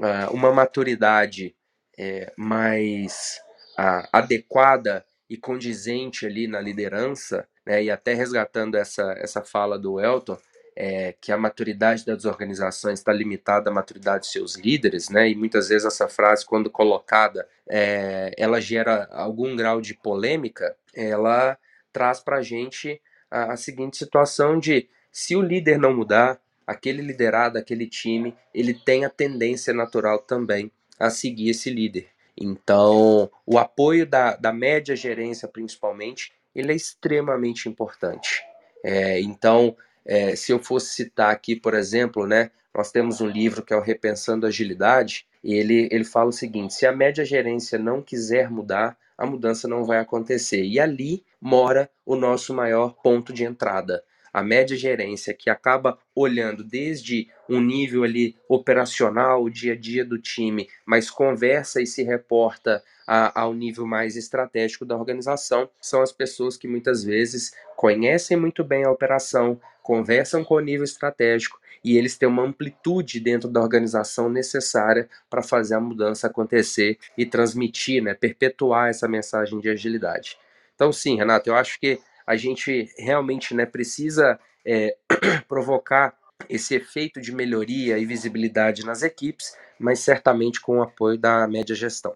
ah, 0.00 0.28
uma 0.32 0.52
maturidade 0.52 1.54
é, 1.98 2.32
mais 2.36 3.40
ah, 3.78 4.08
adequada 4.12 5.04
e 5.28 5.36
condizente 5.36 6.26
ali 6.26 6.46
na 6.46 6.60
liderança, 6.60 7.46
né, 7.64 7.84
e 7.84 7.90
até 7.90 8.14
resgatando 8.14 8.76
essa, 8.76 9.14
essa 9.18 9.42
fala 9.42 9.78
do 9.78 10.00
Elton, 10.00 10.36
é, 10.82 11.14
que 11.20 11.30
a 11.30 11.36
maturidade 11.36 12.06
das 12.06 12.24
organizações 12.24 13.00
está 13.00 13.12
limitada 13.12 13.68
à 13.68 13.72
maturidade 13.72 14.24
de 14.24 14.32
seus 14.32 14.56
líderes, 14.56 15.10
né? 15.10 15.28
E 15.28 15.34
muitas 15.34 15.68
vezes 15.68 15.84
essa 15.84 16.08
frase, 16.08 16.46
quando 16.46 16.70
colocada, 16.70 17.46
é, 17.68 18.32
ela 18.38 18.62
gera 18.62 19.06
algum 19.12 19.54
grau 19.54 19.82
de 19.82 19.92
polêmica. 19.92 20.74
Ela 20.94 21.58
traz 21.92 22.18
para 22.20 22.38
a 22.38 22.42
gente 22.42 22.98
a 23.30 23.58
seguinte 23.58 23.98
situação 23.98 24.58
de 24.58 24.88
se 25.12 25.36
o 25.36 25.42
líder 25.42 25.78
não 25.78 25.94
mudar, 25.94 26.40
aquele 26.66 27.02
liderado, 27.02 27.58
aquele 27.58 27.86
time, 27.86 28.34
ele 28.54 28.72
tem 28.72 29.04
a 29.04 29.10
tendência 29.10 29.74
natural 29.74 30.20
também 30.20 30.72
a 30.98 31.10
seguir 31.10 31.50
esse 31.50 31.68
líder. 31.68 32.08
Então, 32.34 33.30
o 33.44 33.58
apoio 33.58 34.06
da, 34.06 34.34
da 34.34 34.50
média 34.50 34.96
gerência, 34.96 35.46
principalmente, 35.46 36.32
ele 36.54 36.72
é 36.72 36.74
extremamente 36.74 37.68
importante. 37.68 38.42
É, 38.82 39.20
então, 39.20 39.76
é, 40.04 40.34
se 40.36 40.52
eu 40.52 40.58
fosse 40.58 40.94
citar 40.94 41.30
aqui, 41.30 41.54
por 41.56 41.74
exemplo, 41.74 42.26
né, 42.26 42.50
nós 42.74 42.90
temos 42.90 43.20
um 43.20 43.26
livro 43.26 43.62
que 43.62 43.72
é 43.72 43.76
o 43.76 43.82
Repensando 43.82 44.46
Agilidade, 44.46 45.26
e 45.42 45.54
ele, 45.54 45.88
ele 45.90 46.04
fala 46.04 46.28
o 46.30 46.32
seguinte: 46.32 46.74
se 46.74 46.86
a 46.86 46.92
média 46.92 47.24
gerência 47.24 47.78
não 47.78 48.02
quiser 48.02 48.50
mudar, 48.50 48.96
a 49.16 49.26
mudança 49.26 49.66
não 49.66 49.84
vai 49.84 49.98
acontecer. 49.98 50.64
E 50.64 50.78
ali 50.78 51.24
mora 51.40 51.90
o 52.06 52.16
nosso 52.16 52.54
maior 52.54 52.94
ponto 53.02 53.32
de 53.32 53.44
entrada 53.44 54.02
a 54.32 54.42
média 54.42 54.76
gerência 54.76 55.34
que 55.34 55.50
acaba 55.50 55.98
olhando 56.14 56.62
desde 56.62 57.28
um 57.50 57.60
nível 57.60 58.04
ali 58.04 58.36
operacional, 58.48 59.42
o 59.42 59.50
dia 59.50 59.72
a 59.72 59.76
dia 59.76 60.04
do 60.04 60.16
time, 60.16 60.68
mas 60.86 61.10
conversa 61.10 61.82
e 61.82 61.86
se 61.86 62.04
reporta 62.04 62.80
a, 63.04 63.40
ao 63.40 63.52
nível 63.52 63.84
mais 63.84 64.16
estratégico 64.16 64.84
da 64.84 64.96
organização, 64.96 65.68
são 65.80 66.00
as 66.00 66.12
pessoas 66.12 66.56
que 66.56 66.68
muitas 66.68 67.02
vezes 67.02 67.52
conhecem 67.76 68.36
muito 68.36 68.62
bem 68.62 68.84
a 68.84 68.90
operação, 68.90 69.60
conversam 69.82 70.44
com 70.44 70.54
o 70.54 70.60
nível 70.60 70.84
estratégico 70.84 71.58
e 71.82 71.98
eles 71.98 72.16
têm 72.16 72.28
uma 72.28 72.44
amplitude 72.44 73.18
dentro 73.18 73.48
da 73.48 73.60
organização 73.60 74.28
necessária 74.28 75.08
para 75.28 75.42
fazer 75.42 75.74
a 75.74 75.80
mudança 75.80 76.28
acontecer 76.28 76.98
e 77.18 77.26
transmitir, 77.26 78.00
né, 78.00 78.14
perpetuar 78.14 78.90
essa 78.90 79.08
mensagem 79.08 79.58
de 79.58 79.68
agilidade. 79.68 80.38
Então, 80.76 80.92
sim, 80.92 81.16
Renato, 81.16 81.50
eu 81.50 81.56
acho 81.56 81.80
que 81.80 81.98
a 82.24 82.36
gente 82.36 82.88
realmente 82.96 83.54
né, 83.54 83.66
precisa 83.66 84.38
é, 84.64 84.96
provocar 85.48 86.14
esse 86.48 86.74
efeito 86.74 87.20
de 87.20 87.32
melhoria 87.32 87.98
e 87.98 88.04
visibilidade 88.04 88.84
nas 88.84 89.02
equipes, 89.02 89.54
mas 89.78 90.00
certamente 90.00 90.60
com 90.60 90.78
o 90.78 90.82
apoio 90.82 91.18
da 91.18 91.46
média 91.46 91.74
gestão. 91.74 92.14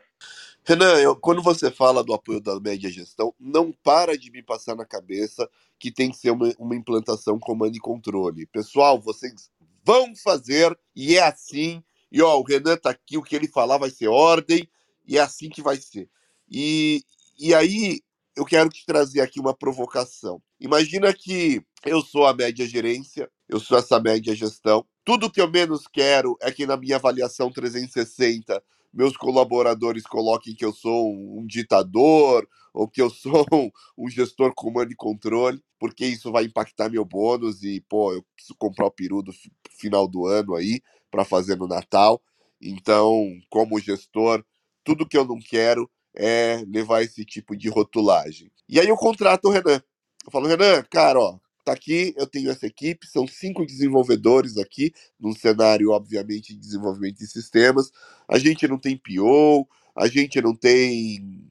Renan, 0.67 0.99
eu, 0.99 1.15
quando 1.15 1.43
você 1.43 1.71
fala 1.71 2.03
do 2.03 2.15
apoio 2.15 2.41
da 2.41 2.59
média 2.59 2.91
gestão, 2.91 3.35
não 3.39 3.71
para 3.71 4.17
de 4.17 4.31
me 4.31 4.43
passar 4.43 4.75
na 4.75 4.87
cabeça 4.87 5.49
que 5.79 5.91
tem 5.91 6.11
que 6.11 6.17
ser 6.17 6.31
uma, 6.31 6.53
uma 6.59 6.75
implantação 6.75 7.39
comando 7.39 7.77
e 7.77 7.81
controle. 7.81 8.47
Pessoal, 8.47 8.99
vocês 8.99 9.51
vão 9.85 10.17
fazer 10.17 10.77
e 10.97 11.17
é 11.17 11.23
assim. 11.23 11.83
E 12.11 12.23
ó, 12.23 12.39
o 12.39 12.43
Renan 12.43 12.77
tá 12.79 12.91
aqui, 12.91 13.19
o 13.19 13.23
que 13.23 13.37
ele 13.37 13.47
falar 13.47 13.77
vai 13.77 13.91
ser 13.91 14.09
ordem 14.09 14.67
e 15.07 15.19
é 15.19 15.21
assim 15.21 15.51
que 15.51 15.61
vai 15.61 15.77
ser. 15.77 16.09
E, 16.51 17.03
e 17.39 17.55
aí 17.55 18.01
eu 18.37 18.45
quero 18.45 18.69
te 18.69 18.85
trazer 18.85 19.21
aqui 19.21 19.41
uma 19.41 19.55
provocação. 19.55 20.43
Imagina 20.61 21.13
que 21.13 21.63
eu 21.85 22.01
sou 22.01 22.27
a 22.27 22.35
média 22.35 22.67
gerência, 22.67 23.31
eu 23.49 23.61
sou 23.61 23.79
essa 23.79 24.01
média 24.01 24.35
gestão. 24.35 24.85
Tudo 25.05 25.31
que 25.31 25.41
eu 25.41 25.51
menos 25.51 25.87
quero 25.87 26.37
é 26.41 26.51
que 26.51 26.67
na 26.67 26.77
minha 26.77 26.97
avaliação 26.97 27.51
360 27.51 28.63
meus 28.93 29.17
colaboradores 29.17 30.05
coloquem 30.05 30.55
que 30.55 30.65
eu 30.65 30.73
sou 30.73 31.13
um 31.13 31.45
ditador 31.47 32.49
ou 32.73 32.89
que 32.89 33.03
eu 33.03 33.11
sou 33.11 33.45
um 33.99 34.09
gestor 34.09 34.53
comando 34.55 34.93
e 34.93 34.97
controle, 34.97 35.61
porque 35.79 36.07
isso 36.07 36.31
vai 36.31 36.45
impactar 36.45 36.89
meu 36.89 37.05
bônus 37.05 37.63
e, 37.63 37.81
pô, 37.89 38.13
eu 38.13 38.25
preciso 38.35 38.57
comprar 38.57 38.87
o 38.87 38.91
peru 38.91 39.23
do 39.23 39.33
final 39.79 40.07
do 40.09 40.27
ano 40.27 40.55
aí 40.55 40.81
para 41.11 41.25
fazer 41.25 41.57
no 41.57 41.67
Natal. 41.67 42.23
Então, 42.61 43.29
como 43.51 43.79
gestor, 43.81 44.45
tudo 44.85 45.07
que 45.07 45.17
eu 45.17 45.25
não 45.25 45.39
quero 45.41 45.91
é 46.15 46.65
levar 46.69 47.03
esse 47.03 47.25
tipo 47.25 47.57
de 47.57 47.69
rotulagem. 47.69 48.51
E 48.69 48.79
aí 48.79 48.89
eu 48.89 48.97
contrato 48.97 49.47
o 49.47 49.51
Renan. 49.51 49.83
Eu 50.25 50.31
falo, 50.31 50.47
Renan, 50.47 50.83
cara, 50.91 51.19
ó, 51.19 51.39
tá 51.65 51.73
aqui, 51.73 52.15
eu 52.17 52.27
tenho 52.27 52.51
essa 52.51 52.67
equipe, 52.67 53.07
são 53.07 53.27
cinco 53.27 53.67
desenvolvedores 53.67 54.57
aqui, 54.59 54.93
num 55.19 55.35
cenário, 55.35 55.91
obviamente, 55.91 56.55
de 56.55 56.61
desenvolvimento 56.61 57.19
de 57.19 57.27
sistemas. 57.27 57.91
A 58.29 58.39
gente 58.39 58.69
não 58.69 58.79
tem 58.79 58.97
PO, 58.97 59.67
a 59.97 60.07
gente 60.07 60.41
não 60.41 60.55
tem 60.55 61.51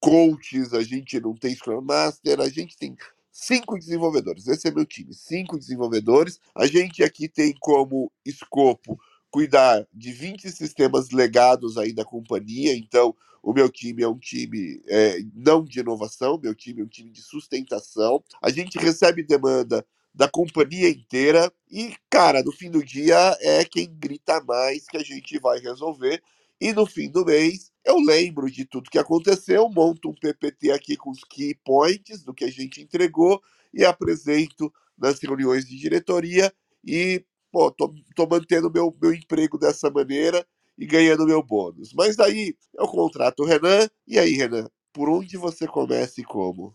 coaches, 0.00 0.74
a 0.74 0.82
gente 0.82 1.18
não 1.20 1.34
tem 1.34 1.54
Scrum 1.54 1.80
Master, 1.80 2.40
a 2.40 2.48
gente 2.48 2.76
tem 2.76 2.96
cinco 3.30 3.78
desenvolvedores. 3.78 4.46
Esse 4.46 4.68
é 4.68 4.70
meu 4.70 4.84
time, 4.84 5.14
cinco 5.14 5.58
desenvolvedores. 5.58 6.38
A 6.54 6.66
gente 6.66 7.02
aqui 7.02 7.28
tem 7.28 7.54
como 7.58 8.12
escopo 8.24 8.98
cuidar 9.32 9.88
de 9.92 10.12
20 10.12 10.50
sistemas 10.50 11.10
legados 11.10 11.78
aí 11.78 11.92
da 11.92 12.04
companhia. 12.04 12.76
Então, 12.76 13.16
o 13.42 13.52
meu 13.52 13.68
time 13.70 14.02
é 14.02 14.08
um 14.08 14.18
time 14.18 14.80
é, 14.86 15.18
não 15.34 15.64
de 15.64 15.80
inovação, 15.80 16.38
meu 16.40 16.54
time 16.54 16.82
é 16.82 16.84
um 16.84 16.88
time 16.88 17.10
de 17.10 17.22
sustentação. 17.22 18.22
A 18.42 18.50
gente 18.50 18.78
recebe 18.78 19.24
demanda 19.24 19.84
da 20.14 20.28
companhia 20.28 20.90
inteira 20.90 21.50
e, 21.70 21.96
cara, 22.10 22.42
no 22.42 22.52
fim 22.52 22.70
do 22.70 22.84
dia 22.84 23.16
é 23.40 23.64
quem 23.64 23.90
grita 23.98 24.40
mais 24.44 24.86
que 24.86 24.98
a 24.98 25.02
gente 25.02 25.38
vai 25.38 25.58
resolver. 25.58 26.22
E 26.60 26.72
no 26.72 26.86
fim 26.86 27.10
do 27.10 27.24
mês, 27.24 27.72
eu 27.84 27.98
lembro 27.98 28.50
de 28.50 28.66
tudo 28.66 28.90
que 28.90 28.98
aconteceu, 28.98 29.68
monto 29.70 30.10
um 30.10 30.14
PPT 30.14 30.70
aqui 30.70 30.96
com 30.96 31.10
os 31.10 31.24
key 31.24 31.56
points 31.64 32.22
do 32.22 32.34
que 32.34 32.44
a 32.44 32.50
gente 32.50 32.82
entregou 32.82 33.42
e 33.72 33.82
apresento 33.82 34.70
nas 34.96 35.18
reuniões 35.18 35.66
de 35.66 35.76
diretoria 35.76 36.52
e, 36.84 37.24
pô, 37.52 37.70
tô, 37.70 37.94
tô 38.16 38.26
mantendo 38.26 38.72
meu, 38.72 38.96
meu 39.00 39.12
emprego 39.12 39.58
dessa 39.58 39.90
maneira 39.90 40.44
e 40.78 40.86
ganhando 40.86 41.26
meu 41.26 41.42
bônus. 41.42 41.92
Mas 41.92 42.16
daí 42.16 42.56
eu 42.74 42.88
contrato 42.88 43.40
o 43.40 43.46
Renan, 43.46 43.88
e 44.08 44.18
aí, 44.18 44.32
Renan, 44.32 44.68
por 44.92 45.08
onde 45.10 45.36
você 45.36 45.66
começa 45.66 46.20
e 46.20 46.24
como? 46.24 46.74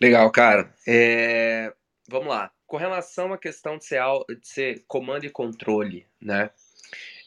Legal, 0.00 0.30
cara. 0.32 0.74
É... 0.88 1.72
Vamos 2.08 2.28
lá. 2.28 2.50
Com 2.66 2.78
relação 2.78 3.32
à 3.32 3.38
questão 3.38 3.76
de 3.76 3.84
ser, 3.84 4.00
de 4.28 4.48
ser 4.48 4.84
comando 4.88 5.24
e 5.24 5.30
controle, 5.30 6.06
né? 6.20 6.50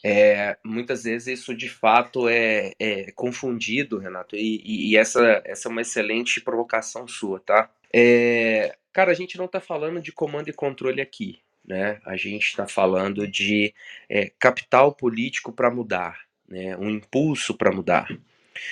É, 0.04 0.58
muitas 0.64 1.04
vezes 1.04 1.40
isso 1.40 1.56
de 1.56 1.68
fato 1.68 2.28
é, 2.30 2.74
é 2.80 3.12
confundido, 3.14 3.98
Renato, 3.98 4.36
e, 4.36 4.92
e, 4.92 4.96
essa, 4.96 5.42
essa 5.44 5.68
é 5.68 5.72
uma 5.72 5.82
excelente 5.82 6.40
provocação 6.40 7.08
sua, 7.08 7.40
tá? 7.40 7.72
É, 7.92 8.76
cara, 8.94 9.12
a 9.12 9.16
gente 9.16 9.36
não 9.36 9.46
está 9.46 9.60
falando 9.60 10.00
de 10.00 10.12
comando 10.12 10.48
e 10.48 10.54
controle 10.54 11.02
aqui, 11.02 11.40
né? 11.68 12.00
A 12.06 12.16
gente 12.16 12.46
está 12.46 12.68
falando 12.68 13.28
de 13.28 13.74
é, 14.10 14.32
capital 14.40 14.94
político 14.94 15.52
para 15.52 15.72
mudar, 15.72 16.20
né? 16.48 16.78
um 16.78 16.90
impulso 16.90 17.56
para 17.56 17.72
mudar. 17.72 18.08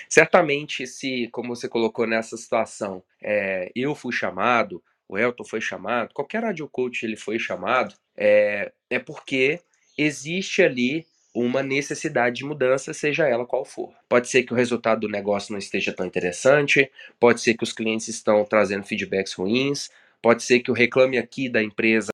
Certamente, 0.08 0.88
se, 0.88 1.28
como 1.32 1.56
você 1.56 1.68
colocou 1.68 2.08
nessa 2.08 2.38
situação, 2.38 3.04
é, 3.22 3.72
eu 3.76 3.94
fui 3.96 4.14
chamado, 4.14 4.82
o 5.08 5.18
Elton 5.18 5.44
foi 5.44 5.60
chamado, 5.60 6.14
qualquer 6.14 6.44
radio 6.44 6.68
coach 6.68 7.04
ele 7.04 7.18
foi 7.18 7.38
chamado, 7.38 7.96
é, 8.16 8.72
é 8.90 9.00
porque 9.00 9.60
existe 9.98 10.62
ali 10.62 11.06
uma 11.36 11.64
necessidade 11.64 12.38
de 12.38 12.46
mudança, 12.46 12.94
seja 12.94 13.28
ela 13.28 13.46
qual 13.46 13.66
for. 13.66 13.92
Pode 14.08 14.30
ser 14.30 14.44
que 14.44 14.54
o 14.54 14.56
resultado 14.56 15.02
do 15.02 15.10
negócio 15.10 15.52
não 15.52 15.60
esteja 15.60 15.92
tão 15.92 16.06
interessante, 16.06 16.90
pode 17.20 17.42
ser 17.42 17.56
que 17.56 17.64
os 17.64 17.74
clientes 17.74 18.08
estão 18.08 18.46
trazendo 18.46 18.86
feedbacks 18.86 19.34
ruins, 19.34 19.90
pode 20.22 20.44
ser 20.44 20.60
que 20.60 20.70
o 20.70 20.76
reclame 20.76 21.18
aqui 21.18 21.50
da 21.50 21.62
empresa, 21.62 22.12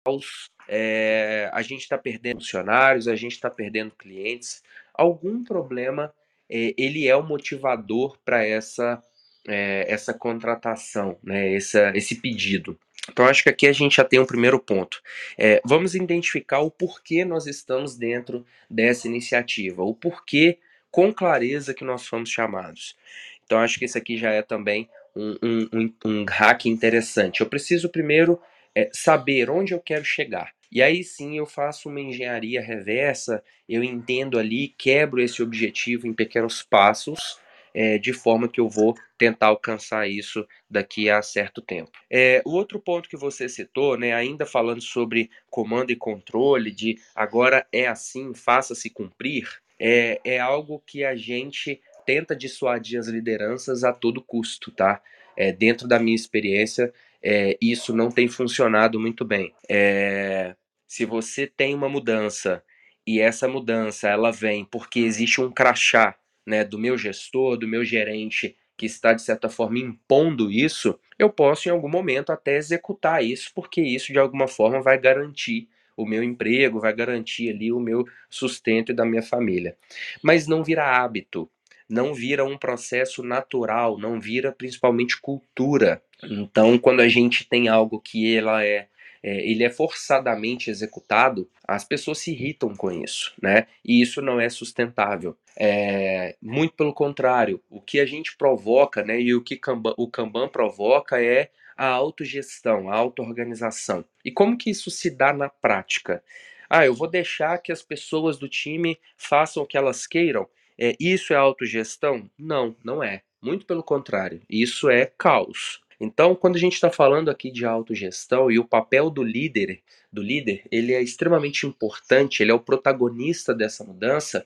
é, 0.70 1.50
a 1.52 1.62
gente 1.64 1.82
está 1.82 1.98
perdendo 1.98 2.42
funcionários, 2.42 3.08
a 3.08 3.16
gente 3.16 3.34
está 3.34 3.50
perdendo 3.50 3.92
clientes. 3.92 4.62
Algum 4.94 5.44
problema, 5.44 6.14
é, 6.50 6.74
ele 6.78 7.08
é 7.08 7.16
o 7.16 7.24
motivador 7.24 8.18
para 8.24 8.46
essa, 8.46 9.02
é, 9.48 9.86
essa 9.92 10.14
contratação, 10.14 11.18
né, 11.24 11.56
essa, 11.56 11.92
esse 11.96 12.16
pedido. 12.22 12.80
Então, 13.12 13.26
acho 13.26 13.42
que 13.42 13.50
aqui 13.50 13.66
a 13.66 13.74
gente 13.74 13.96
já 13.96 14.04
tem 14.04 14.20
um 14.20 14.26
primeiro 14.26 14.60
ponto. 14.60 15.02
É, 15.36 15.60
vamos 15.66 15.96
identificar 15.96 16.60
o 16.60 16.70
porquê 16.70 17.26
nós 17.26 17.48
estamos 17.48 17.98
dentro 17.98 18.46
dessa 18.70 19.08
iniciativa, 19.08 19.82
o 19.82 19.96
porquê 19.96 20.60
com 20.92 21.12
clareza 21.12 21.74
que 21.74 21.84
nós 21.84 22.06
fomos 22.06 22.30
chamados. 22.30 22.96
Então, 23.44 23.58
acho 23.60 23.80
que 23.80 23.86
esse 23.86 23.98
aqui 23.98 24.16
já 24.18 24.30
é 24.30 24.44
também 24.44 24.88
um, 25.16 25.36
um, 25.42 25.70
um, 25.74 25.94
um 26.06 26.26
hack 26.30 26.66
interessante. 26.68 27.42
Eu 27.42 27.48
preciso 27.48 27.90
primeiro 27.90 28.40
é, 28.76 28.90
saber 28.94 29.50
onde 29.50 29.74
eu 29.74 29.80
quero 29.80 30.06
chegar. 30.06 30.52
E 30.72 30.82
aí 30.82 31.04
sim 31.04 31.38
eu 31.38 31.46
faço 31.46 31.90
uma 31.90 32.00
engenharia 32.00 32.62
reversa, 32.62 33.44
eu 33.68 33.84
entendo 33.84 34.38
ali, 34.38 34.70
quebro 34.78 35.22
esse 35.22 35.42
objetivo 35.42 36.08
em 36.08 36.14
pequenos 36.14 36.62
passos 36.62 37.40
é, 37.74 37.98
de 37.98 38.14
forma 38.14 38.48
que 38.48 38.60
eu 38.60 38.68
vou 38.68 38.96
tentar 39.18 39.48
alcançar 39.48 40.08
isso 40.08 40.48
daqui 40.70 41.10
a 41.10 41.22
certo 41.22 41.62
tempo. 41.62 41.92
É, 42.10 42.42
o 42.46 42.52
outro 42.52 42.80
ponto 42.80 43.10
que 43.10 43.18
você 43.18 43.48
citou, 43.48 43.98
né, 43.98 44.14
ainda 44.14 44.46
falando 44.46 44.82
sobre 44.82 45.30
comando 45.50 45.92
e 45.92 45.96
controle, 45.96 46.72
de 46.72 46.98
agora 47.16 47.66
é 47.72 47.88
assim, 47.88 48.34
faça-se 48.34 48.90
cumprir, 48.90 49.48
é, 49.80 50.20
é 50.24 50.40
algo 50.40 50.82
que 50.86 51.04
a 51.04 51.16
gente 51.16 51.82
tenta 52.06 52.36
dissuadir 52.36 53.00
as 53.00 53.08
lideranças 53.08 53.84
a 53.84 53.94
todo 53.94 54.22
custo, 54.22 54.72
tá? 54.72 55.02
É, 55.38 55.54
dentro 55.54 55.88
da 55.88 56.00
minha 56.00 56.16
experiência, 56.16 56.92
é, 57.22 57.58
isso 57.62 57.96
não 57.96 58.10
tem 58.10 58.28
funcionado 58.28 59.00
muito 59.00 59.26
bem. 59.26 59.54
É, 59.68 60.56
se 60.88 61.06
você 61.06 61.46
tem 61.48 61.76
uma 61.76 61.90
mudança 61.90 62.64
e 63.06 63.20
essa 63.20 63.48
mudança 63.48 64.08
ela 64.08 64.32
vem 64.32 64.66
porque 64.66 65.00
existe 65.00 65.42
um 65.42 65.52
crachá 65.52 66.16
né, 66.46 66.64
do 66.64 66.78
meu 66.80 66.98
gestor, 66.98 67.58
do 67.58 67.68
meu 67.68 67.84
gerente 67.84 68.56
que 68.78 68.86
está 68.86 69.14
de 69.14 69.22
certa 69.22 69.50
forma 69.50 69.78
impondo 69.78 70.50
isso, 70.50 70.98
eu 71.18 71.30
posso 71.30 71.68
em 71.68 71.72
algum 71.72 71.90
momento 71.90 72.32
até 72.32 72.56
executar 72.56 73.24
isso, 73.24 73.52
porque 73.54 73.82
isso 73.82 74.14
de 74.14 74.18
alguma 74.18 74.48
forma 74.48 74.82
vai 74.82 74.98
garantir 74.98 75.68
o 75.98 76.06
meu 76.06 76.24
emprego, 76.24 76.80
vai 76.80 76.94
garantir 76.94 77.50
ali 77.50 77.74
o 77.74 77.80
meu 77.80 78.06
sustento 78.30 78.94
e 78.94 78.96
da 78.96 79.06
minha 79.06 79.22
família. 79.22 79.76
Mas 80.24 80.48
não 80.48 80.64
vira 80.64 80.86
hábito, 80.86 81.50
não 81.90 82.14
vira 82.14 82.46
um 82.46 82.58
processo 82.58 83.22
natural, 83.22 83.98
não 83.98 84.20
vira 84.20 84.52
principalmente 84.52 85.20
cultura. 85.20 86.02
Então, 86.24 86.78
quando 86.78 87.02
a 87.02 87.08
gente 87.08 87.48
tem 87.48 87.68
algo 87.68 88.00
que 88.00 88.36
ela 88.36 88.64
é 88.64 88.88
é, 89.22 89.50
ele 89.50 89.64
é 89.64 89.70
forçadamente 89.70 90.70
executado, 90.70 91.50
as 91.68 91.84
pessoas 91.84 92.20
se 92.20 92.32
irritam 92.32 92.74
com 92.76 92.92
isso, 92.92 93.34
né? 93.42 93.68
E 93.84 94.02
isso 94.02 94.22
não 94.22 94.40
é 94.40 94.50
sustentável. 94.50 95.38
É, 95.58 96.36
muito 96.42 96.74
pelo 96.74 96.94
contrário, 96.94 97.62
o 97.70 97.82
que 97.82 98.00
a 98.00 98.06
gente 98.06 98.36
provoca, 98.38 99.04
né? 99.04 99.20
E 99.20 99.34
o 99.36 99.44
que 99.44 99.58
Kanban, 99.58 99.94
o 99.98 100.10
Kanban 100.10 100.48
provoca 100.48 101.22
é 101.22 101.50
a 101.76 101.88
autogestão, 101.88 102.90
a 102.90 102.96
auto-organização. 102.96 104.06
E 104.24 104.32
como 104.32 104.58
que 104.58 104.70
isso 104.70 104.90
se 104.90 105.10
dá 105.10 105.34
na 105.34 105.50
prática? 105.50 106.24
Ah, 106.70 106.86
eu 106.86 106.94
vou 106.94 107.10
deixar 107.10 107.58
que 107.58 107.72
as 107.72 107.82
pessoas 107.82 108.38
do 108.38 108.48
time 108.48 108.98
façam 109.18 109.64
o 109.64 109.66
que 109.66 109.78
elas 109.78 110.06
queiram. 110.08 110.48
É, 110.78 110.96
isso 111.00 111.34
é 111.34 111.36
autogestão? 111.36 112.30
Não, 112.38 112.76
não 112.84 113.04
é. 113.04 113.22
Muito 113.42 113.66
pelo 113.66 113.84
contrário, 113.84 114.42
isso 114.50 114.90
é 114.90 115.06
caos. 115.18 115.82
Então, 116.00 116.34
quando 116.34 116.56
a 116.56 116.60
gente 116.60 116.74
está 116.74 116.90
falando 116.90 117.30
aqui 117.30 117.52
de 117.52 117.66
autogestão 117.66 118.50
e 118.50 118.58
o 118.58 118.66
papel 118.66 119.10
do 119.10 119.22
líder, 119.22 119.82
do 120.12 120.22
líder, 120.22 120.64
ele 120.72 120.94
é 120.94 121.02
extremamente 121.02 121.68
importante, 121.68 122.42
ele 122.42 122.52
é 122.52 122.54
o 122.54 122.60
protagonista 122.60 123.54
dessa 123.54 123.84
mudança, 123.84 124.46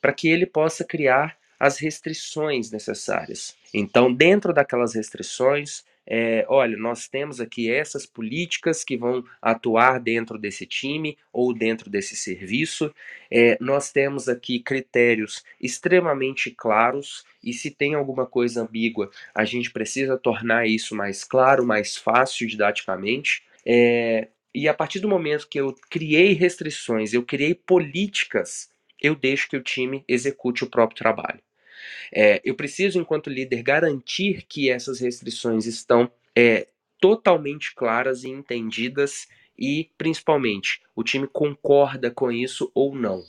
para 0.00 0.12
que 0.12 0.28
ele 0.28 0.46
possa 0.46 0.84
criar 0.84 1.36
as 1.58 1.78
restrições 1.78 2.70
necessárias. 2.70 3.56
Então, 3.72 4.12
dentro 4.12 4.52
daquelas 4.52 4.94
restrições, 4.94 5.84
é, 6.06 6.44
olha, 6.48 6.76
nós 6.76 7.08
temos 7.08 7.40
aqui 7.40 7.70
essas 7.70 8.04
políticas 8.04 8.82
que 8.82 8.96
vão 8.96 9.24
atuar 9.40 10.00
dentro 10.00 10.38
desse 10.38 10.66
time 10.66 11.16
ou 11.32 11.54
dentro 11.54 11.88
desse 11.88 12.16
serviço. 12.16 12.92
É, 13.30 13.56
nós 13.60 13.92
temos 13.92 14.28
aqui 14.28 14.58
critérios 14.58 15.44
extremamente 15.60 16.50
claros 16.50 17.24
e 17.42 17.52
se 17.52 17.70
tem 17.70 17.94
alguma 17.94 18.26
coisa 18.26 18.62
ambígua, 18.62 19.10
a 19.34 19.44
gente 19.44 19.70
precisa 19.70 20.18
tornar 20.18 20.66
isso 20.66 20.94
mais 20.94 21.24
claro, 21.24 21.64
mais 21.64 21.96
fácil 21.96 22.46
didaticamente. 22.48 23.42
É, 23.64 24.28
e 24.54 24.68
a 24.68 24.74
partir 24.74 25.00
do 25.00 25.08
momento 25.08 25.48
que 25.48 25.58
eu 25.58 25.74
criei 25.88 26.32
restrições, 26.32 27.14
eu 27.14 27.22
criei 27.24 27.54
políticas, 27.54 28.68
eu 29.00 29.14
deixo 29.14 29.48
que 29.48 29.56
o 29.56 29.62
time 29.62 30.04
execute 30.06 30.64
o 30.64 30.70
próprio 30.70 30.98
trabalho. 30.98 31.40
É, 32.12 32.40
eu 32.44 32.54
preciso, 32.54 32.98
enquanto 32.98 33.30
líder, 33.30 33.62
garantir 33.62 34.44
que 34.48 34.70
essas 34.70 35.00
restrições 35.00 35.66
estão 35.66 36.10
é, 36.36 36.68
totalmente 37.00 37.74
claras 37.74 38.24
e 38.24 38.28
entendidas 38.28 39.28
e, 39.58 39.90
principalmente, 39.98 40.80
o 40.94 41.02
time 41.02 41.26
concorda 41.26 42.10
com 42.10 42.30
isso 42.30 42.70
ou 42.74 42.94
não. 42.94 43.22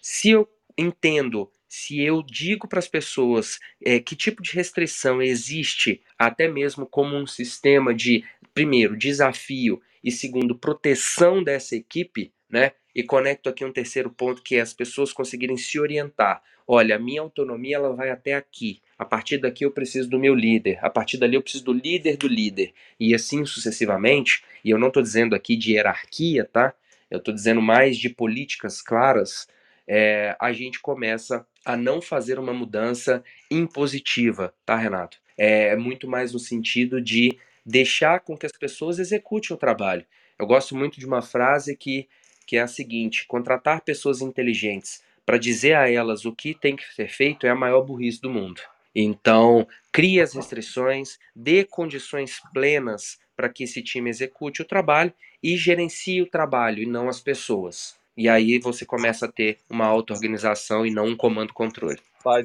Se 0.00 0.30
eu 0.30 0.48
entendo, 0.76 1.50
se 1.68 2.00
eu 2.00 2.22
digo 2.22 2.68
para 2.68 2.78
as 2.78 2.88
pessoas 2.88 3.58
é, 3.84 3.98
que 3.98 4.14
tipo 4.16 4.42
de 4.42 4.52
restrição 4.52 5.22
existe, 5.22 6.02
até 6.18 6.48
mesmo 6.48 6.86
como 6.86 7.16
um 7.16 7.26
sistema 7.26 7.94
de, 7.94 8.24
primeiro, 8.52 8.96
desafio 8.96 9.80
e, 10.02 10.10
segundo, 10.10 10.58
proteção 10.58 11.42
dessa 11.42 11.76
equipe, 11.76 12.32
né? 12.48 12.72
E 12.94 13.02
conecto 13.02 13.48
aqui 13.48 13.64
um 13.64 13.72
terceiro 13.72 14.10
ponto 14.10 14.42
que 14.42 14.56
é 14.56 14.60
as 14.60 14.72
pessoas 14.72 15.12
conseguirem 15.12 15.56
se 15.56 15.78
orientar. 15.80 16.42
Olha, 16.66 16.96
a 16.96 16.98
minha 16.98 17.20
autonomia 17.20 17.76
ela 17.76 17.94
vai 17.94 18.10
até 18.10 18.34
aqui. 18.34 18.80
A 18.98 19.04
partir 19.04 19.38
daqui 19.38 19.64
eu 19.64 19.70
preciso 19.70 20.08
do 20.08 20.18
meu 20.18 20.34
líder. 20.34 20.78
A 20.82 20.90
partir 20.90 21.18
dali 21.18 21.34
eu 21.34 21.42
preciso 21.42 21.64
do 21.64 21.72
líder 21.72 22.16
do 22.16 22.28
líder. 22.28 22.72
E 23.00 23.14
assim 23.14 23.44
sucessivamente. 23.44 24.44
E 24.64 24.70
eu 24.70 24.78
não 24.78 24.88
estou 24.88 25.02
dizendo 25.02 25.34
aqui 25.34 25.56
de 25.56 25.72
hierarquia, 25.72 26.44
tá? 26.44 26.74
Eu 27.10 27.18
estou 27.18 27.34
dizendo 27.34 27.60
mais 27.60 27.96
de 27.98 28.08
políticas 28.08 28.80
claras. 28.80 29.46
é, 29.86 30.36
a 30.40 30.52
gente 30.52 30.80
começa 30.80 31.46
a 31.64 31.76
não 31.76 32.00
fazer 32.00 32.38
uma 32.38 32.52
mudança 32.52 33.22
impositiva, 33.50 34.54
tá, 34.64 34.76
Renato? 34.76 35.18
É 35.36 35.74
muito 35.76 36.08
mais 36.08 36.32
no 36.32 36.38
sentido 36.38 37.00
de 37.00 37.36
deixar 37.64 38.20
com 38.20 38.36
que 38.36 38.46
as 38.46 38.52
pessoas 38.52 38.98
executem 38.98 39.54
o 39.54 39.58
trabalho. 39.58 40.04
Eu 40.38 40.46
gosto 40.46 40.76
muito 40.76 40.98
de 40.98 41.06
uma 41.06 41.22
frase 41.22 41.76
que, 41.76 42.08
que 42.46 42.56
é 42.56 42.62
a 42.62 42.66
seguinte: 42.66 43.26
contratar 43.26 43.82
pessoas 43.82 44.20
inteligentes 44.20 45.02
para 45.24 45.38
dizer 45.38 45.74
a 45.74 45.90
elas 45.90 46.24
o 46.24 46.32
que 46.32 46.54
tem 46.54 46.76
que 46.76 46.84
ser 46.94 47.08
feito 47.08 47.46
é 47.46 47.50
a 47.50 47.54
maior 47.54 47.82
burrice 47.82 48.20
do 48.20 48.30
mundo. 48.30 48.60
Então, 48.94 49.66
crie 49.90 50.20
as 50.20 50.34
restrições, 50.34 51.18
dê 51.34 51.64
condições 51.64 52.40
plenas 52.52 53.18
para 53.34 53.48
que 53.48 53.64
esse 53.64 53.82
time 53.82 54.10
execute 54.10 54.60
o 54.62 54.64
trabalho 54.66 55.12
e 55.42 55.56
gerencie 55.56 56.20
o 56.20 56.26
trabalho 56.26 56.82
e 56.82 56.86
não 56.86 57.08
as 57.08 57.20
pessoas. 57.20 57.96
E 58.16 58.28
aí 58.28 58.58
você 58.58 58.84
começa 58.84 59.26
a 59.26 59.32
ter 59.32 59.58
uma 59.70 59.86
auto-organização 59.86 60.84
e 60.84 60.90
não 60.90 61.06
um 61.06 61.16
comando-controle. 61.16 61.98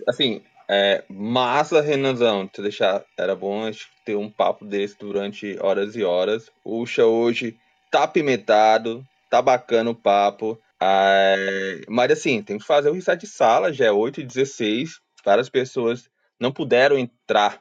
Assim, 0.08 0.42
é, 0.70 1.04
massa, 1.10 1.82
Renanzão, 1.82 2.48
te 2.48 2.62
deixar. 2.62 3.04
Era 3.18 3.36
bom 3.36 3.70
ter 4.06 4.16
um 4.16 4.30
papo 4.30 4.66
desse 4.66 4.98
durante 4.98 5.58
horas 5.60 5.96
e 5.96 6.04
horas. 6.04 6.50
Uxa 6.64 7.06
hoje 7.06 7.58
tá 7.92 8.04
apimentado, 8.04 9.06
tá 9.30 9.42
bacana 9.42 9.90
o 9.90 9.96
papo. 9.96 10.60
É, 10.82 11.82
mas 11.88 12.12
assim, 12.12 12.42
tem 12.42 12.58
que 12.58 12.66
fazer 12.66 12.90
o 12.90 12.94
reset 12.94 13.20
de 13.20 13.28
sala, 13.28 13.74
já 13.74 13.86
é 13.86 13.92
8 13.92 14.22
e 14.22 14.24
16 14.24 15.02
Várias 15.28 15.50
pessoas 15.50 16.10
não 16.40 16.54
puderam 16.54 16.98
entrar 16.98 17.60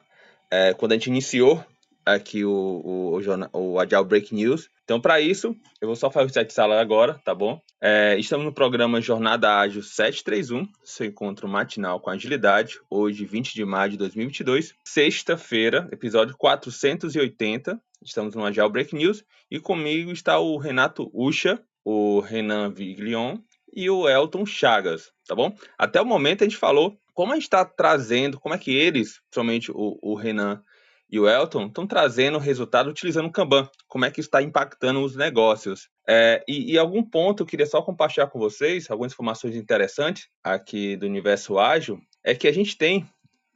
é, 0.49 0.73
quando 0.73 0.93
a 0.93 0.95
gente 0.95 1.07
iniciou 1.07 1.61
aqui 2.05 2.45
o, 2.45 2.49
o, 2.49 3.19
o, 3.19 3.73
o 3.73 3.79
Agile 3.79 4.05
Break 4.05 4.33
News. 4.33 4.69
Então, 4.85 5.01
para 5.01 5.19
isso, 5.19 5.53
eu 5.81 5.87
vou 5.87 5.95
só 5.97 6.09
fazer 6.09 6.23
o 6.23 6.27
reset 6.27 6.47
de 6.47 6.53
sala 6.53 6.79
agora, 6.79 7.19
tá 7.25 7.35
bom? 7.35 7.59
É, 7.81 8.17
estamos 8.17 8.45
no 8.45 8.53
programa 8.53 9.01
Jornada 9.01 9.59
Ágil 9.59 9.83
731, 9.83 10.65
seu 10.81 11.07
encontro 11.07 11.45
matinal 11.49 11.99
com 11.99 12.09
agilidade, 12.09 12.79
hoje, 12.89 13.25
20 13.25 13.53
de 13.53 13.65
maio 13.65 13.91
de 13.91 13.97
2022, 13.97 14.73
sexta-feira, 14.85 15.89
episódio 15.91 16.37
480. 16.37 17.77
Estamos 18.01 18.35
no 18.35 18.45
Agile 18.45 18.69
Break 18.69 18.95
News 18.95 19.23
e 19.49 19.59
comigo 19.59 20.11
está 20.11 20.39
o 20.39 20.57
Renato 20.57 21.09
Ucha, 21.13 21.61
o 21.83 22.19
Renan 22.19 22.71
Viglion 22.71 23.37
e 23.73 23.89
o 23.89 24.07
Elton 24.07 24.45
Chagas, 24.45 25.11
tá 25.27 25.35
bom? 25.35 25.55
Até 25.77 26.01
o 26.01 26.05
momento 26.05 26.43
a 26.43 26.47
gente 26.47 26.57
falou 26.57 26.97
como 27.13 27.31
a 27.31 27.35
gente 27.35 27.45
está 27.45 27.65
trazendo, 27.65 28.39
como 28.39 28.53
é 28.53 28.57
que 28.57 28.75
eles, 28.75 29.19
principalmente 29.29 29.71
o, 29.71 29.97
o 30.01 30.15
Renan 30.15 30.61
e 31.09 31.19
o 31.19 31.27
Elton 31.27 31.67
estão 31.67 31.87
trazendo 31.87 32.37
resultado 32.37 32.89
utilizando 32.89 33.27
o 33.27 33.31
Kanban. 33.31 33.69
Como 33.87 34.05
é 34.05 34.11
que 34.11 34.19
está 34.19 34.41
impactando 34.41 35.01
os 35.01 35.15
negócios? 35.15 35.89
É, 36.07 36.43
e, 36.47 36.73
e, 36.73 36.77
algum 36.77 37.03
ponto 37.03 37.43
eu 37.43 37.47
queria 37.47 37.65
só 37.65 37.81
compartilhar 37.81 38.27
com 38.27 38.39
vocês, 38.39 38.89
algumas 38.89 39.13
informações 39.13 39.55
interessantes 39.55 40.27
aqui 40.43 40.95
do 40.97 41.05
universo 41.05 41.57
ágil, 41.57 41.99
é 42.23 42.35
que 42.35 42.47
a 42.47 42.51
gente 42.51 42.77
tem 42.77 43.07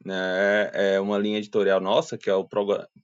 né, 0.05 0.71
é 0.73 0.99
uma 0.99 1.17
linha 1.17 1.37
editorial 1.37 1.79
nossa, 1.79 2.17
que 2.17 2.29
é 2.29 2.33
o 2.33 2.47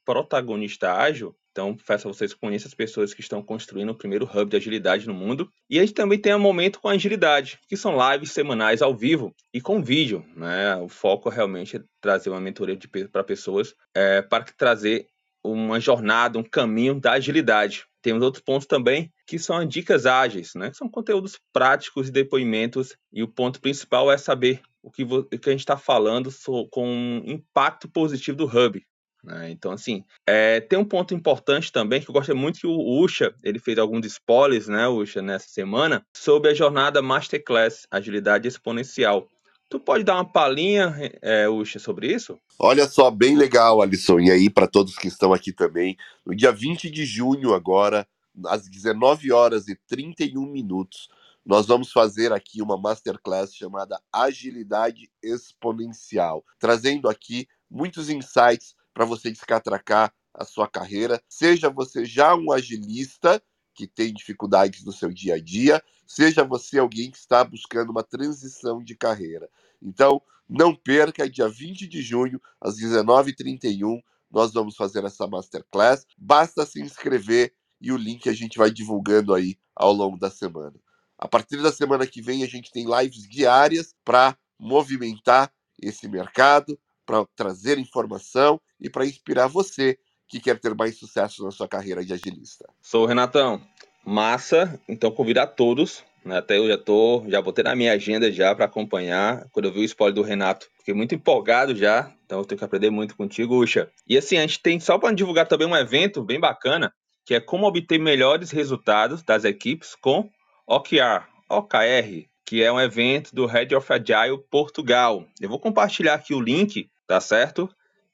Protagonista 0.05 0.93
Ágil, 0.93 1.35
então, 1.57 1.75
peço 1.75 2.07
a 2.07 2.13
vocês 2.13 2.35
que 2.35 2.39
conheçam 2.39 2.67
as 2.67 2.75
pessoas 2.75 3.15
que 3.15 3.21
estão 3.21 3.41
construindo 3.41 3.89
o 3.89 3.95
primeiro 3.95 4.29
hub 4.31 4.47
de 4.47 4.55
agilidade 4.55 5.07
no 5.07 5.13
mundo. 5.15 5.51
E 5.67 5.79
a 5.79 5.81
gente 5.81 5.95
também 5.95 6.21
tem 6.21 6.35
um 6.35 6.39
momento 6.39 6.79
com 6.79 6.87
agilidade, 6.87 7.57
que 7.67 7.75
são 7.75 7.97
lives 7.97 8.31
semanais 8.31 8.79
ao 8.79 8.93
vivo 8.93 9.33
e 9.51 9.59
com 9.59 9.81
vídeo. 9.81 10.23
Né? 10.35 10.75
O 10.75 10.87
foco 10.87 11.29
realmente 11.29 11.77
é 11.77 11.81
trazer 11.99 12.29
uma 12.29 12.39
mentoria 12.39 12.77
para 13.11 13.23
pessoas 13.23 13.73
é, 13.95 14.21
para 14.21 14.43
trazer 14.55 15.07
uma 15.43 15.79
jornada, 15.79 16.37
um 16.37 16.43
caminho 16.43 16.99
da 16.99 17.13
agilidade. 17.13 17.85
Temos 18.07 18.23
outros 18.23 18.41
pontos 18.41 18.65
também 18.65 19.11
que 19.25 19.37
são 19.37 19.65
dicas 19.65 20.05
ágeis, 20.05 20.55
né? 20.55 20.69
que 20.69 20.77
são 20.77 20.87
conteúdos 20.87 21.37
práticos 21.51 22.07
e 22.07 22.11
depoimentos. 22.11 22.95
E 23.11 23.21
o 23.21 23.27
ponto 23.27 23.59
principal 23.59 24.09
é 24.09 24.17
saber 24.17 24.61
o 24.81 24.89
que, 24.89 25.03
o 25.03 25.25
que 25.25 25.49
a 25.49 25.51
gente 25.51 25.59
está 25.59 25.75
falando 25.75 26.29
com 26.71 26.87
um 26.87 27.21
impacto 27.25 27.89
positivo 27.89 28.37
do 28.37 28.45
hub. 28.45 28.81
Né? 29.21 29.51
Então, 29.51 29.73
assim, 29.73 30.05
é, 30.25 30.61
tem 30.61 30.79
um 30.79 30.85
ponto 30.85 31.13
importante 31.13 31.69
também 31.69 31.99
que 31.99 32.09
eu 32.09 32.13
gosto 32.13 32.33
muito 32.33 32.61
que 32.61 32.67
o 32.67 32.79
Usha, 32.79 33.35
ele 33.43 33.59
fez 33.59 33.77
alguns 33.77 34.05
spoilers, 34.05 34.69
né, 34.69 34.87
Usha, 34.87 35.21
nessa 35.21 35.49
semana, 35.49 36.01
sobre 36.15 36.51
a 36.51 36.53
jornada 36.53 37.01
Masterclass 37.01 37.85
Agilidade 37.91 38.47
Exponencial. 38.47 39.27
Tu 39.69 39.79
pode 39.79 40.03
dar 40.03 40.15
uma 40.15 40.25
palhinha, 40.25 40.95
é, 41.21 41.45
sobre 41.79 42.13
isso? 42.13 42.39
Olha 42.57 42.87
só, 42.87 43.11
bem 43.11 43.35
legal, 43.35 43.81
Alisson. 43.81 44.19
E 44.19 44.31
aí, 44.31 44.49
para 44.49 44.65
todos 44.65 44.95
que 44.95 45.09
estão 45.09 45.33
aqui 45.33 45.51
também, 45.51 45.97
no 46.25 46.33
dia 46.33 46.53
20 46.53 46.89
de 46.89 47.05
junho, 47.05 47.53
agora, 47.53 48.07
às 48.45 48.69
19 48.69 49.31
horas 49.31 49.67
e 49.67 49.75
31 49.87 50.45
minutos, 50.45 51.09
nós 51.45 51.65
vamos 51.65 51.91
fazer 51.91 52.31
aqui 52.31 52.61
uma 52.61 52.77
masterclass 52.77 53.53
chamada 53.53 54.01
Agilidade 54.11 55.09
Exponencial, 55.21 56.45
trazendo 56.59 57.09
aqui 57.09 57.45
muitos 57.69 58.09
insights 58.09 58.73
para 58.93 59.03
você 59.03 59.29
descatracar 59.29 60.13
a 60.33 60.45
sua 60.45 60.67
carreira, 60.67 61.21
seja 61.27 61.69
você 61.69 62.05
já 62.05 62.35
um 62.35 62.51
agilista 62.51 63.41
que 63.77 63.85
tem 63.85 64.11
dificuldades 64.11 64.83
no 64.83 64.91
seu 64.91 65.13
dia 65.13 65.35
a 65.35 65.39
dia, 65.39 65.81
seja 66.07 66.43
você 66.43 66.79
alguém 66.79 67.11
que 67.11 67.17
está 67.17 67.43
buscando 67.43 67.91
uma 67.91 68.01
transição 68.01 68.83
de 68.83 68.95
carreira. 68.95 69.47
Então, 69.79 70.19
não 70.49 70.73
perca, 70.73 71.29
dia 71.29 71.47
20 71.47 71.87
de 71.87 72.01
junho, 72.01 72.41
às 72.59 72.75
19h31, 72.79 74.01
nós 74.31 74.51
vamos 74.51 74.75
fazer 74.75 75.05
essa 75.05 75.27
masterclass. 75.27 76.07
Basta 76.17 76.65
se 76.65 76.81
inscrever 76.81 77.53
e 77.79 77.91
o 77.91 77.97
link 77.97 78.27
a 78.27 78.33
gente 78.33 78.57
vai 78.57 78.71
divulgando 78.71 79.31
aí 79.31 79.59
ao 79.75 79.93
longo 79.93 80.17
da 80.17 80.31
semana. 80.31 80.73
A 81.15 81.27
partir 81.27 81.61
da 81.61 81.71
semana 81.71 82.07
que 82.07 82.21
vem, 82.21 82.43
a 82.43 82.47
gente 82.47 82.71
tem 82.71 82.87
lives 82.87 83.29
diárias 83.29 83.93
para 84.03 84.35
movimentar 84.59 85.53
esse 85.79 86.07
mercado, 86.07 86.79
para 87.05 87.23
trazer 87.35 87.77
informação 87.77 88.59
e 88.79 88.89
para 88.89 89.05
inspirar 89.05 89.47
você 89.47 89.99
que 90.27 90.39
quer 90.39 90.59
ter 90.59 90.75
mais 90.75 90.97
sucesso 90.97 91.43
na 91.43 91.51
sua 91.51 91.67
carreira 91.67 92.03
de 92.03 92.13
agilista. 92.13 92.67
Sou 92.81 93.03
o 93.03 93.05
Renatão. 93.05 93.61
Massa, 94.05 94.79
então 94.87 95.11
convidar 95.11 95.47
todos, 95.47 96.01
né? 96.23 96.37
Até 96.37 96.57
eu 96.57 96.67
já 96.67 96.77
tô, 96.77 97.25
já 97.27 97.41
botei 97.41 97.63
na 97.63 97.75
minha 97.75 97.91
agenda 97.91 98.31
já 98.31 98.55
para 98.55 98.63
acompanhar. 98.63 99.45
Quando 99.51 99.65
eu 99.65 99.73
vi 99.73 99.79
o 99.79 99.83
spoiler 99.83 100.15
do 100.15 100.21
Renato, 100.21 100.69
fiquei 100.77 100.93
muito 100.93 101.13
empolgado 101.13 101.75
já, 101.75 102.13
então 102.25 102.39
eu 102.39 102.45
tenho 102.45 102.57
que 102.57 102.63
aprender 102.63 102.89
muito 102.89 103.17
contigo, 103.17 103.61
Uxa. 103.61 103.89
E 104.07 104.17
assim, 104.17 104.37
a 104.37 104.41
gente 104.41 104.61
tem 104.61 104.79
só 104.79 104.97
para 104.97 105.13
divulgar 105.13 105.45
também 105.45 105.67
um 105.67 105.75
evento 105.75 106.23
bem 106.23 106.39
bacana, 106.39 106.93
que 107.25 107.35
é 107.35 107.41
como 107.41 107.67
obter 107.67 107.99
melhores 107.99 108.49
resultados 108.51 109.23
das 109.23 109.43
equipes 109.43 109.93
com 109.95 110.29
OKR, 110.65 111.27
OKR, 111.49 112.27
que 112.45 112.63
é 112.63 112.71
um 112.71 112.79
evento 112.79 113.35
do 113.35 113.45
Head 113.45 113.75
of 113.75 113.91
Agile 113.91 114.41
Portugal. 114.49 115.25
Eu 115.41 115.49
vou 115.49 115.59
compartilhar 115.59 116.13
aqui 116.13 116.33
o 116.33 116.39
link 116.39 116.89
tá 117.07 117.21
certo? 117.21 117.69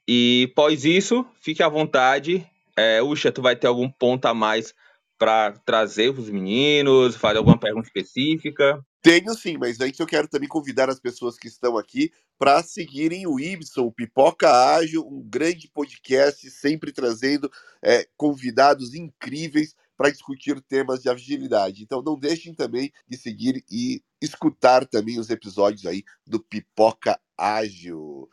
E 0.07 0.49
após 0.51 0.85
isso, 0.85 1.25
fique 1.41 1.63
à 1.63 1.69
vontade. 1.69 2.45
É, 2.75 3.01
Uxa, 3.01 3.31
tu 3.31 3.41
vai 3.41 3.55
ter 3.55 3.67
algum 3.67 3.89
ponto 3.89 4.25
a 4.25 4.33
mais 4.33 4.73
para 5.17 5.51
trazer 5.65 6.09
os 6.09 6.29
meninos, 6.29 7.15
fazer 7.15 7.37
alguma 7.37 7.57
pergunta 7.57 7.87
específica? 7.87 8.83
Tenho 9.01 9.33
sim, 9.33 9.57
mas 9.57 9.79
antes 9.79 9.99
eu 9.99 10.05
quero 10.07 10.27
também 10.27 10.47
convidar 10.47 10.89
as 10.89 10.99
pessoas 10.99 11.37
que 11.37 11.47
estão 11.47 11.77
aqui 11.77 12.11
para 12.37 12.63
seguirem 12.63 13.27
o 13.27 13.39
Ibson, 13.39 13.81
o 13.81 13.91
Pipoca 13.91 14.49
Ágil, 14.49 15.05
um 15.05 15.21
grande 15.21 15.69
podcast, 15.69 16.49
sempre 16.49 16.91
trazendo 16.91 17.49
é, 17.81 18.07
convidados 18.17 18.93
incríveis 18.93 19.75
para 19.95 20.09
discutir 20.09 20.59
temas 20.61 21.01
de 21.01 21.09
agilidade. 21.09 21.83
Então 21.83 22.01
não 22.01 22.17
deixem 22.17 22.53
também 22.53 22.91
de 23.07 23.17
seguir 23.17 23.63
e 23.69 24.01
escutar 24.21 24.85
também 24.85 25.19
os 25.19 25.29
episódios 25.29 25.85
aí 25.85 26.03
do 26.25 26.41
Pipoca 26.41 27.19
Ágil. 27.37 28.27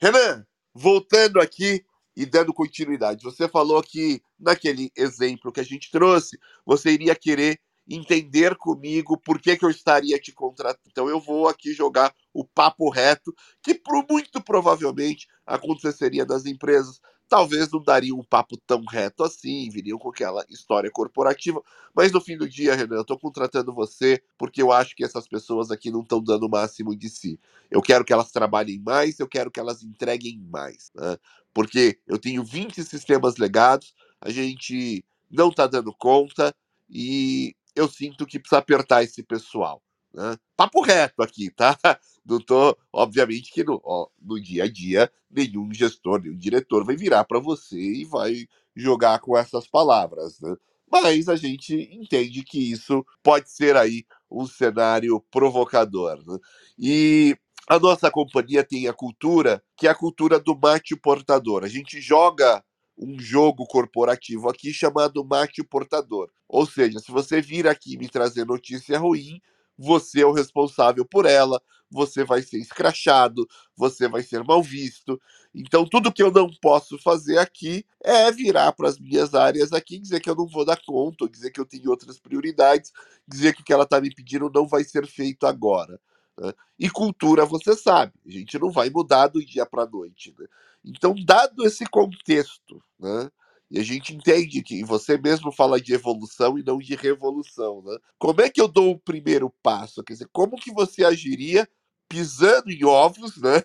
Renan, 0.00 0.46
voltando 0.76 1.40
aqui 1.40 1.84
e 2.14 2.26
dando 2.26 2.52
continuidade, 2.52 3.24
você 3.24 3.48
falou 3.48 3.82
que 3.82 4.22
naquele 4.38 4.90
exemplo 4.96 5.50
que 5.50 5.60
a 5.60 5.64
gente 5.64 5.90
trouxe, 5.90 6.38
você 6.64 6.90
iria 6.92 7.14
querer 7.14 7.58
entender 7.88 8.56
comigo 8.56 9.18
por 9.18 9.40
que, 9.40 9.56
que 9.56 9.64
eu 9.64 9.70
estaria 9.70 10.18
te 10.18 10.32
contratando. 10.32 10.82
Então 10.90 11.08
eu 11.08 11.20
vou 11.20 11.48
aqui 11.48 11.72
jogar 11.72 12.12
o 12.32 12.44
papo 12.44 12.90
reto, 12.90 13.34
que 13.62 13.80
muito 14.10 14.42
provavelmente 14.42 15.26
aconteceria 15.46 16.26
das 16.26 16.46
empresas 16.46 17.00
talvez 17.28 17.70
não 17.70 17.82
dariam 17.82 18.18
um 18.18 18.24
papo 18.24 18.56
tão 18.56 18.84
reto 18.84 19.24
assim, 19.24 19.68
viriam 19.70 19.98
com 19.98 20.08
aquela 20.10 20.44
história 20.48 20.90
corporativa. 20.90 21.62
Mas 21.94 22.12
no 22.12 22.20
fim 22.20 22.36
do 22.36 22.48
dia, 22.48 22.74
Renan, 22.74 22.96
eu 22.96 23.02
estou 23.02 23.18
contratando 23.18 23.72
você 23.72 24.22
porque 24.38 24.62
eu 24.62 24.72
acho 24.72 24.94
que 24.94 25.04
essas 25.04 25.26
pessoas 25.26 25.70
aqui 25.70 25.90
não 25.90 26.00
estão 26.02 26.22
dando 26.22 26.46
o 26.46 26.50
máximo 26.50 26.96
de 26.96 27.08
si. 27.08 27.40
Eu 27.70 27.82
quero 27.82 28.04
que 28.04 28.12
elas 28.12 28.30
trabalhem 28.30 28.80
mais, 28.80 29.18
eu 29.18 29.28
quero 29.28 29.50
que 29.50 29.60
elas 29.60 29.82
entreguem 29.82 30.38
mais. 30.50 30.90
Né? 30.94 31.16
Porque 31.52 31.98
eu 32.06 32.18
tenho 32.18 32.44
20 32.44 32.82
sistemas 32.84 33.36
legados, 33.36 33.94
a 34.20 34.30
gente 34.30 35.04
não 35.30 35.48
está 35.48 35.66
dando 35.66 35.92
conta 35.94 36.54
e 36.88 37.54
eu 37.74 37.88
sinto 37.88 38.26
que 38.26 38.38
precisa 38.38 38.58
apertar 38.58 39.02
esse 39.02 39.22
pessoal. 39.22 39.82
Né? 40.16 40.34
Papo 40.56 40.80
reto 40.80 41.22
aqui, 41.22 41.50
tá? 41.50 41.78
Não 42.24 42.40
tô, 42.40 42.74
obviamente 42.90 43.52
que 43.52 43.62
no, 43.62 43.78
ó, 43.84 44.08
no 44.20 44.40
dia 44.40 44.64
a 44.64 44.72
dia, 44.72 45.12
nenhum 45.30 45.72
gestor, 45.74 46.22
nenhum 46.22 46.38
diretor 46.38 46.84
vai 46.84 46.96
virar 46.96 47.24
para 47.24 47.38
você 47.38 47.76
e 47.76 48.04
vai 48.06 48.46
jogar 48.74 49.18
com 49.20 49.36
essas 49.36 49.68
palavras, 49.68 50.40
né? 50.40 50.56
Mas 50.90 51.28
a 51.28 51.36
gente 51.36 51.74
entende 51.92 52.42
que 52.44 52.70
isso 52.70 53.04
pode 53.22 53.50
ser 53.50 53.76
aí 53.76 54.04
um 54.30 54.46
cenário 54.46 55.20
provocador. 55.30 56.22
Né? 56.24 56.38
E 56.78 57.36
a 57.68 57.78
nossa 57.78 58.08
companhia 58.08 58.62
tem 58.62 58.86
a 58.86 58.92
cultura 58.92 59.62
que 59.76 59.88
é 59.88 59.90
a 59.90 59.94
cultura 59.94 60.38
do 60.38 60.56
mate 60.56 60.94
portador. 60.94 61.64
A 61.64 61.68
gente 61.68 62.00
joga 62.00 62.64
um 62.96 63.18
jogo 63.18 63.66
corporativo 63.66 64.48
aqui 64.48 64.72
chamado 64.72 65.24
mate 65.24 65.62
portador. 65.64 66.30
Ou 66.48 66.64
seja, 66.64 67.00
se 67.00 67.10
você 67.10 67.40
vir 67.40 67.66
aqui 67.66 67.98
me 67.98 68.08
trazer 68.08 68.46
notícia 68.46 68.96
ruim, 68.96 69.40
você 69.78 70.22
é 70.22 70.26
o 70.26 70.32
responsável 70.32 71.04
por 71.04 71.26
ela, 71.26 71.60
você 71.90 72.24
vai 72.24 72.42
ser 72.42 72.58
escrachado, 72.58 73.46
você 73.76 74.08
vai 74.08 74.22
ser 74.22 74.42
mal 74.42 74.62
visto. 74.62 75.20
Então, 75.54 75.86
tudo 75.86 76.12
que 76.12 76.22
eu 76.22 76.30
não 76.30 76.50
posso 76.60 76.98
fazer 76.98 77.38
aqui 77.38 77.84
é 78.02 78.30
virar 78.30 78.72
para 78.72 78.88
as 78.88 78.98
minhas 78.98 79.34
áreas 79.34 79.72
aqui, 79.72 79.98
dizer 79.98 80.20
que 80.20 80.28
eu 80.28 80.34
não 80.34 80.46
vou 80.46 80.64
dar 80.64 80.80
conta, 80.84 81.28
dizer 81.28 81.50
que 81.50 81.60
eu 81.60 81.64
tenho 81.64 81.90
outras 81.90 82.18
prioridades, 82.18 82.92
dizer 83.26 83.54
que 83.54 83.62
o 83.62 83.64
que 83.64 83.72
ela 83.72 83.84
está 83.84 84.00
me 84.00 84.12
pedindo 84.12 84.50
não 84.52 84.66
vai 84.66 84.84
ser 84.84 85.06
feito 85.06 85.46
agora. 85.46 85.98
Né? 86.38 86.52
E 86.78 86.90
cultura, 86.90 87.46
você 87.46 87.74
sabe, 87.74 88.12
a 88.26 88.30
gente 88.30 88.58
não 88.58 88.70
vai 88.70 88.90
mudar 88.90 89.28
do 89.28 89.44
dia 89.44 89.64
para 89.64 89.84
a 89.84 89.88
noite. 89.88 90.34
Né? 90.38 90.46
Então, 90.84 91.14
dado 91.24 91.64
esse 91.64 91.86
contexto, 91.86 92.82
né? 92.98 93.30
E 93.70 93.80
a 93.80 93.82
gente 93.82 94.14
entende 94.14 94.62
que 94.62 94.84
você 94.84 95.18
mesmo 95.18 95.50
fala 95.50 95.80
de 95.80 95.92
evolução 95.92 96.58
e 96.58 96.62
não 96.62 96.78
de 96.78 96.94
revolução, 96.94 97.82
né? 97.82 97.96
Como 98.18 98.40
é 98.40 98.48
que 98.48 98.60
eu 98.60 98.68
dou 98.68 98.92
o 98.92 98.98
primeiro 98.98 99.52
passo? 99.62 100.04
Quer 100.04 100.12
dizer, 100.12 100.28
como 100.32 100.56
que 100.56 100.72
você 100.72 101.04
agiria 101.04 101.68
pisando 102.08 102.70
em 102.70 102.84
ovos, 102.84 103.36
né? 103.38 103.60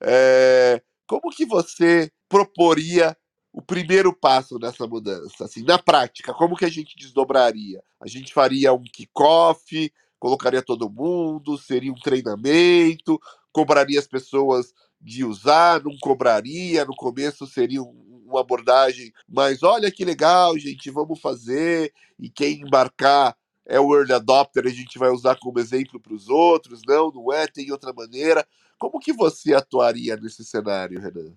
É, 0.00 0.82
como 1.06 1.30
que 1.30 1.46
você 1.46 2.10
proporia 2.28 3.16
o 3.52 3.62
primeiro 3.62 4.12
passo 4.12 4.58
nessa 4.58 4.86
mudança? 4.86 5.44
Assim, 5.44 5.62
na 5.62 5.78
prática, 5.78 6.34
como 6.34 6.56
que 6.56 6.64
a 6.64 6.70
gente 6.70 6.96
desdobraria? 6.96 7.80
A 8.00 8.08
gente 8.08 8.34
faria 8.34 8.72
um 8.72 8.82
kickoff, 8.82 9.92
colocaria 10.18 10.62
todo 10.62 10.90
mundo, 10.90 11.56
seria 11.56 11.92
um 11.92 12.00
treinamento, 12.00 13.20
cobraria 13.52 14.00
as 14.00 14.08
pessoas 14.08 14.72
de 15.04 15.22
usar, 15.22 15.82
não 15.84 15.96
cobraria, 15.98 16.84
no 16.84 16.96
começo 16.96 17.46
seria 17.46 17.82
um, 17.82 18.22
uma 18.26 18.40
abordagem 18.40 19.12
mais, 19.28 19.62
olha 19.62 19.90
que 19.90 20.04
legal, 20.04 20.58
gente, 20.58 20.90
vamos 20.90 21.20
fazer, 21.20 21.92
e 22.18 22.30
quem 22.30 22.62
embarcar 22.62 23.36
é 23.66 23.78
o 23.78 23.94
early 23.94 24.12
adopter, 24.12 24.66
a 24.66 24.70
gente 24.70 24.98
vai 24.98 25.10
usar 25.10 25.36
como 25.36 25.60
exemplo 25.60 26.00
para 26.00 26.14
os 26.14 26.28
outros, 26.28 26.80
não, 26.86 27.10
não 27.10 27.32
é, 27.32 27.46
tem 27.46 27.70
outra 27.70 27.92
maneira. 27.92 28.46
Como 28.78 28.98
que 28.98 29.12
você 29.12 29.54
atuaria 29.54 30.16
nesse 30.16 30.44
cenário, 30.44 31.00
Renan? 31.00 31.32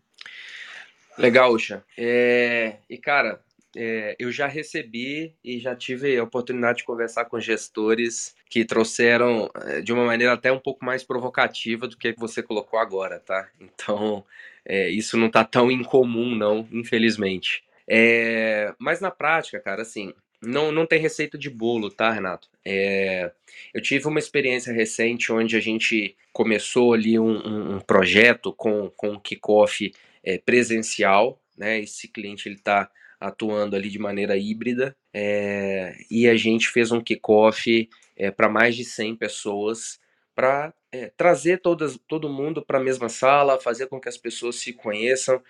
Legal, 1.17 1.51
Ucha. 1.51 1.83
É, 1.97 2.77
e, 2.89 2.97
cara, 2.97 3.41
é, 3.79 4.15
eu 4.17 4.31
já 4.31 4.47
recebi 4.47 5.35
e 5.43 5.59
já 5.59 5.75
tive 5.75 6.17
a 6.17 6.23
oportunidade 6.23 6.79
de 6.79 6.83
conversar 6.83 7.25
com 7.25 7.39
gestores 7.39 8.35
que 8.49 8.65
trouxeram 8.65 9.51
é, 9.65 9.81
de 9.81 9.93
uma 9.93 10.03
maneira 10.03 10.33
até 10.33 10.51
um 10.51 10.57
pouco 10.57 10.83
mais 10.83 11.03
provocativa 11.03 11.87
do 11.87 11.95
que 11.95 12.15
você 12.17 12.41
colocou 12.41 12.79
agora, 12.79 13.19
tá? 13.19 13.47
Então, 13.61 14.25
é, 14.65 14.89
isso 14.89 15.15
não 15.15 15.29
tá 15.29 15.43
tão 15.43 15.69
incomum, 15.69 16.35
não, 16.35 16.67
infelizmente. 16.71 17.63
É, 17.87 18.73
mas 18.79 18.99
na 18.99 19.11
prática, 19.11 19.59
cara, 19.59 19.83
assim, 19.83 20.11
não, 20.41 20.71
não 20.71 20.85
tem 20.87 20.99
receita 20.99 21.37
de 21.37 21.49
bolo, 21.49 21.91
tá, 21.91 22.11
Renato? 22.11 22.49
É, 22.65 23.31
eu 23.73 23.81
tive 23.81 24.07
uma 24.07 24.19
experiência 24.19 24.73
recente 24.73 25.31
onde 25.31 25.55
a 25.55 25.59
gente 25.59 26.17
começou 26.33 26.93
ali 26.93 27.19
um, 27.19 27.75
um 27.75 27.79
projeto 27.79 28.51
com, 28.51 28.89
com 28.97 29.11
um 29.11 29.19
kickoff 29.19 29.93
é, 30.23 30.39
presencial, 30.39 31.39
né? 31.55 31.79
Esse 31.79 32.07
cliente 32.07 32.49
ele 32.49 32.55
está 32.55 32.89
atuando 33.19 33.75
ali 33.75 33.89
de 33.89 33.99
maneira 33.99 34.37
híbrida 34.37 34.95
é, 35.13 35.95
e 36.09 36.27
a 36.27 36.35
gente 36.35 36.69
fez 36.69 36.91
um 36.91 37.01
kickoff 37.01 37.89
é, 38.15 38.31
para 38.31 38.49
mais 38.49 38.75
de 38.75 38.85
100 38.85 39.15
pessoas 39.15 39.99
para 40.35 40.73
é, 40.91 41.11
trazer 41.17 41.61
todas, 41.61 41.99
todo 42.07 42.29
mundo 42.29 42.63
para 42.63 42.77
a 42.77 42.83
mesma 42.83 43.09
sala, 43.09 43.59
fazer 43.59 43.87
com 43.87 43.99
que 43.99 44.09
as 44.09 44.17
pessoas 44.17 44.57
se 44.57 44.73
conheçam. 44.73 45.41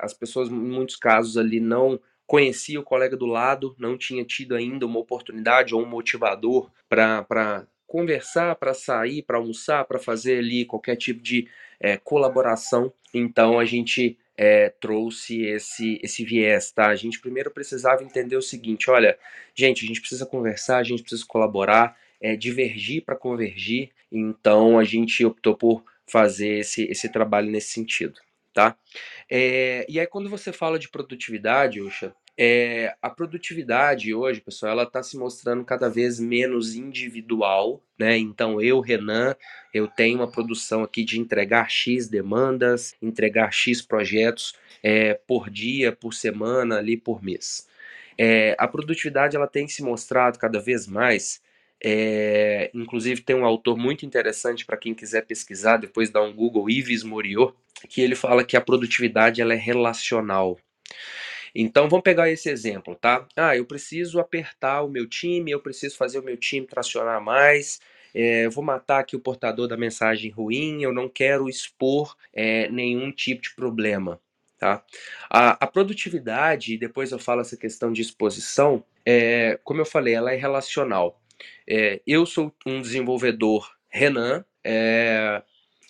As 0.00 0.12
pessoas, 0.12 0.48
em 0.48 0.52
muitos 0.52 0.96
casos, 0.96 1.36
ali 1.36 1.60
não 1.60 2.00
conhecia 2.26 2.78
o 2.78 2.84
colega 2.84 3.16
do 3.16 3.24
lado, 3.24 3.74
não 3.78 3.96
tinha 3.96 4.22
tido 4.22 4.54
ainda 4.54 4.84
uma 4.84 4.98
oportunidade 4.98 5.74
ou 5.74 5.82
um 5.82 5.88
motivador 5.88 6.70
para 6.88 7.66
conversar, 7.86 8.54
para 8.56 8.74
sair, 8.74 9.22
para 9.22 9.38
almoçar, 9.38 9.86
para 9.86 9.98
fazer 9.98 10.38
ali 10.38 10.66
qualquer 10.66 10.96
tipo 10.96 11.22
de 11.22 11.48
é, 11.80 11.96
colaboração. 11.96 12.92
Então 13.14 13.58
a 13.58 13.64
gente 13.64 14.18
é, 14.40 14.68
trouxe 14.68 15.42
esse, 15.42 15.98
esse 16.00 16.24
viés, 16.24 16.70
tá? 16.70 16.86
A 16.86 16.94
gente 16.94 17.20
primeiro 17.20 17.50
precisava 17.50 18.04
entender 18.04 18.36
o 18.36 18.42
seguinte: 18.42 18.88
olha, 18.88 19.18
gente, 19.52 19.84
a 19.84 19.88
gente 19.88 20.00
precisa 20.00 20.24
conversar, 20.24 20.78
a 20.78 20.84
gente 20.84 21.02
precisa 21.02 21.24
colaborar, 21.26 21.98
é, 22.20 22.36
divergir 22.36 23.04
para 23.04 23.16
convergir. 23.16 23.90
Então 24.12 24.78
a 24.78 24.84
gente 24.84 25.24
optou 25.24 25.56
por 25.56 25.84
fazer 26.06 26.60
esse, 26.60 26.84
esse 26.84 27.10
trabalho 27.10 27.50
nesse 27.50 27.72
sentido, 27.72 28.20
tá? 28.54 28.76
É, 29.28 29.84
e 29.88 29.98
aí 29.98 30.06
quando 30.06 30.30
você 30.30 30.52
fala 30.52 30.78
de 30.78 30.88
produtividade, 30.88 31.80
Uxa, 31.80 32.14
é, 32.38 32.94
a 33.02 33.10
produtividade 33.10 34.14
hoje, 34.14 34.40
pessoal, 34.40 34.72
ela 34.72 34.82
está 34.84 35.02
se 35.02 35.18
mostrando 35.18 35.64
cada 35.64 35.88
vez 35.90 36.20
menos 36.20 36.74
individual, 36.74 37.82
né? 37.98 38.16
Então 38.16 38.60
eu, 38.60 38.80
Renan, 38.80 39.34
eu 39.74 39.88
tenho 39.88 40.18
uma 40.18 40.30
produção 40.30 40.82
aqui 40.82 41.04
de 41.04 41.18
entregar 41.18 41.68
X 41.68 42.08
demandas, 42.08 42.94
entregar 43.02 43.52
X 43.52 43.82
projetos 43.82 44.54
é, 44.82 45.14
por 45.14 45.50
dia, 45.50 45.90
por 45.90 46.14
semana, 46.14 46.78
ali 46.78 46.96
por 46.96 47.22
mês. 47.22 47.66
É, 48.16 48.54
a 48.58 48.68
produtividade 48.68 49.36
ela 49.36 49.46
tem 49.46 49.66
se 49.66 49.82
mostrado 49.82 50.38
cada 50.38 50.60
vez 50.60 50.86
mais 50.86 51.40
é, 51.82 52.70
inclusive 52.74 53.22
tem 53.22 53.36
um 53.36 53.44
autor 53.44 53.76
muito 53.76 54.04
interessante 54.04 54.66
para 54.66 54.76
quem 54.76 54.94
quiser 54.94 55.24
pesquisar, 55.24 55.76
depois 55.76 56.10
dá 56.10 56.20
um 56.20 56.32
Google, 56.32 56.68
Yves 56.68 57.04
Moriot, 57.04 57.54
que 57.88 58.00
ele 58.00 58.16
fala 58.16 58.44
que 58.44 58.56
a 58.56 58.60
produtividade 58.60 59.40
ela 59.40 59.54
é 59.54 59.56
relacional. 59.56 60.58
Então 61.54 61.88
vamos 61.88 62.02
pegar 62.02 62.30
esse 62.30 62.48
exemplo, 62.48 62.94
tá? 62.94 63.26
Ah, 63.36 63.56
eu 63.56 63.64
preciso 63.64 64.20
apertar 64.20 64.82
o 64.82 64.88
meu 64.88 65.08
time, 65.08 65.50
eu 65.50 65.60
preciso 65.60 65.96
fazer 65.96 66.18
o 66.18 66.24
meu 66.24 66.36
time 66.36 66.66
tracionar 66.66 67.22
mais, 67.22 67.80
é, 68.14 68.46
eu 68.46 68.50
vou 68.50 68.64
matar 68.64 69.00
aqui 69.00 69.16
o 69.16 69.20
portador 69.20 69.68
da 69.68 69.76
mensagem 69.76 70.30
ruim, 70.30 70.82
eu 70.82 70.92
não 70.92 71.08
quero 71.08 71.48
expor 71.48 72.16
é, 72.32 72.68
nenhum 72.68 73.12
tipo 73.12 73.42
de 73.42 73.54
problema. 73.54 74.20
Tá? 74.58 74.84
A, 75.30 75.64
a, 75.64 75.66
produtividade, 75.68 76.76
depois 76.76 77.12
eu 77.12 77.18
falo 77.18 77.42
essa 77.42 77.56
questão 77.56 77.92
de 77.92 78.02
exposição, 78.02 78.82
é, 79.06 79.58
como 79.62 79.80
eu 79.80 79.86
falei, 79.86 80.14
ela 80.14 80.32
é 80.32 80.36
relacional. 80.36 81.20
É, 81.66 82.00
eu 82.04 82.26
sou 82.26 82.52
um 82.66 82.82
desenvolvedor 82.82 83.70
Renan, 83.88 84.44
é, 84.64 85.42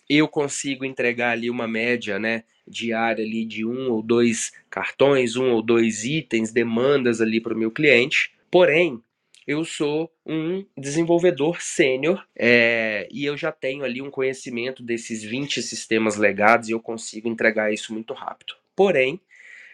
eu 0.09 0.29
consigo 0.29 0.85
entregar 0.85 1.31
ali 1.31 1.49
uma 1.49 1.67
média 1.67 2.19
né, 2.19 2.45
diária 2.69 3.25
ali 3.25 3.45
de 3.45 3.65
um 3.65 3.91
ou 3.91 4.03
dois 4.03 4.53
cartões, 4.71 5.37
um 5.37 5.51
ou 5.51 5.63
dois 5.63 6.05
itens, 6.05 6.53
demandas 6.53 7.21
ali 7.21 7.41
para 7.41 7.55
o 7.55 7.59
meu 7.59 7.71
cliente. 7.71 8.33
Porém, 8.51 9.03
eu 9.47 9.65
sou 9.65 10.13
um 10.27 10.63
desenvolvedor 10.77 11.63
sênior 11.63 12.23
é, 12.37 13.09
e 13.11 13.25
eu 13.25 13.35
já 13.35 13.51
tenho 13.51 13.83
ali 13.83 14.03
um 14.03 14.11
conhecimento 14.11 14.83
desses 14.83 15.23
20 15.23 15.63
sistemas 15.63 16.17
legados 16.17 16.69
e 16.69 16.73
eu 16.73 16.81
consigo 16.81 17.29
entregar 17.29 17.73
isso 17.73 17.95
muito 17.95 18.13
rápido. 18.13 18.55
Porém, 18.77 19.19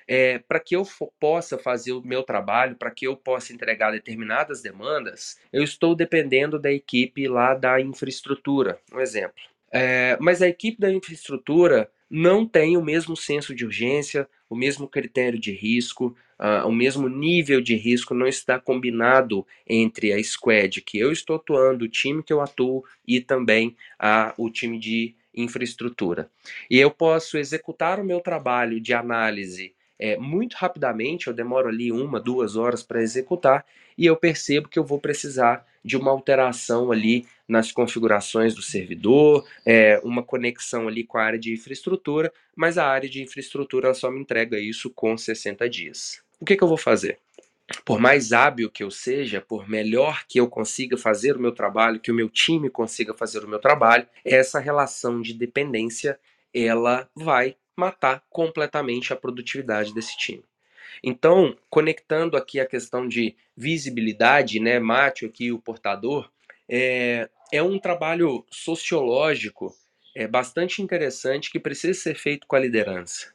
é, 0.07 0.39
para 0.39 0.61
que 0.61 0.77
eu 0.77 0.85
possa 1.19 1.59
fazer 1.59 1.93
o 1.93 2.03
meu 2.03 2.23
trabalho, 2.23 2.77
para 2.77 2.91
que 2.91 3.07
eu 3.07 3.17
possa 3.17 3.53
entregar 3.53 3.91
determinadas 3.91 4.63
demandas, 4.63 5.41
eu 5.53 5.63
estou 5.63 5.95
dependendo 5.95 6.59
da 6.59 6.71
equipe 6.71 7.27
lá 7.27 7.55
da 7.55 7.81
infraestrutura, 7.81 8.79
um 8.93 9.01
exemplo. 9.01 9.43
É, 9.73 10.17
mas 10.21 10.41
a 10.41 10.47
equipe 10.47 10.79
da 10.81 10.93
infraestrutura 10.93 11.91
não 12.17 12.47
tem 12.47 12.77
o 12.77 12.83
mesmo 12.83 13.17
senso 13.17 13.53
de 13.53 13.65
urgência, 13.65 14.29
o 14.49 14.55
mesmo 14.55 14.87
critério 14.87 15.37
de 15.37 15.51
risco, 15.51 16.17
uh, 16.39 16.65
o 16.65 16.71
mesmo 16.71 17.09
nível 17.09 17.61
de 17.61 17.75
risco 17.75 18.15
não 18.15 18.29
está 18.29 18.57
combinado 18.57 19.45
entre 19.67 20.13
a 20.13 20.23
squad 20.23 20.81
que 20.81 20.97
eu 20.97 21.11
estou 21.11 21.35
atuando, 21.35 21.85
o 21.85 21.89
time 21.89 22.23
que 22.23 22.33
eu 22.33 22.41
atuo 22.41 22.85
e 23.05 23.21
também 23.21 23.75
uh, 24.01 24.33
o 24.39 24.49
time 24.49 24.79
de 24.79 25.17
infraestrutura. 25.35 26.31
E 26.71 26.79
eu 26.79 26.89
posso 26.89 27.37
executar 27.37 27.99
o 27.99 28.05
meu 28.05 28.21
trabalho 28.21 28.81
de 28.81 28.95
análise 28.95 29.75
é, 30.05 30.19
muito 30.19 30.53
rapidamente, 30.53 31.29
eu 31.29 31.33
demoro 31.33 31.67
ali 31.67 31.91
uma, 31.91 32.21
duas 32.21 32.57
horas 32.57 32.83
para 32.83 33.01
executar 33.01 33.65
e 33.97 34.05
eu 34.05 34.15
percebo 34.15 34.69
que 34.69 34.79
eu 34.79 34.85
vou 34.85 35.01
precisar 35.01 35.67
de 35.83 35.97
uma 35.97 36.11
alteração 36.11 36.93
ali 36.93 37.27
nas 37.49 37.73
configurações 37.73 38.55
do 38.55 38.61
servidor, 38.61 39.49
é, 39.65 39.99
uma 40.05 40.23
conexão 40.23 40.89
ali 40.89 41.05
com 41.05 41.17
a 41.17 41.23
área 41.23 41.39
de 41.39 41.55
infraestrutura, 41.55 42.31
mas 42.55 42.77
a 42.77 42.87
área 42.87 43.09
de 43.09 43.23
infraestrutura 43.23 43.95
só 43.95 44.11
me 44.11 44.21
entrega 44.21 44.59
isso 44.59 44.91
com 44.91 45.17
60 45.17 45.71
dias. 45.71 46.23
O 46.39 46.45
que, 46.45 46.55
que 46.55 46.63
eu 46.63 46.69
vou 46.69 46.77
fazer? 46.77 47.19
Por 47.83 47.99
mais 47.99 48.31
hábil 48.31 48.71
que 48.71 48.83
eu 48.83 48.91
seja, 48.91 49.41
por 49.41 49.67
melhor 49.67 50.25
que 50.29 50.39
eu 50.39 50.47
consiga 50.49 50.99
fazer 50.99 51.35
o 51.35 51.41
meu 51.41 51.53
trabalho, 51.53 51.99
que 51.99 52.13
o 52.13 52.15
meu 52.15 52.29
time 52.29 52.69
consiga 52.69 53.15
fazer 53.15 53.43
o 53.43 53.49
meu 53.49 53.59
trabalho, 53.59 54.07
essa 54.23 54.61
relação 54.61 55.23
de 55.23 55.33
dependência 55.33 56.21
ela 56.53 57.09
vai 57.17 57.57
matar 57.77 58.25
completamente 58.31 59.13
a 59.13 59.17
produtividade 59.17 59.95
desse 59.95 60.17
time. 60.17 60.45
Então, 61.03 61.57
conectando 61.69 62.37
aqui 62.37 62.61
a 62.61 62.67
questão 62.67 63.07
de 63.07 63.37
visibilidade, 63.57 64.61
né, 64.61 64.79
mate 64.79 65.27
aqui 65.27 65.53
o 65.53 65.59
portador, 65.59 66.31
é, 66.69 67.29
é 67.53 67.63
um 67.63 67.79
trabalho 67.79 68.45
sociológico 68.51 69.75
é, 70.15 70.27
bastante 70.27 70.81
interessante 70.81 71.51
que 71.51 71.59
precisa 71.59 71.99
ser 71.99 72.15
feito 72.15 72.47
com 72.47 72.57
a 72.57 72.61
liderança. 72.61 73.33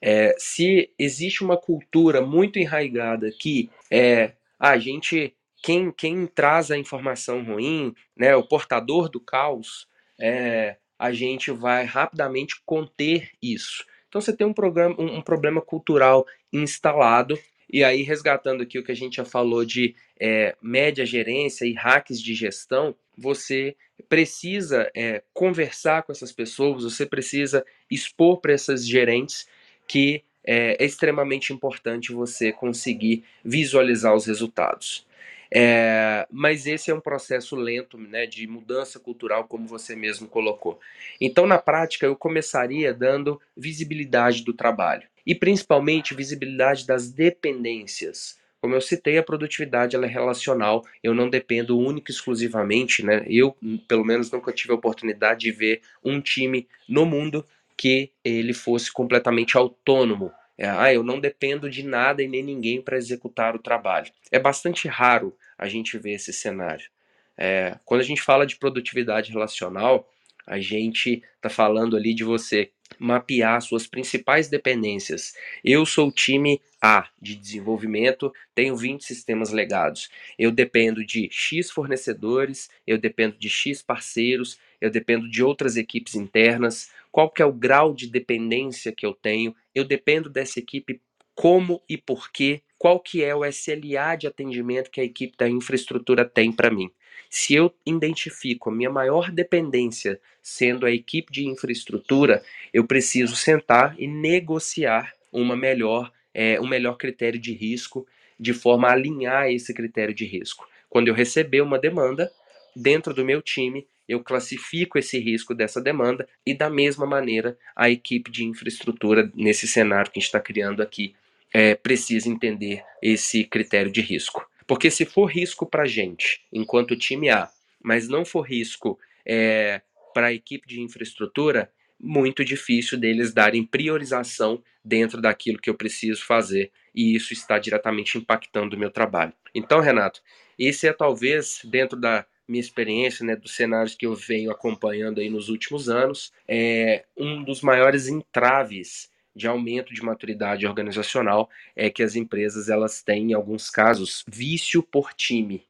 É, 0.00 0.34
se 0.36 0.90
existe 0.98 1.44
uma 1.44 1.56
cultura 1.56 2.20
muito 2.20 2.58
enraigada 2.58 3.30
que 3.30 3.70
é, 3.90 4.32
a 4.58 4.76
gente, 4.76 5.36
quem, 5.62 5.92
quem 5.92 6.26
traz 6.26 6.70
a 6.70 6.78
informação 6.78 7.44
ruim, 7.44 7.94
né, 8.16 8.34
o 8.34 8.42
portador 8.42 9.08
do 9.08 9.20
caos, 9.20 9.86
é, 10.18 10.76
a 11.02 11.12
gente 11.12 11.50
vai 11.50 11.84
rapidamente 11.84 12.62
conter 12.64 13.30
isso. 13.42 13.84
Então 14.08 14.20
você 14.20 14.32
tem 14.32 14.46
um, 14.46 14.52
programa, 14.52 14.94
um, 14.98 15.16
um 15.16 15.22
problema 15.22 15.60
cultural 15.60 16.26
instalado 16.52 17.38
e 17.72 17.82
aí, 17.82 18.02
resgatando 18.02 18.62
aqui 18.62 18.78
o 18.78 18.84
que 18.84 18.92
a 18.92 18.96
gente 18.96 19.16
já 19.16 19.24
falou 19.24 19.64
de 19.64 19.94
é, 20.20 20.54
média 20.60 21.06
gerência 21.06 21.64
e 21.64 21.72
hacks 21.72 22.20
de 22.20 22.34
gestão, 22.34 22.94
você 23.16 23.74
precisa 24.10 24.90
é, 24.94 25.22
conversar 25.32 26.02
com 26.02 26.12
essas 26.12 26.30
pessoas, 26.30 26.84
você 26.84 27.06
precisa 27.06 27.64
expor 27.90 28.40
para 28.40 28.52
essas 28.52 28.86
gerentes 28.86 29.48
que 29.88 30.22
é, 30.44 30.76
é 30.78 30.84
extremamente 30.84 31.52
importante 31.52 32.12
você 32.12 32.52
conseguir 32.52 33.24
visualizar 33.42 34.14
os 34.14 34.26
resultados. 34.26 35.06
É, 35.54 36.26
mas 36.30 36.66
esse 36.66 36.90
é 36.90 36.94
um 36.94 37.00
processo 37.00 37.54
lento 37.54 37.98
né, 37.98 38.26
de 38.26 38.46
mudança 38.46 38.98
cultural, 38.98 39.44
como 39.44 39.66
você 39.66 39.94
mesmo 39.94 40.26
colocou. 40.26 40.80
Então, 41.20 41.46
na 41.46 41.58
prática, 41.58 42.06
eu 42.06 42.16
começaria 42.16 42.94
dando 42.94 43.40
visibilidade 43.56 44.44
do 44.44 44.54
trabalho 44.54 45.06
e 45.26 45.34
principalmente 45.34 46.14
visibilidade 46.14 46.86
das 46.86 47.10
dependências. 47.10 48.40
Como 48.62 48.74
eu 48.74 48.80
citei, 48.80 49.18
a 49.18 49.22
produtividade 49.22 49.96
ela 49.96 50.06
é 50.06 50.08
relacional. 50.08 50.86
Eu 51.02 51.12
não 51.12 51.28
dependo 51.28 51.78
única 51.78 52.12
e 52.12 52.14
exclusivamente, 52.14 53.04
né? 53.04 53.24
Eu, 53.28 53.56
pelo 53.88 54.04
menos, 54.04 54.30
nunca 54.30 54.52
tive 54.52 54.72
a 54.72 54.76
oportunidade 54.76 55.40
de 55.40 55.50
ver 55.50 55.82
um 56.02 56.20
time 56.20 56.68
no 56.88 57.04
mundo 57.04 57.44
que 57.76 58.12
ele 58.24 58.54
fosse 58.54 58.92
completamente 58.92 59.56
autônomo. 59.56 60.30
É, 60.56 60.68
ah, 60.68 60.92
eu 60.92 61.02
não 61.02 61.18
dependo 61.18 61.68
de 61.68 61.82
nada 61.82 62.22
e 62.22 62.28
nem 62.28 62.42
ninguém 62.42 62.80
para 62.80 62.96
executar 62.96 63.56
o 63.56 63.58
trabalho. 63.58 64.12
É 64.30 64.38
bastante 64.38 64.86
raro 64.86 65.36
a 65.56 65.68
gente 65.68 65.98
ver 65.98 66.12
esse 66.12 66.32
cenário. 66.32 66.88
É, 67.36 67.78
quando 67.84 68.00
a 68.00 68.04
gente 68.04 68.22
fala 68.22 68.46
de 68.46 68.56
produtividade 68.56 69.32
relacional, 69.32 70.08
a 70.46 70.58
gente 70.60 71.22
está 71.36 71.48
falando 71.48 71.96
ali 71.96 72.14
de 72.14 72.24
você 72.24 72.70
mapear 72.98 73.60
suas 73.62 73.86
principais 73.86 74.48
dependências. 74.48 75.34
Eu 75.64 75.86
sou 75.86 76.08
o 76.08 76.12
time 76.12 76.60
A 76.80 77.08
de 77.20 77.34
desenvolvimento, 77.36 78.32
tenho 78.54 78.76
20 78.76 79.04
sistemas 79.04 79.50
legados. 79.50 80.10
Eu 80.38 80.50
dependo 80.50 81.04
de 81.04 81.28
X 81.30 81.70
fornecedores, 81.70 82.68
eu 82.86 82.98
dependo 82.98 83.38
de 83.38 83.48
X 83.48 83.82
parceiros, 83.82 84.58
eu 84.80 84.90
dependo 84.90 85.28
de 85.28 85.42
outras 85.42 85.76
equipes 85.76 86.14
internas. 86.14 86.90
Qual 87.10 87.30
que 87.30 87.42
é 87.42 87.46
o 87.46 87.52
grau 87.52 87.94
de 87.94 88.08
dependência 88.08 88.92
que 88.92 89.06
eu 89.06 89.14
tenho? 89.14 89.54
Eu 89.74 89.84
dependo 89.84 90.28
dessa 90.28 90.58
equipe 90.58 91.00
como 91.34 91.82
e 91.88 91.96
por 91.96 92.30
quê? 92.30 92.62
Qual 92.76 92.98
que 92.98 93.22
é 93.22 93.34
o 93.34 93.44
SLA 93.44 94.16
de 94.16 94.26
atendimento 94.26 94.90
que 94.90 95.00
a 95.00 95.04
equipe 95.04 95.36
da 95.36 95.48
infraestrutura 95.48 96.24
tem 96.24 96.50
para 96.52 96.70
mim? 96.70 96.90
Se 97.30 97.54
eu 97.54 97.72
identifico 97.86 98.70
a 98.70 98.72
minha 98.72 98.90
maior 98.90 99.30
dependência 99.30 100.20
sendo 100.42 100.84
a 100.84 100.90
equipe 100.90 101.32
de 101.32 101.46
infraestrutura, 101.46 102.42
eu 102.72 102.84
preciso 102.84 103.36
sentar 103.36 103.94
e 103.98 104.06
negociar 104.06 105.12
uma 105.32 105.56
melhor, 105.56 106.12
é, 106.34 106.60
um 106.60 106.66
melhor 106.66 106.96
critério 106.96 107.40
de 107.40 107.52
risco, 107.52 108.06
de 108.38 108.52
forma 108.52 108.88
a 108.88 108.92
alinhar 108.92 109.50
esse 109.50 109.72
critério 109.72 110.14
de 110.14 110.24
risco. 110.24 110.68
Quando 110.90 111.08
eu 111.08 111.14
receber 111.14 111.60
uma 111.60 111.78
demanda, 111.78 112.30
dentro 112.74 113.14
do 113.14 113.24
meu 113.24 113.40
time, 113.40 113.86
eu 114.08 114.20
classifico 114.20 114.98
esse 114.98 115.18
risco 115.18 115.54
dessa 115.54 115.80
demanda 115.80 116.28
e, 116.44 116.52
da 116.52 116.68
mesma 116.68 117.06
maneira, 117.06 117.56
a 117.74 117.88
equipe 117.88 118.30
de 118.30 118.44
infraestrutura, 118.44 119.30
nesse 119.34 119.66
cenário 119.66 120.10
que 120.10 120.18
a 120.18 120.20
gente 120.20 120.26
está 120.26 120.40
criando 120.40 120.82
aqui, 120.82 121.14
é, 121.54 121.74
precisa 121.74 122.28
entender 122.28 122.82
esse 123.00 123.44
critério 123.44 123.90
de 123.90 124.00
risco. 124.00 124.46
Porque 124.72 124.90
se 124.90 125.04
for 125.04 125.26
risco 125.26 125.66
para 125.66 125.82
a 125.82 125.86
gente, 125.86 126.46
enquanto 126.50 126.96
time 126.96 127.28
A, 127.28 127.50
mas 127.84 128.08
não 128.08 128.24
for 128.24 128.40
risco 128.40 128.98
é, 129.22 129.82
para 130.14 130.28
a 130.28 130.32
equipe 130.32 130.66
de 130.66 130.80
infraestrutura, 130.80 131.70
muito 132.00 132.42
difícil 132.42 132.98
deles 132.98 133.34
darem 133.34 133.66
priorização 133.66 134.64
dentro 134.82 135.20
daquilo 135.20 135.58
que 135.58 135.68
eu 135.68 135.74
preciso 135.74 136.24
fazer. 136.24 136.72
E 136.94 137.14
isso 137.14 137.34
está 137.34 137.58
diretamente 137.58 138.16
impactando 138.16 138.74
o 138.74 138.78
meu 138.78 138.90
trabalho. 138.90 139.34
Então, 139.54 139.78
Renato, 139.78 140.22
esse 140.58 140.88
é 140.88 140.92
talvez, 140.94 141.60
dentro 141.66 142.00
da 142.00 142.24
minha 142.48 142.62
experiência, 142.62 143.26
né, 143.26 143.36
dos 143.36 143.54
cenários 143.54 143.94
que 143.94 144.06
eu 144.06 144.14
venho 144.14 144.50
acompanhando 144.50 145.20
aí 145.20 145.28
nos 145.28 145.50
últimos 145.50 145.90
anos, 145.90 146.32
é 146.48 147.04
um 147.14 147.44
dos 147.44 147.60
maiores 147.60 148.08
entraves 148.08 149.11
de 149.34 149.46
aumento 149.46 149.94
de 149.94 150.02
maturidade 150.02 150.66
organizacional 150.66 151.48
é 151.74 151.90
que 151.90 152.02
as 152.02 152.16
empresas 152.16 152.68
elas 152.68 153.02
têm, 153.02 153.30
em 153.30 153.34
alguns 153.34 153.70
casos, 153.70 154.24
vício 154.28 154.82
por 154.82 155.12
time, 155.14 155.64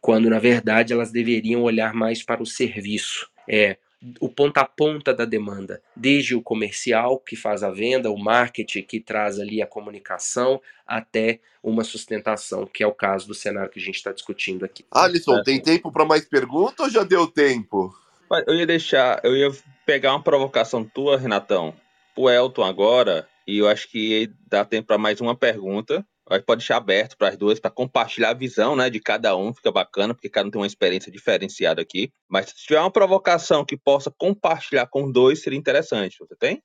quando 0.00 0.28
na 0.28 0.38
verdade 0.38 0.92
elas 0.92 1.12
deveriam 1.12 1.62
olhar 1.62 1.94
mais 1.94 2.22
para 2.22 2.42
o 2.42 2.46
serviço. 2.46 3.30
É 3.48 3.76
o 4.20 4.28
ponta 4.28 4.60
a 4.60 4.64
ponta 4.66 5.14
da 5.14 5.24
demanda, 5.24 5.82
desde 5.96 6.34
o 6.34 6.42
comercial 6.42 7.18
que 7.18 7.36
faz 7.36 7.62
a 7.62 7.70
venda, 7.70 8.10
o 8.10 8.18
marketing 8.18 8.82
que 8.82 9.00
traz 9.00 9.38
ali 9.40 9.62
a 9.62 9.66
comunicação, 9.66 10.60
até 10.86 11.40
uma 11.62 11.82
sustentação, 11.82 12.66
que 12.66 12.82
é 12.82 12.86
o 12.86 12.92
caso 12.92 13.26
do 13.26 13.34
cenário 13.34 13.70
que 13.70 13.80
a 13.80 13.82
gente 13.82 13.96
está 13.96 14.12
discutindo 14.12 14.64
aqui. 14.64 14.84
Alisson, 14.90 15.42
tem 15.42 15.60
tempo 15.60 15.90
para 15.90 16.04
mais 16.04 16.24
perguntas 16.24 16.86
ou 16.86 16.90
já 16.90 17.02
deu 17.02 17.26
tempo? 17.26 17.94
Eu 18.46 18.54
ia 18.54 18.66
deixar, 18.66 19.20
eu 19.24 19.34
ia 19.34 19.50
pegar 19.86 20.12
uma 20.12 20.22
provocação 20.22 20.84
tua, 20.84 21.16
Renatão, 21.16 21.74
pro 22.14 22.30
Elton 22.30 22.62
agora, 22.62 23.28
e 23.46 23.58
eu 23.58 23.68
acho 23.68 23.90
que 23.90 24.30
dá 24.48 24.64
tempo 24.64 24.86
para 24.86 24.98
mais 24.98 25.20
uma 25.20 25.36
pergunta. 25.36 26.06
Que 26.26 26.40
pode 26.40 26.60
deixar 26.60 26.78
aberto 26.78 27.18
para 27.18 27.28
as 27.28 27.36
duas, 27.36 27.60
para 27.60 27.70
compartilhar 27.70 28.30
a 28.30 28.34
visão 28.34 28.74
né, 28.74 28.88
de 28.88 28.98
cada 28.98 29.36
um, 29.36 29.52
fica 29.52 29.70
bacana, 29.70 30.14
porque 30.14 30.30
cada 30.30 30.48
um 30.48 30.50
tem 30.50 30.58
uma 30.58 30.66
experiência 30.66 31.12
diferenciada 31.12 31.82
aqui. 31.82 32.10
Mas 32.26 32.46
se 32.46 32.64
tiver 32.64 32.80
uma 32.80 32.90
provocação 32.90 33.62
que 33.62 33.76
possa 33.76 34.10
compartilhar 34.10 34.86
com 34.86 35.12
dois, 35.12 35.42
seria 35.42 35.58
interessante. 35.58 36.16
Você 36.18 36.34
tem? 36.34 36.62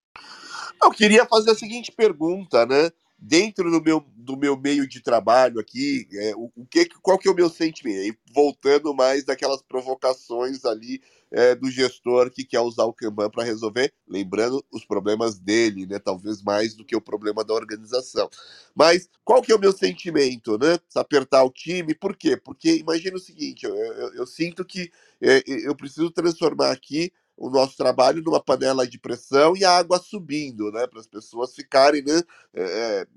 Eu 0.81 0.91
queria 0.91 1.25
fazer 1.25 1.51
a 1.51 1.55
seguinte 1.55 1.91
pergunta, 1.91 2.65
né? 2.65 2.89
dentro 3.21 3.69
do 3.69 3.81
meu, 3.81 4.05
do 4.15 4.37
meu 4.37 4.57
meio 4.57 4.87
de 4.87 5.01
trabalho 5.01 5.59
aqui, 5.59 6.07
é, 6.13 6.33
o, 6.35 6.51
o, 6.55 6.65
que, 6.65 6.87
qual 7.01 7.17
que 7.17 7.27
é 7.27 7.31
o 7.31 7.35
meu 7.35 7.49
sentimento? 7.49 7.99
E 7.99 8.17
voltando 8.33 8.93
mais 8.93 9.25
daquelas 9.25 9.61
provocações 9.61 10.63
ali 10.63 11.01
é, 11.31 11.55
do 11.55 11.69
gestor 11.69 12.31
que 12.31 12.43
quer 12.43 12.59
usar 12.61 12.85
o 12.85 12.93
Kanban 12.93 13.29
para 13.29 13.43
resolver, 13.43 13.93
lembrando 14.07 14.63
os 14.71 14.85
problemas 14.85 15.39
dele, 15.39 15.85
né? 15.85 15.99
Talvez 15.99 16.41
mais 16.41 16.75
do 16.75 16.85
que 16.85 16.95
o 16.95 17.01
problema 17.01 17.43
da 17.43 17.53
organização. 17.53 18.29
Mas 18.75 19.09
qual 19.23 19.41
que 19.41 19.51
é 19.51 19.55
o 19.55 19.59
meu 19.59 19.71
sentimento, 19.71 20.57
né? 20.57 20.77
Apertar 20.95 21.43
o 21.43 21.51
time, 21.51 21.93
por 21.93 22.15
quê? 22.15 22.37
Porque 22.37 22.75
imagina 22.77 23.15
o 23.17 23.19
seguinte, 23.19 23.65
eu, 23.65 23.75
eu, 23.75 24.13
eu 24.15 24.27
sinto 24.27 24.65
que 24.65 24.91
é, 25.21 25.43
eu 25.45 25.75
preciso 25.75 26.11
transformar 26.11 26.71
aqui 26.71 27.11
o 27.37 27.49
nosso 27.49 27.77
trabalho 27.77 28.21
numa 28.21 28.43
panela 28.43 28.85
de 28.85 28.99
pressão 28.99 29.55
e 29.55 29.63
a 29.63 29.71
água 29.77 29.97
subindo, 29.99 30.71
né? 30.71 30.85
Para 30.87 30.99
as 30.99 31.07
pessoas 31.07 31.55
ficarem, 31.55 32.03
né? 32.03 32.21
É, 32.53 33.07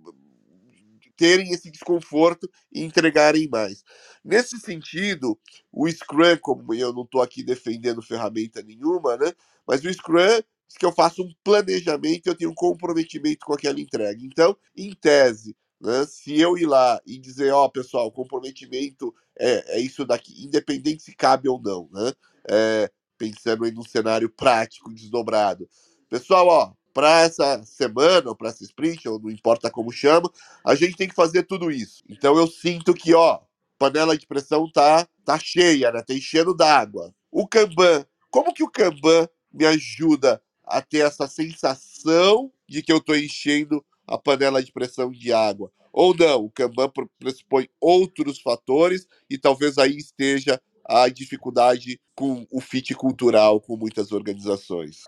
terem 1.23 1.53
esse 1.53 1.71
desconforto 1.71 2.51
e 2.73 2.83
entregarem 2.83 3.49
mais. 3.49 3.85
Nesse 4.25 4.59
sentido, 4.59 5.39
o 5.71 5.89
Scrum, 5.89 6.37
como 6.41 6.75
eu 6.75 6.93
não 6.93 7.05
estou 7.05 7.23
aqui 7.23 7.45
defendendo 7.45 8.03
ferramenta 8.03 8.61
nenhuma, 8.61 9.17
né? 9.17 9.33
Mas 9.65 9.85
o 9.85 9.95
Scrum 9.95 10.43
diz 10.67 10.77
que 10.77 10.85
eu 10.85 10.91
faço 10.91 11.23
um 11.23 11.33
planejamento, 11.45 12.27
eu 12.27 12.35
tenho 12.35 12.51
um 12.51 12.55
comprometimento 12.55 13.47
com 13.47 13.55
aquela 13.55 13.81
entrega. 13.81 14.19
Então, 14.21 14.57
em 14.77 14.93
tese, 14.97 15.57
né, 15.81 16.05
se 16.09 16.41
eu 16.41 16.59
ir 16.59 16.67
lá 16.67 17.01
e 17.07 17.17
dizer, 17.19 17.53
ó, 17.53 17.67
oh, 17.67 17.71
pessoal, 17.71 18.11
comprometimento 18.11 19.15
é, 19.39 19.77
é 19.77 19.81
isso 19.81 20.05
daqui, 20.05 20.45
independente 20.45 21.05
se 21.05 21.15
cabe 21.15 21.49
ou 21.49 21.63
não, 21.63 21.89
né? 21.93 22.13
É, 22.51 22.91
pensando 23.17 23.65
em 23.65 23.79
um 23.79 23.85
cenário 23.85 24.29
prático, 24.29 24.93
desdobrado. 24.93 25.69
Pessoal, 26.09 26.49
ó, 26.49 26.73
para 26.93 27.21
essa 27.21 27.63
semana, 27.65 28.29
ou 28.29 28.37
para 28.37 28.49
essa 28.49 28.63
sprint, 28.65 29.09
ou 29.09 29.19
não 29.19 29.31
importa 29.31 29.71
como 29.71 29.93
chama, 29.93 30.31
a 30.65 30.75
gente 30.75 30.97
tem 30.97 31.09
que 31.09 31.15
fazer 31.15 31.45
tudo 31.45 31.71
isso. 31.71 32.03
Então 32.09 32.37
eu 32.37 32.47
sinto 32.47 32.95
que, 32.95 33.15
ó, 33.15 33.41
panela 33.79 34.17
de 34.17 34.27
pressão 34.27 34.71
tá, 34.71 35.07
tá 35.25 35.39
cheia, 35.39 35.91
né? 35.91 36.03
Tá 36.03 36.15
enchendo 36.15 36.55
d'água. 36.55 37.15
O 37.31 37.47
Kanban, 37.49 38.05
como 38.31 38.53
que 38.53 38.63
o 38.63 38.71
Kanban 38.71 39.29
me 39.53 39.67
ajuda 39.67 40.41
a 40.65 40.81
ter 40.81 40.99
essa 40.99 41.27
sensação 41.27 42.53
de 42.69 42.83
que 42.83 42.93
eu 42.93 42.99
estou 42.99 43.17
enchendo 43.17 43.85
a 44.07 44.17
panela 44.17 44.63
de 44.63 44.73
pressão 44.73 45.11
de 45.11 45.33
água? 45.33 45.73
Ou 45.93 46.17
não, 46.17 46.45
o 46.45 46.51
Kanban 46.51 46.91
pressupõe 47.19 47.69
outros 47.81 48.41
fatores 48.41 49.07
e 49.29 49.37
talvez 49.37 49.77
aí 49.79 49.97
esteja 49.97 50.61
a 50.85 51.09
dificuldade 51.09 52.01
com 52.15 52.47
o 52.51 52.61
fit 52.61 52.95
cultural 52.95 53.61
com 53.61 53.77
muitas 53.77 54.13
organizações. 54.13 55.05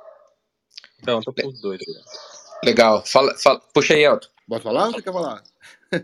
Então, 1.00 1.20
tô 1.20 1.32
por 1.32 1.52
dois. 1.60 1.80
Legal. 2.64 3.04
Fala, 3.04 3.34
fala, 3.36 3.60
puxa 3.72 3.94
aí, 3.94 4.04
Elton. 4.04 4.28
Pode 4.48 4.62
falar 4.62 4.86
ou 4.86 4.92
você 4.92 5.02
quer 5.02 5.12
falar? 5.12 5.42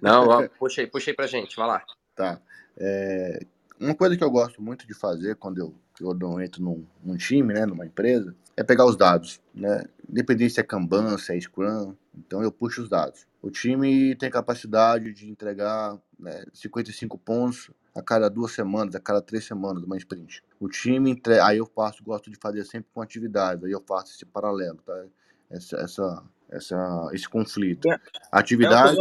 Não, 0.00 0.48
puxa 0.58 0.80
aí, 0.80 0.86
puxa 0.86 1.10
aí 1.10 1.16
pra 1.16 1.26
gente, 1.26 1.56
vai 1.56 1.66
lá. 1.66 1.84
Tá. 2.14 2.40
É, 2.76 3.40
uma 3.78 3.94
coisa 3.94 4.16
que 4.16 4.24
eu 4.24 4.30
gosto 4.30 4.62
muito 4.62 4.86
de 4.86 4.94
fazer 4.94 5.36
quando 5.36 5.58
eu, 5.58 5.74
eu 6.00 6.40
entro 6.40 6.62
num, 6.62 6.86
num 7.02 7.16
time, 7.16 7.54
né, 7.54 7.66
numa 7.66 7.86
empresa, 7.86 8.34
é 8.56 8.62
pegar 8.62 8.84
os 8.84 8.96
dados, 8.96 9.40
né? 9.54 9.84
Independente 10.08 10.54
se 10.54 10.60
é 10.60 10.62
Kanban, 10.62 11.16
se 11.16 11.34
é 11.34 11.40
Scrum, 11.40 11.94
então 12.14 12.42
eu 12.42 12.52
puxo 12.52 12.82
os 12.82 12.88
dados. 12.88 13.26
O 13.40 13.50
time 13.50 14.14
tem 14.16 14.30
capacidade 14.30 15.12
de 15.14 15.30
entregar 15.30 15.96
né, 16.18 16.44
55 16.52 17.16
pontos 17.16 17.70
a 17.94 18.02
cada 18.02 18.28
duas 18.28 18.52
semanas, 18.52 18.94
a 18.94 19.00
cada 19.00 19.20
três 19.20 19.44
semanas, 19.44 19.82
uma 19.82 19.96
sprint. 19.96 20.42
O 20.58 20.68
time 20.68 21.10
entre... 21.10 21.38
aí 21.40 21.58
eu 21.58 21.66
faço, 21.66 22.02
gosto 22.02 22.30
de 22.30 22.36
fazer 22.36 22.64
sempre 22.64 22.90
com 22.92 23.02
atividades, 23.02 23.64
aí 23.64 23.72
eu 23.72 23.82
faço 23.86 24.12
esse 24.12 24.24
paralelo, 24.24 24.78
tá? 24.84 25.04
Essa, 25.50 25.76
essa, 25.78 26.22
essa 26.48 27.10
esse 27.12 27.28
conflito. 27.28 27.88
Atividade. 28.30 28.96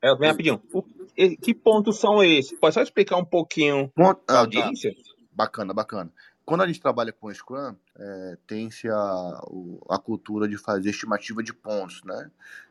É, 0.00 0.14
vem 0.14 0.30
rapidinho. 0.30 0.62
Que 1.42 1.52
pontos 1.52 1.98
são 1.98 2.22
esses? 2.22 2.58
Pode 2.58 2.74
só 2.74 2.82
explicar 2.82 3.16
um 3.16 3.24
pouquinho 3.24 3.90
Ponto, 3.94 4.22
ah, 4.28 4.38
audiência? 4.38 4.94
Tá. 4.94 5.00
Bacana, 5.32 5.74
bacana. 5.74 6.10
Quando 6.48 6.62
a 6.62 6.66
gente 6.66 6.80
trabalha 6.80 7.12
com 7.12 7.30
Scrum, 7.30 7.76
é, 7.94 8.38
tem-se 8.46 8.88
a, 8.88 9.40
a 9.90 9.98
cultura 9.98 10.48
de 10.48 10.56
fazer 10.56 10.88
estimativa 10.88 11.42
de 11.42 11.52
pontos, 11.52 12.02
né? 12.04 12.30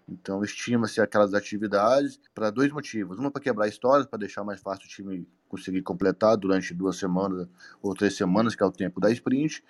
Então, 0.10 0.44
estima-se 0.44 1.00
aquelas 1.00 1.36
atividades 1.36 2.20
para 2.34 2.50
dois 2.50 2.72
motivos. 2.72 3.20
Uma, 3.20 3.30
para 3.30 3.40
quebrar 3.40 3.68
histórias, 3.68 4.08
para 4.08 4.18
deixar 4.18 4.44
mais 4.44 4.60
fácil 4.62 4.86
o 4.86 4.90
time 4.90 5.28
conseguir 5.48 5.84
completar 5.84 6.36
durante 6.38 6.74
duas 6.74 6.98
semanas 6.98 7.48
ou 7.80 7.94
três 7.94 8.18
semanas, 8.18 8.56
que 8.56 8.64
é 8.64 8.66
o 8.66 8.72
tempo 8.72 9.00
da 9.00 9.12
sprint, 9.12 9.64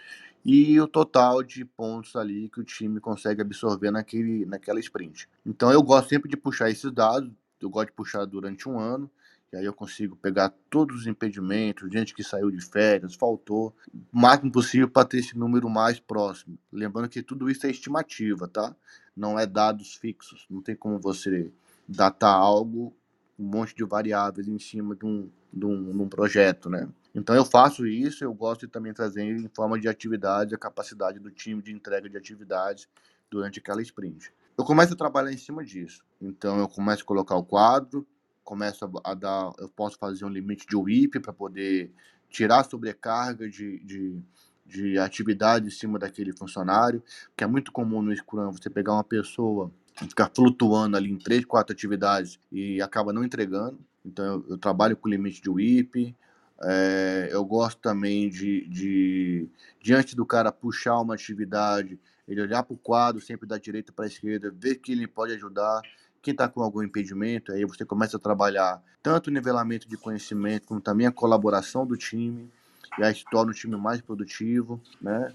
e 0.45 0.79
o 0.79 0.87
total 0.87 1.43
de 1.43 1.65
pontos 1.65 2.15
ali 2.15 2.47
que 2.47 2.61
o 2.61 2.63
time 2.63 3.01
consegue 3.01 3.41
absorver 3.41 3.91
naquele, 3.91 4.45
naquela 4.45 4.79
sprint. 4.79 5.27
Então, 5.45 5.69
eu 5.69 5.83
gosto 5.83 6.07
sempre 6.07 6.29
de 6.29 6.37
puxar 6.37 6.69
esses 6.69 6.93
dados, 6.93 7.29
eu 7.59 7.69
gosto 7.69 7.87
de 7.87 7.93
puxar 7.93 8.23
durante 8.23 8.69
um 8.69 8.79
ano, 8.79 9.11
e 9.51 9.55
aí 9.55 9.63
eu 9.63 9.73
consigo 9.73 10.15
pegar 10.15 10.53
todos 10.69 11.01
os 11.01 11.07
impedimentos, 11.07 11.89
gente 11.91 12.13
que 12.13 12.23
saiu 12.23 12.51
de 12.51 12.59
férias, 12.59 13.15
faltou, 13.15 13.73
o 13.93 14.19
máximo 14.19 14.51
possível 14.51 14.89
para 14.89 15.07
ter 15.07 15.19
esse 15.19 15.37
número 15.37 15.69
mais 15.69 15.99
próximo. 15.99 16.57
Lembrando 16.71 17.07
que 17.07 17.23
tudo 17.23 17.49
isso 17.49 17.65
é 17.65 17.71
estimativa, 17.71 18.47
tá? 18.47 18.75
Não 19.15 19.39
é 19.39 19.45
dados 19.45 19.95
fixos. 19.95 20.45
Não 20.49 20.61
tem 20.61 20.75
como 20.75 20.99
você 20.99 21.49
datar 21.87 22.33
algo, 22.33 22.93
um 23.39 23.45
monte 23.45 23.73
de 23.73 23.85
variáveis 23.85 24.47
em 24.49 24.59
cima 24.59 24.95
de 24.95 25.05
um, 25.05 25.29
de 25.53 25.65
um, 25.65 25.91
de 25.91 25.97
um 25.97 26.09
projeto, 26.09 26.69
né? 26.69 26.89
Então 27.15 27.33
eu 27.33 27.45
faço 27.45 27.87
isso, 27.87 28.23
eu 28.23 28.33
gosto 28.33 28.67
de 28.67 28.71
também 28.71 28.93
trazer 28.93 29.23
em 29.23 29.49
forma 29.55 29.79
de 29.79 29.87
atividade 29.87 30.53
a 30.53 30.57
capacidade 30.57 31.19
do 31.19 31.31
time 31.31 31.61
de 31.61 31.71
entrega 31.71 32.09
de 32.09 32.17
atividades 32.17 32.87
durante 33.31 33.59
aquela 33.59 33.81
sprint. 33.81 34.31
Eu 34.57 34.65
começo 34.65 34.93
a 34.93 34.97
trabalhar 34.97 35.31
em 35.31 35.37
cima 35.37 35.63
disso. 35.63 36.03
Então 36.21 36.59
eu 36.59 36.67
começo 36.67 37.03
a 37.03 37.05
colocar 37.05 37.35
o 37.35 37.43
quadro, 37.43 38.05
começo 38.47 38.89
a, 39.03 39.13
dar, 39.13 39.51
eu 39.59 39.67
posso 39.67 39.97
fazer 39.97 40.23
um 40.23 40.29
limite 40.29 40.65
de 40.65 40.77
WIP 40.77 41.19
para 41.19 41.33
poder 41.33 41.91
tirar 42.29 42.63
sobrecarga 42.63 43.49
de, 43.49 43.79
de, 43.83 44.21
de 44.65 44.97
atividade 44.97 45.67
em 45.67 45.69
cima 45.69 45.99
daquele 45.99 46.31
funcionário, 46.31 47.03
que 47.35 47.43
é 47.43 47.47
muito 47.47 47.73
comum 47.73 48.01
no 48.01 48.15
Scrum 48.15 48.53
você 48.53 48.69
pegar 48.69 48.93
uma 48.93 49.03
pessoa 49.03 49.69
e 50.01 50.05
ficar 50.05 50.31
flutuando 50.33 50.95
ali 50.95 51.11
em 51.11 51.17
três, 51.17 51.43
quatro 51.43 51.73
atividades 51.73 52.39
e 52.49 52.81
acaba 52.81 53.11
não 53.11 53.21
entregando. 53.21 53.77
Então 54.05 54.25
eu, 54.25 54.45
eu 54.51 54.57
trabalho 54.57 54.95
com 54.95 55.09
limite 55.09 55.41
de 55.41 55.49
WIP, 55.49 56.15
é, 56.63 57.27
eu 57.29 57.43
gosto 57.43 57.81
também 57.81 58.29
de, 58.29 58.65
de, 58.69 59.49
diante 59.81 60.15
do 60.15 60.25
cara 60.25 60.53
puxar 60.53 61.01
uma 61.01 61.15
atividade, 61.15 61.99
ele 62.25 62.41
olhar 62.41 62.63
para 62.63 62.73
o 62.73 62.77
quadro, 62.77 63.21
sempre 63.21 63.45
da 63.45 63.57
direita 63.57 63.91
para 63.91 64.05
a 64.05 64.07
esquerda, 64.07 64.53
ver 64.55 64.75
que 64.75 64.93
ele 64.93 65.05
pode 65.05 65.33
ajudar, 65.33 65.81
quem 66.27 66.33
está 66.33 66.49
com 66.49 66.61
algum 66.61 66.83
impedimento, 66.83 67.53
aí 67.53 67.63
você 67.63 67.85
começa 67.85 68.17
a 68.17 68.19
trabalhar 68.19 68.83
tanto 69.01 69.27
o 69.27 69.31
nivelamento 69.31 69.87
de 69.87 69.95
conhecimento, 69.95 70.67
como 70.67 70.81
também 70.81 71.07
a 71.07 71.11
colaboração 71.11 71.85
do 71.85 71.95
time, 71.95 72.51
e 72.99 73.03
aí 73.03 73.15
se 73.15 73.23
torna 73.31 73.53
o 73.53 73.55
time 73.55 73.77
mais 73.77 74.01
produtivo, 74.01 74.81
né? 74.99 75.33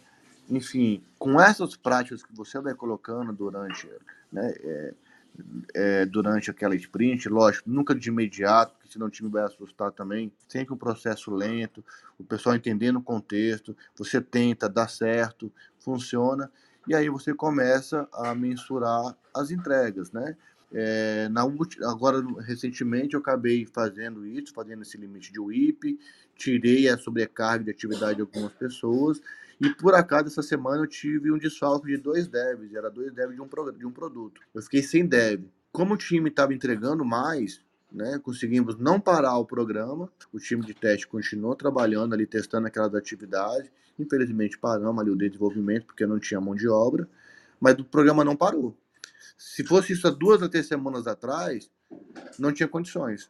Enfim, 0.51 1.03
com 1.19 1.41
essas 1.41 1.77
práticas 1.77 2.23
que 2.23 2.37
você 2.37 2.61
vai 2.61 2.75
colocando 2.75 3.33
durante, 3.33 3.89
né, 4.31 4.53
é, 4.61 4.95
é, 5.73 6.05
durante 6.05 6.51
aquela 6.51 6.77
sprint, 6.77 7.27
lógico, 7.27 7.71
nunca 7.71 7.95
de 7.95 8.11
imediato, 8.11 8.75
porque 8.75 8.93
senão 8.93 9.07
o 9.07 9.11
time 9.11 9.31
vai 9.31 9.45
assustar 9.45 9.93
também, 9.93 10.31
sempre 10.47 10.75
um 10.75 10.77
processo 10.77 11.35
lento, 11.35 11.83
o 12.19 12.25
pessoal 12.25 12.55
entendendo 12.55 12.97
o 12.97 13.03
contexto, 13.03 13.75
você 13.97 14.21
tenta, 14.21 14.69
dá 14.69 14.87
certo, 14.87 15.51
funciona, 15.79 16.51
e 16.87 16.95
aí 16.95 17.09
você 17.09 17.33
começa 17.33 18.07
a 18.13 18.35
mensurar 18.35 19.17
as 19.35 19.51
entregas, 19.51 20.13
né? 20.13 20.37
É, 20.75 21.29
na 21.29 21.43
agora, 21.83 22.25
recentemente, 22.41 23.15
eu 23.15 23.21
acabei 23.21 23.67
fazendo 23.67 24.27
isso, 24.27 24.55
fazendo 24.55 24.83
esse 24.83 24.97
limite 24.97 25.33
de 25.33 25.39
WIP, 25.39 25.99
tirei 26.35 26.89
a 26.89 26.97
sobrecarga 26.97 27.65
de 27.65 27.71
atividade 27.71 28.17
de 28.17 28.23
algumas 28.23 28.53
pessoas, 28.55 29.21
e 29.61 29.71
por 29.71 29.95
acaso, 29.95 30.27
essa 30.27 30.43
semana 30.43 30.83
eu 30.83 30.87
tive 30.87 31.31
um 31.31 31.39
desfalque 31.39 31.87
de 31.87 31.97
dois 31.97 32.27
devs, 32.27 32.75
era 32.75 32.91
dois 32.91 33.13
devs 33.13 33.35
de 33.35 33.41
um, 33.41 33.49
de 33.79 33.87
um 33.87 33.93
produto. 33.93 34.41
Eu 34.53 34.63
fiquei 34.63 34.83
sem 34.83 35.07
dev. 35.07 35.45
Como 35.71 35.95
o 35.95 35.97
time 35.97 36.31
estava 36.31 36.53
entregando 36.53 37.05
mais, 37.05 37.61
né, 37.93 38.19
conseguimos 38.19 38.77
não 38.77 38.99
parar 38.99 39.37
o 39.39 39.45
programa, 39.45 40.11
o 40.33 40.39
time 40.39 40.65
de 40.65 40.75
teste 40.75 41.07
continuou 41.07 41.55
trabalhando 41.55 42.15
ali, 42.15 42.27
testando 42.27 42.67
aquelas 42.67 42.95
atividades, 42.95 43.71
infelizmente 43.99 44.59
paramos 44.59 45.01
ali 45.01 45.11
o 45.11 45.17
desenvolvimento, 45.17 45.87
porque 45.87 46.07
não 46.07 46.19
tinha 46.19 46.41
mão 46.41 46.55
de 46.55 46.67
obra, 46.67 47.09
mas 47.61 47.79
o 47.79 47.85
programa 47.85 48.25
não 48.25 48.35
parou. 48.35 48.77
Se 49.45 49.65
fosse 49.65 49.93
isso 49.93 50.07
há 50.07 50.11
duas 50.11 50.41
a 50.41 50.49
três 50.49 50.67
semanas 50.67 51.07
atrás, 51.07 51.69
não 52.39 52.53
tinha 52.53 52.69
condições. 52.69 53.29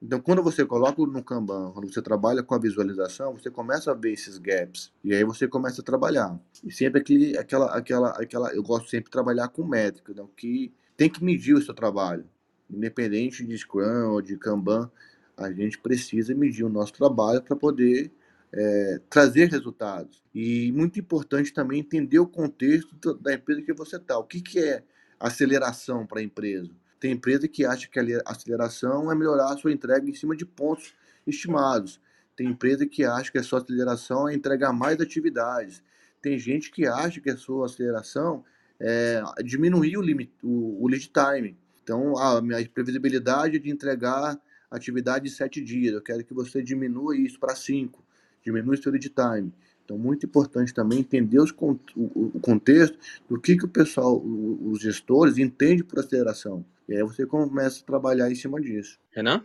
Então, 0.00 0.20
quando 0.20 0.42
você 0.42 0.64
coloca 0.64 1.00
no 1.02 1.24
Kanban, 1.24 1.72
quando 1.72 1.90
você 1.90 2.02
trabalha 2.02 2.42
com 2.42 2.54
a 2.54 2.58
visualização, 2.58 3.32
você 3.32 3.50
começa 3.50 3.90
a 3.90 3.94
ver 3.94 4.12
esses 4.12 4.36
gaps. 4.36 4.92
E 5.02 5.14
aí 5.14 5.24
você 5.24 5.48
começa 5.48 5.80
a 5.80 5.84
trabalhar. 5.84 6.38
E 6.62 6.70
sempre 6.70 7.00
aquele, 7.00 7.38
aquela, 7.38 7.74
aquela, 7.74 8.10
aquela. 8.10 8.54
Eu 8.54 8.62
gosto 8.62 8.90
sempre 8.90 9.06
de 9.06 9.10
trabalhar 9.10 9.48
com 9.48 9.64
métrica, 9.64 10.12
então, 10.12 10.28
que 10.36 10.70
tem 10.98 11.08
que 11.08 11.24
medir 11.24 11.54
o 11.54 11.62
seu 11.62 11.72
trabalho. 11.72 12.28
Independente 12.70 13.44
de 13.44 13.56
Scrum 13.56 14.10
ou 14.10 14.20
de 14.20 14.36
Kanban, 14.36 14.90
a 15.34 15.50
gente 15.50 15.78
precisa 15.78 16.34
medir 16.34 16.64
o 16.64 16.68
nosso 16.68 16.92
trabalho 16.92 17.42
para 17.42 17.56
poder 17.56 18.12
é, 18.52 19.00
trazer 19.08 19.48
resultados. 19.48 20.22
E 20.34 20.70
muito 20.72 21.00
importante 21.00 21.52
também 21.54 21.80
entender 21.80 22.18
o 22.18 22.26
contexto 22.26 23.14
da 23.14 23.32
empresa 23.32 23.62
que 23.62 23.72
você 23.72 23.96
está. 23.96 24.18
O 24.18 24.24
que, 24.24 24.42
que 24.42 24.58
é 24.58 24.84
aceleração 25.26 26.06
para 26.06 26.20
a 26.20 26.22
empresa. 26.22 26.70
Tem 27.00 27.12
empresa 27.12 27.46
que 27.46 27.64
acha 27.64 27.88
que 27.88 27.98
a 27.98 28.22
aceleração 28.26 29.10
é 29.10 29.14
melhorar 29.14 29.52
a 29.52 29.56
sua 29.56 29.72
entrega 29.72 30.08
em 30.08 30.14
cima 30.14 30.36
de 30.36 30.46
pontos 30.46 30.94
estimados. 31.26 32.00
Tem 32.36 32.48
empresa 32.48 32.86
que 32.86 33.04
acha 33.04 33.30
que 33.30 33.38
a 33.38 33.42
sua 33.42 33.60
aceleração 33.60 34.28
é 34.28 34.34
entregar 34.34 34.72
mais 34.72 35.00
atividades. 35.00 35.82
Tem 36.20 36.38
gente 36.38 36.70
que 36.70 36.86
acha 36.86 37.20
que 37.20 37.30
a 37.30 37.36
sua 37.36 37.66
aceleração 37.66 38.44
é 38.80 39.22
diminuir 39.44 39.96
o, 39.96 40.02
limit, 40.02 40.32
o, 40.42 40.82
o 40.82 40.88
lead 40.88 41.10
time. 41.10 41.56
Então, 41.82 42.18
a 42.18 42.40
minha 42.40 42.66
previsibilidade 42.68 43.56
é 43.56 43.58
de 43.58 43.70
entregar 43.70 44.40
atividade 44.70 45.28
em 45.28 45.30
sete 45.30 45.62
dias. 45.62 45.94
Eu 45.94 46.02
quero 46.02 46.24
que 46.24 46.34
você 46.34 46.62
diminua 46.62 47.16
isso 47.16 47.38
para 47.38 47.54
cinco. 47.54 48.04
Diminua 48.42 48.74
o 48.74 48.76
seu 48.76 48.90
lead 48.90 49.10
time. 49.10 49.52
Então, 49.84 49.98
muito 49.98 50.24
importante 50.24 50.72
também 50.72 51.00
entender 51.00 51.38
os, 51.38 51.50
o, 51.50 51.78
o 51.94 52.40
contexto 52.40 52.98
do 53.28 53.38
que, 53.38 53.56
que 53.56 53.66
o 53.66 53.68
pessoal, 53.68 54.20
os 54.24 54.80
gestores, 54.80 55.36
entendem 55.36 55.84
por 55.84 55.98
aceleração. 55.98 56.64
E 56.88 56.94
aí 56.94 57.02
você 57.02 57.26
começa 57.26 57.82
a 57.82 57.86
trabalhar 57.86 58.30
em 58.30 58.34
cima 58.34 58.60
disso. 58.60 58.98
Renan? 59.10 59.44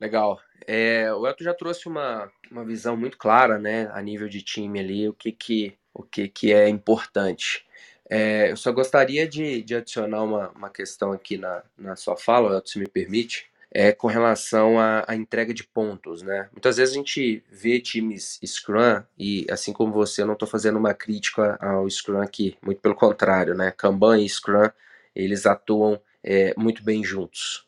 Legal. 0.00 0.40
É, 0.66 1.12
o 1.12 1.26
Elton 1.26 1.44
já 1.44 1.54
trouxe 1.54 1.88
uma, 1.88 2.30
uma 2.50 2.64
visão 2.64 2.96
muito 2.96 3.18
clara, 3.18 3.58
né, 3.58 3.90
a 3.92 4.00
nível 4.00 4.28
de 4.28 4.42
time 4.42 4.78
ali, 4.78 5.08
o 5.08 5.12
que, 5.12 5.32
que, 5.32 5.76
o 5.92 6.02
que, 6.02 6.28
que 6.28 6.52
é 6.52 6.68
importante. 6.68 7.66
É, 8.08 8.50
eu 8.50 8.56
só 8.56 8.70
gostaria 8.70 9.26
de, 9.26 9.62
de 9.62 9.74
adicionar 9.74 10.22
uma, 10.22 10.50
uma 10.50 10.70
questão 10.70 11.12
aqui 11.12 11.36
na, 11.36 11.62
na 11.76 11.96
sua 11.96 12.16
fala, 12.16 12.54
Elton, 12.54 12.66
se 12.66 12.78
me 12.78 12.86
permite 12.86 13.50
é 13.74 13.90
com 13.90 14.06
relação 14.06 14.78
à, 14.78 15.04
à, 15.08 15.16
entrega 15.16 15.52
de 15.52 15.64
pontos, 15.64 16.22
né? 16.22 16.48
Muitas 16.52 16.76
vezes 16.76 16.94
a 16.94 16.96
gente 16.96 17.42
vê 17.50 17.80
times 17.80 18.38
Scrum 18.46 19.02
e, 19.18 19.44
assim 19.50 19.72
como 19.72 19.92
você, 19.92 20.22
eu 20.22 20.26
não 20.26 20.34
estou 20.34 20.46
fazendo 20.46 20.78
uma 20.78 20.94
crítica 20.94 21.58
ao 21.60 21.90
Scrum 21.90 22.20
aqui, 22.20 22.56
muito 22.62 22.80
pelo 22.80 22.94
contrário, 22.94 23.52
né? 23.52 23.72
Kanban 23.76 24.20
e 24.20 24.28
Scrum, 24.28 24.70
eles 25.14 25.44
atuam 25.44 26.00
é, 26.22 26.54
muito 26.56 26.84
bem 26.84 27.02
juntos. 27.02 27.66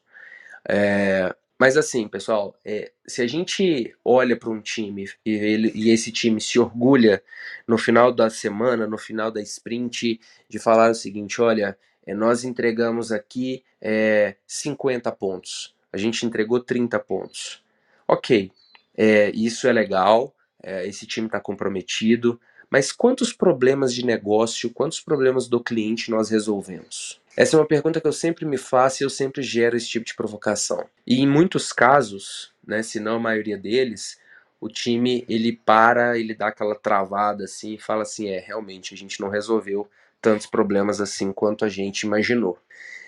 É, 0.69 1.35
mas 1.59 1.77
assim, 1.77 2.07
pessoal, 2.07 2.57
é, 2.65 2.93
se 3.05 3.21
a 3.21 3.27
gente 3.27 3.93
olha 4.05 4.37
para 4.37 4.51
um 4.51 4.61
time 4.61 5.11
e, 5.25 5.33
ele, 5.33 5.73
e 5.75 5.91
esse 5.91 6.13
time 6.13 6.41
se 6.41 6.57
orgulha 6.59 7.21
no 7.67 7.77
final 7.77 8.13
da 8.13 8.31
semana, 8.31 8.87
no 8.87 8.99
final 8.99 9.33
da 9.33 9.43
sprint, 9.43 10.21
de 10.49 10.59
falar 10.61 10.93
o 10.93 10.95
seguinte, 10.95 11.41
olha, 11.43 11.77
é, 12.07 12.15
nós 12.15 12.45
entregamos 12.45 13.11
aqui 13.11 13.65
é, 13.81 14.37
50 14.47 15.11
pontos 15.11 15.76
a 15.97 15.99
gente 15.99 16.27
entregou 16.27 16.61
30 16.61 16.99
pontos. 17.01 17.65
Ok, 18.07 18.53
é, 18.97 19.31
isso 19.31 19.67
é 19.67 19.73
legal, 19.73 20.35
é, 20.63 20.87
esse 20.87 21.07
time 21.07 21.27
está 21.27 21.41
comprometido, 21.41 22.39
mas 22.71 22.93
quantos 22.93 23.33
problemas 23.33 23.95
de 23.95 24.05
negócio, 24.05 24.71
quantos 24.71 25.01
problemas 25.01 25.49
do 25.49 25.63
cliente 25.63 26.11
nós 26.11 26.29
resolvemos? 26.29 27.21
Essa 27.37 27.57
é 27.57 27.61
uma 27.61 27.67
pergunta 27.67 28.01
que 28.01 28.07
eu 28.07 28.13
sempre 28.13 28.45
me 28.45 28.59
faço 28.59 29.03
e 29.03 29.05
eu 29.05 29.11
sempre 29.11 29.43
gero 29.43 29.77
esse 29.77 29.89
tipo 29.89 30.05
de 30.05 30.15
provocação. 30.15 30.87
E 31.07 31.21
em 31.21 31.27
muitos 31.27 31.73
casos, 31.73 32.53
né, 32.67 32.83
se 32.83 33.01
não 33.01 33.17
a 33.17 33.21
maioria 33.21 33.57
deles, 33.57 34.19
o 34.61 34.69
time 34.69 35.25
ele 35.29 35.53
para, 35.53 36.19
ele 36.19 36.35
dá 36.35 36.49
aquela 36.49 36.75
travada 36.75 37.45
assim 37.45 37.75
e 37.75 37.81
fala 37.81 38.03
assim: 38.03 38.29
é, 38.29 38.39
realmente, 38.39 38.95
a 38.95 38.97
gente 38.97 39.21
não 39.21 39.29
resolveu 39.29 39.89
tantos 40.21 40.47
problemas 40.47 41.01
assim 41.01 41.33
quanto 41.33 41.65
a 41.65 41.69
gente 41.69 42.03
imaginou. 42.03 42.59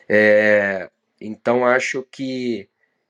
É, 0.09 0.89
então 1.21 1.67
acho 1.67 2.07
que 2.11 2.69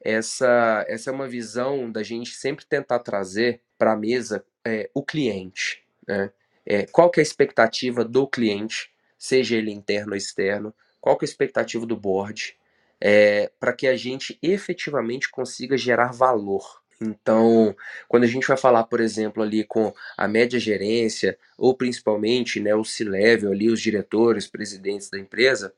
essa, 0.08 0.86
essa 0.88 1.10
é 1.10 1.12
uma 1.12 1.28
visão 1.28 1.92
da 1.92 2.02
gente 2.02 2.30
sempre 2.30 2.64
tentar 2.64 3.00
trazer 3.00 3.60
para 3.76 3.92
a 3.92 3.96
mesa 3.96 4.42
é, 4.64 4.88
o 4.94 5.02
cliente. 5.02 5.82
Né? 6.06 6.30
É, 6.64 6.86
qual 6.86 7.10
que 7.10 7.20
é 7.20 7.22
a 7.22 7.26
expectativa 7.26 8.02
do 8.02 8.26
cliente, 8.26 8.90
seja 9.18 9.54
ele 9.54 9.70
interno 9.70 10.12
ou 10.12 10.16
externo, 10.16 10.74
qual 10.98 11.14
que 11.18 11.26
é 11.26 11.28
a 11.28 11.30
expectativa 11.30 11.84
do 11.84 11.94
board, 11.94 12.56
é, 12.98 13.50
para 13.60 13.74
que 13.74 13.86
a 13.86 13.96
gente 13.96 14.38
efetivamente 14.42 15.30
consiga 15.30 15.76
gerar 15.76 16.10
valor. 16.10 16.82
Então, 16.98 17.76
quando 18.08 18.24
a 18.24 18.26
gente 18.26 18.48
vai 18.48 18.56
falar, 18.56 18.84
por 18.84 19.00
exemplo, 19.00 19.42
ali 19.42 19.62
com 19.62 19.92
a 20.16 20.26
média 20.26 20.58
gerência, 20.58 21.38
ou 21.58 21.74
principalmente 21.74 22.60
né, 22.60 22.74
o 22.74 22.82
C-level 22.82 23.52
ali, 23.52 23.68
os 23.68 23.80
diretores, 23.80 24.46
presidentes 24.46 25.10
da 25.10 25.18
empresa, 25.18 25.72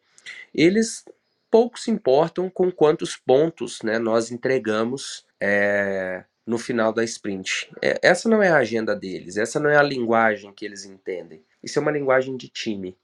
eles 0.54 1.04
pouco 1.50 1.78
se 1.78 1.90
importam 1.90 2.48
com 2.48 2.70
quantos 2.70 3.16
pontos 3.16 3.82
né, 3.82 3.98
nós 3.98 4.30
entregamos 4.30 5.24
é, 5.40 6.24
no 6.46 6.58
final 6.58 6.92
da 6.92 7.02
sprint. 7.04 7.70
É, 7.82 7.98
essa 8.02 8.28
não 8.28 8.42
é 8.42 8.48
a 8.48 8.58
agenda 8.58 8.94
deles, 8.94 9.36
essa 9.36 9.58
não 9.58 9.68
é 9.68 9.76
a 9.76 9.82
linguagem 9.82 10.52
que 10.52 10.64
eles 10.64 10.84
entendem. 10.84 11.42
Isso 11.62 11.78
é 11.78 11.82
uma 11.82 11.90
linguagem 11.90 12.36
de 12.36 12.48
time. 12.48 12.96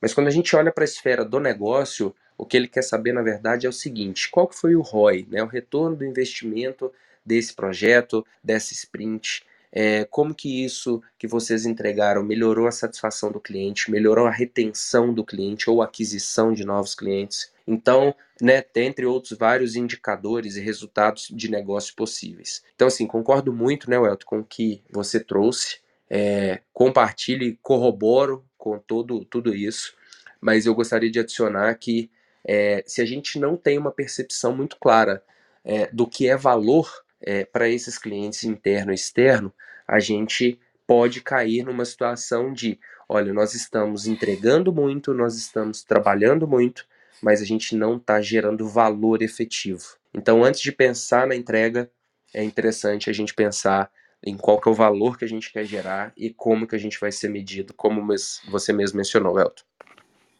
Mas 0.00 0.14
quando 0.14 0.28
a 0.28 0.30
gente 0.32 0.54
olha 0.54 0.72
para 0.72 0.84
a 0.84 0.86
esfera 0.86 1.24
do 1.24 1.40
negócio, 1.40 2.14
o 2.36 2.46
que 2.46 2.56
ele 2.56 2.68
quer 2.68 2.82
saber, 2.82 3.12
na 3.12 3.22
verdade, 3.22 3.66
é 3.66 3.68
o 3.68 3.72
seguinte: 3.72 4.30
qual 4.30 4.50
foi 4.50 4.76
o 4.76 4.80
ROI, 4.80 5.26
né, 5.28 5.42
o 5.42 5.46
retorno 5.46 5.96
do 5.96 6.04
investimento 6.04 6.92
desse 7.26 7.52
projeto, 7.54 8.24
dessa 8.42 8.72
sprint? 8.72 9.44
É, 9.70 10.06
como 10.06 10.34
que 10.34 10.64
isso 10.64 11.02
que 11.18 11.26
vocês 11.26 11.66
entregaram 11.66 12.22
melhorou 12.22 12.66
a 12.66 12.72
satisfação 12.72 13.30
do 13.30 13.38
cliente, 13.38 13.90
melhorou 13.90 14.26
a 14.26 14.30
retenção 14.30 15.12
do 15.12 15.22
cliente 15.22 15.68
ou 15.68 15.82
aquisição 15.82 16.54
de 16.54 16.64
novos 16.64 16.94
clientes? 16.94 17.52
Então, 17.70 18.14
né, 18.40 18.64
dentre 18.72 19.04
outros 19.04 19.38
vários 19.38 19.76
indicadores 19.76 20.56
e 20.56 20.60
resultados 20.60 21.28
de 21.30 21.50
negócio 21.50 21.94
possíveis. 21.94 22.62
Então, 22.74 22.88
assim, 22.88 23.06
concordo 23.06 23.52
muito, 23.52 23.90
né, 23.90 23.98
Welton, 23.98 24.24
com 24.26 24.38
o 24.38 24.44
que 24.44 24.82
você 24.90 25.20
trouxe. 25.20 25.80
É, 26.08 26.62
compartilhe, 26.72 27.58
corroboro 27.60 28.42
com 28.56 28.78
todo, 28.78 29.22
tudo 29.26 29.54
isso, 29.54 29.94
mas 30.40 30.64
eu 30.64 30.74
gostaria 30.74 31.10
de 31.10 31.20
adicionar 31.20 31.74
que 31.74 32.10
é, 32.42 32.82
se 32.86 33.02
a 33.02 33.04
gente 33.04 33.38
não 33.38 33.58
tem 33.58 33.76
uma 33.76 33.92
percepção 33.92 34.56
muito 34.56 34.78
clara 34.78 35.22
é, 35.62 35.86
do 35.92 36.06
que 36.06 36.26
é 36.26 36.34
valor 36.34 36.90
é, 37.20 37.44
para 37.44 37.68
esses 37.68 37.98
clientes 37.98 38.44
interno 38.44 38.92
e 38.92 38.94
externo, 38.94 39.52
a 39.86 40.00
gente 40.00 40.58
pode 40.86 41.20
cair 41.20 41.62
numa 41.62 41.84
situação 41.84 42.50
de, 42.50 42.80
olha, 43.06 43.34
nós 43.34 43.52
estamos 43.52 44.06
entregando 44.06 44.72
muito, 44.72 45.12
nós 45.12 45.36
estamos 45.36 45.84
trabalhando 45.84 46.48
muito, 46.48 46.86
mas 47.22 47.40
a 47.40 47.44
gente 47.44 47.74
não 47.74 47.96
está 47.96 48.20
gerando 48.20 48.68
valor 48.68 49.22
efetivo. 49.22 49.96
Então, 50.14 50.44
antes 50.44 50.60
de 50.60 50.72
pensar 50.72 51.26
na 51.26 51.34
entrega, 51.34 51.90
é 52.34 52.42
interessante 52.42 53.10
a 53.10 53.12
gente 53.12 53.34
pensar 53.34 53.90
em 54.24 54.36
qual 54.36 54.60
que 54.60 54.68
é 54.68 54.72
o 54.72 54.74
valor 54.74 55.16
que 55.16 55.24
a 55.24 55.28
gente 55.28 55.52
quer 55.52 55.64
gerar 55.64 56.12
e 56.16 56.30
como 56.30 56.66
que 56.66 56.74
a 56.74 56.78
gente 56.78 56.98
vai 56.98 57.12
ser 57.12 57.28
medido, 57.28 57.72
como 57.74 58.04
você 58.48 58.72
mesmo 58.72 58.96
mencionou, 58.96 59.38
Elton. 59.38 59.62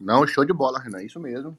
Não, 0.01 0.27
show 0.27 0.45
de 0.45 0.53
bola, 0.53 0.81
Renan, 0.81 1.03
isso 1.03 1.21
mesmo. 1.21 1.57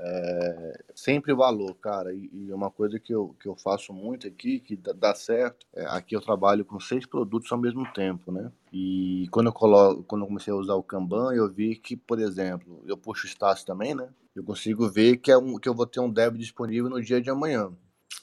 É, 0.00 0.84
sempre 0.94 1.34
valor, 1.34 1.74
cara. 1.74 2.14
E, 2.14 2.30
e, 2.32 2.52
uma 2.52 2.70
coisa 2.70 3.00
que 3.00 3.12
eu, 3.12 3.34
que 3.40 3.48
eu 3.48 3.56
faço 3.56 3.92
muito 3.92 4.28
aqui, 4.28 4.60
que 4.60 4.76
dá, 4.76 4.92
dá 4.92 5.14
certo, 5.14 5.66
é, 5.74 5.84
aqui 5.86 6.14
eu 6.14 6.20
trabalho 6.20 6.64
com 6.64 6.78
seis 6.78 7.04
produtos 7.04 7.50
ao 7.50 7.58
mesmo 7.58 7.84
tempo, 7.92 8.30
né? 8.30 8.52
E 8.72 9.26
quando 9.32 9.48
eu, 9.48 9.52
coloco, 9.52 10.04
quando 10.04 10.22
eu 10.22 10.28
comecei 10.28 10.52
a 10.52 10.56
usar 10.56 10.74
o 10.74 10.82
Kanban, 10.82 11.34
eu 11.34 11.50
vi 11.50 11.74
que, 11.74 11.96
por 11.96 12.20
exemplo, 12.20 12.80
eu 12.86 12.96
puxo 12.96 13.26
status 13.26 13.64
também, 13.64 13.94
né? 13.94 14.08
Eu 14.36 14.44
consigo 14.44 14.88
ver 14.88 15.16
que, 15.16 15.32
é 15.32 15.38
um, 15.38 15.58
que 15.58 15.68
eu 15.68 15.74
vou 15.74 15.86
ter 15.86 16.00
um 16.00 16.10
dev 16.10 16.36
disponível 16.36 16.88
no 16.88 17.02
dia 17.02 17.20
de 17.20 17.28
amanhã. 17.28 17.72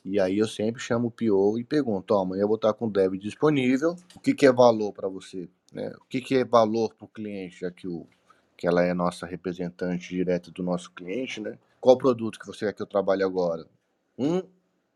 E 0.06 0.20
aí 0.20 0.38
eu 0.38 0.48
sempre 0.48 0.82
chamo 0.82 1.08
o 1.08 1.12
PO 1.12 1.60
e 1.60 1.64
pergunto, 1.64 2.14
ó, 2.14 2.22
amanhã 2.22 2.44
eu 2.44 2.48
vou 2.48 2.56
estar 2.56 2.74
com 2.74 2.86
o 2.88 2.92
dev 2.92 3.16
disponível, 3.16 3.96
o 4.16 4.20
que, 4.20 4.34
que 4.34 4.46
é 4.46 4.52
valor 4.52 4.94
para 4.94 5.10
você? 5.10 5.50
Né? 5.74 5.92
O 6.00 6.06
que, 6.06 6.22
que 6.22 6.36
é 6.36 6.46
valor 6.46 6.94
para 6.94 7.06
o 7.06 7.10
cliente, 7.10 7.60
já 7.60 7.72
que, 7.72 7.88
o, 7.88 8.08
que 8.58 8.68
ela 8.68 8.84
é 8.84 8.94
nossa 8.94 9.26
representante 9.26 10.10
direta 10.10 10.52
do 10.52 10.64
nosso 10.64 10.92
cliente, 10.92 11.42
né? 11.42 11.58
Qual 11.80 11.98
produto 11.98 12.40
que 12.40 12.48
você 12.48 12.66
quer 12.66 12.74
que 12.74 12.82
eu 12.82 12.88
trabalhe 12.88 13.24
agora? 13.24 13.66
Um 14.18 14.42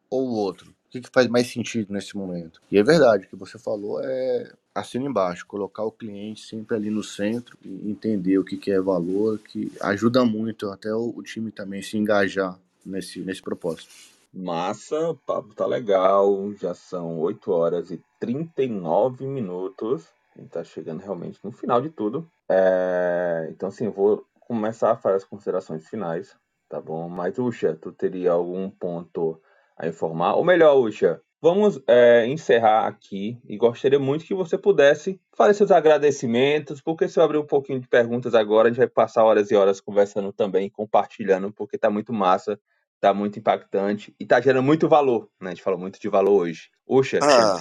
ou 0.09 0.27
o 0.27 0.33
outro? 0.33 0.71
O 0.71 0.91
que, 0.91 1.01
que 1.01 1.09
faz 1.13 1.27
mais 1.27 1.51
sentido 1.51 1.93
nesse 1.93 2.17
momento? 2.17 2.61
E 2.71 2.77
é 2.77 2.83
verdade, 2.83 3.25
o 3.25 3.29
que 3.29 3.35
você 3.35 3.59
falou 3.59 4.01
é 4.03 4.51
assina 4.73 5.05
embaixo, 5.05 5.45
colocar 5.45 5.83
o 5.83 5.91
cliente 5.91 6.41
sempre 6.41 6.75
ali 6.75 6.89
no 6.89 7.03
centro 7.03 7.57
e 7.63 7.89
entender 7.89 8.39
o 8.39 8.43
que, 8.43 8.57
que 8.57 8.71
é 8.71 8.79
valor, 8.79 9.37
que 9.39 9.71
ajuda 9.81 10.25
muito 10.25 10.69
até 10.71 10.93
o, 10.93 11.13
o 11.15 11.21
time 11.21 11.51
também 11.51 11.81
se 11.81 11.97
engajar 11.97 12.57
nesse, 12.85 13.19
nesse 13.19 13.41
propósito. 13.41 13.89
Massa, 14.33 15.09
o 15.09 15.15
papo 15.15 15.53
tá 15.53 15.65
legal. 15.65 16.53
Já 16.53 16.73
são 16.73 17.19
8 17.19 17.51
horas 17.51 17.91
e 17.91 17.99
39 18.19 19.25
minutos. 19.25 20.07
A 20.35 20.39
gente 20.39 20.51
tá 20.51 20.63
chegando 20.63 21.01
realmente 21.01 21.39
no 21.43 21.51
final 21.51 21.81
de 21.81 21.89
tudo. 21.89 22.29
É... 22.49 23.47
Então, 23.51 23.69
eu 23.81 23.91
vou 23.91 24.25
começar 24.39 24.91
a 24.91 24.95
fazer 24.95 25.17
as 25.17 25.23
considerações 25.23 25.87
finais, 25.87 26.35
tá 26.67 26.81
bom? 26.81 27.07
Mas, 27.07 27.37
Uxa, 27.37 27.77
tu 27.79 27.91
teria 27.91 28.31
algum 28.31 28.69
ponto 28.69 29.41
a 29.77 29.87
informar? 29.87 30.35
Ou 30.35 30.43
melhor, 30.43 30.77
Uxa, 30.77 31.21
vamos 31.41 31.79
é, 31.87 32.25
encerrar 32.27 32.87
aqui 32.87 33.39
e 33.45 33.57
gostaria 33.57 33.99
muito 33.99 34.25
que 34.25 34.33
você 34.33 34.57
pudesse 34.57 35.21
fazer 35.35 35.53
seus 35.53 35.71
agradecimentos, 35.71 36.81
porque 36.81 37.07
se 37.07 37.19
eu 37.19 37.23
abrir 37.23 37.37
um 37.37 37.45
pouquinho 37.45 37.79
de 37.79 37.87
perguntas 37.87 38.33
agora, 38.33 38.67
a 38.67 38.71
gente 38.71 38.79
vai 38.79 38.87
passar 38.87 39.23
horas 39.23 39.51
e 39.51 39.55
horas 39.55 39.79
conversando 39.79 40.33
também, 40.33 40.69
compartilhando, 40.69 41.51
porque 41.53 41.77
tá 41.77 41.89
muito 41.89 42.11
massa 42.11 42.59
tá 42.99 43.13
muito 43.13 43.39
impactante 43.39 44.13
e 44.19 44.25
tá 44.25 44.41
gerando 44.41 44.65
muito 44.65 44.89
valor, 44.89 45.29
né? 45.39 45.51
A 45.51 45.53
gente 45.53 45.63
falou 45.63 45.79
muito 45.79 45.99
de 45.99 46.09
valor 46.09 46.41
hoje. 46.41 46.69
Uxa, 46.87 47.19
ah, 47.21 47.59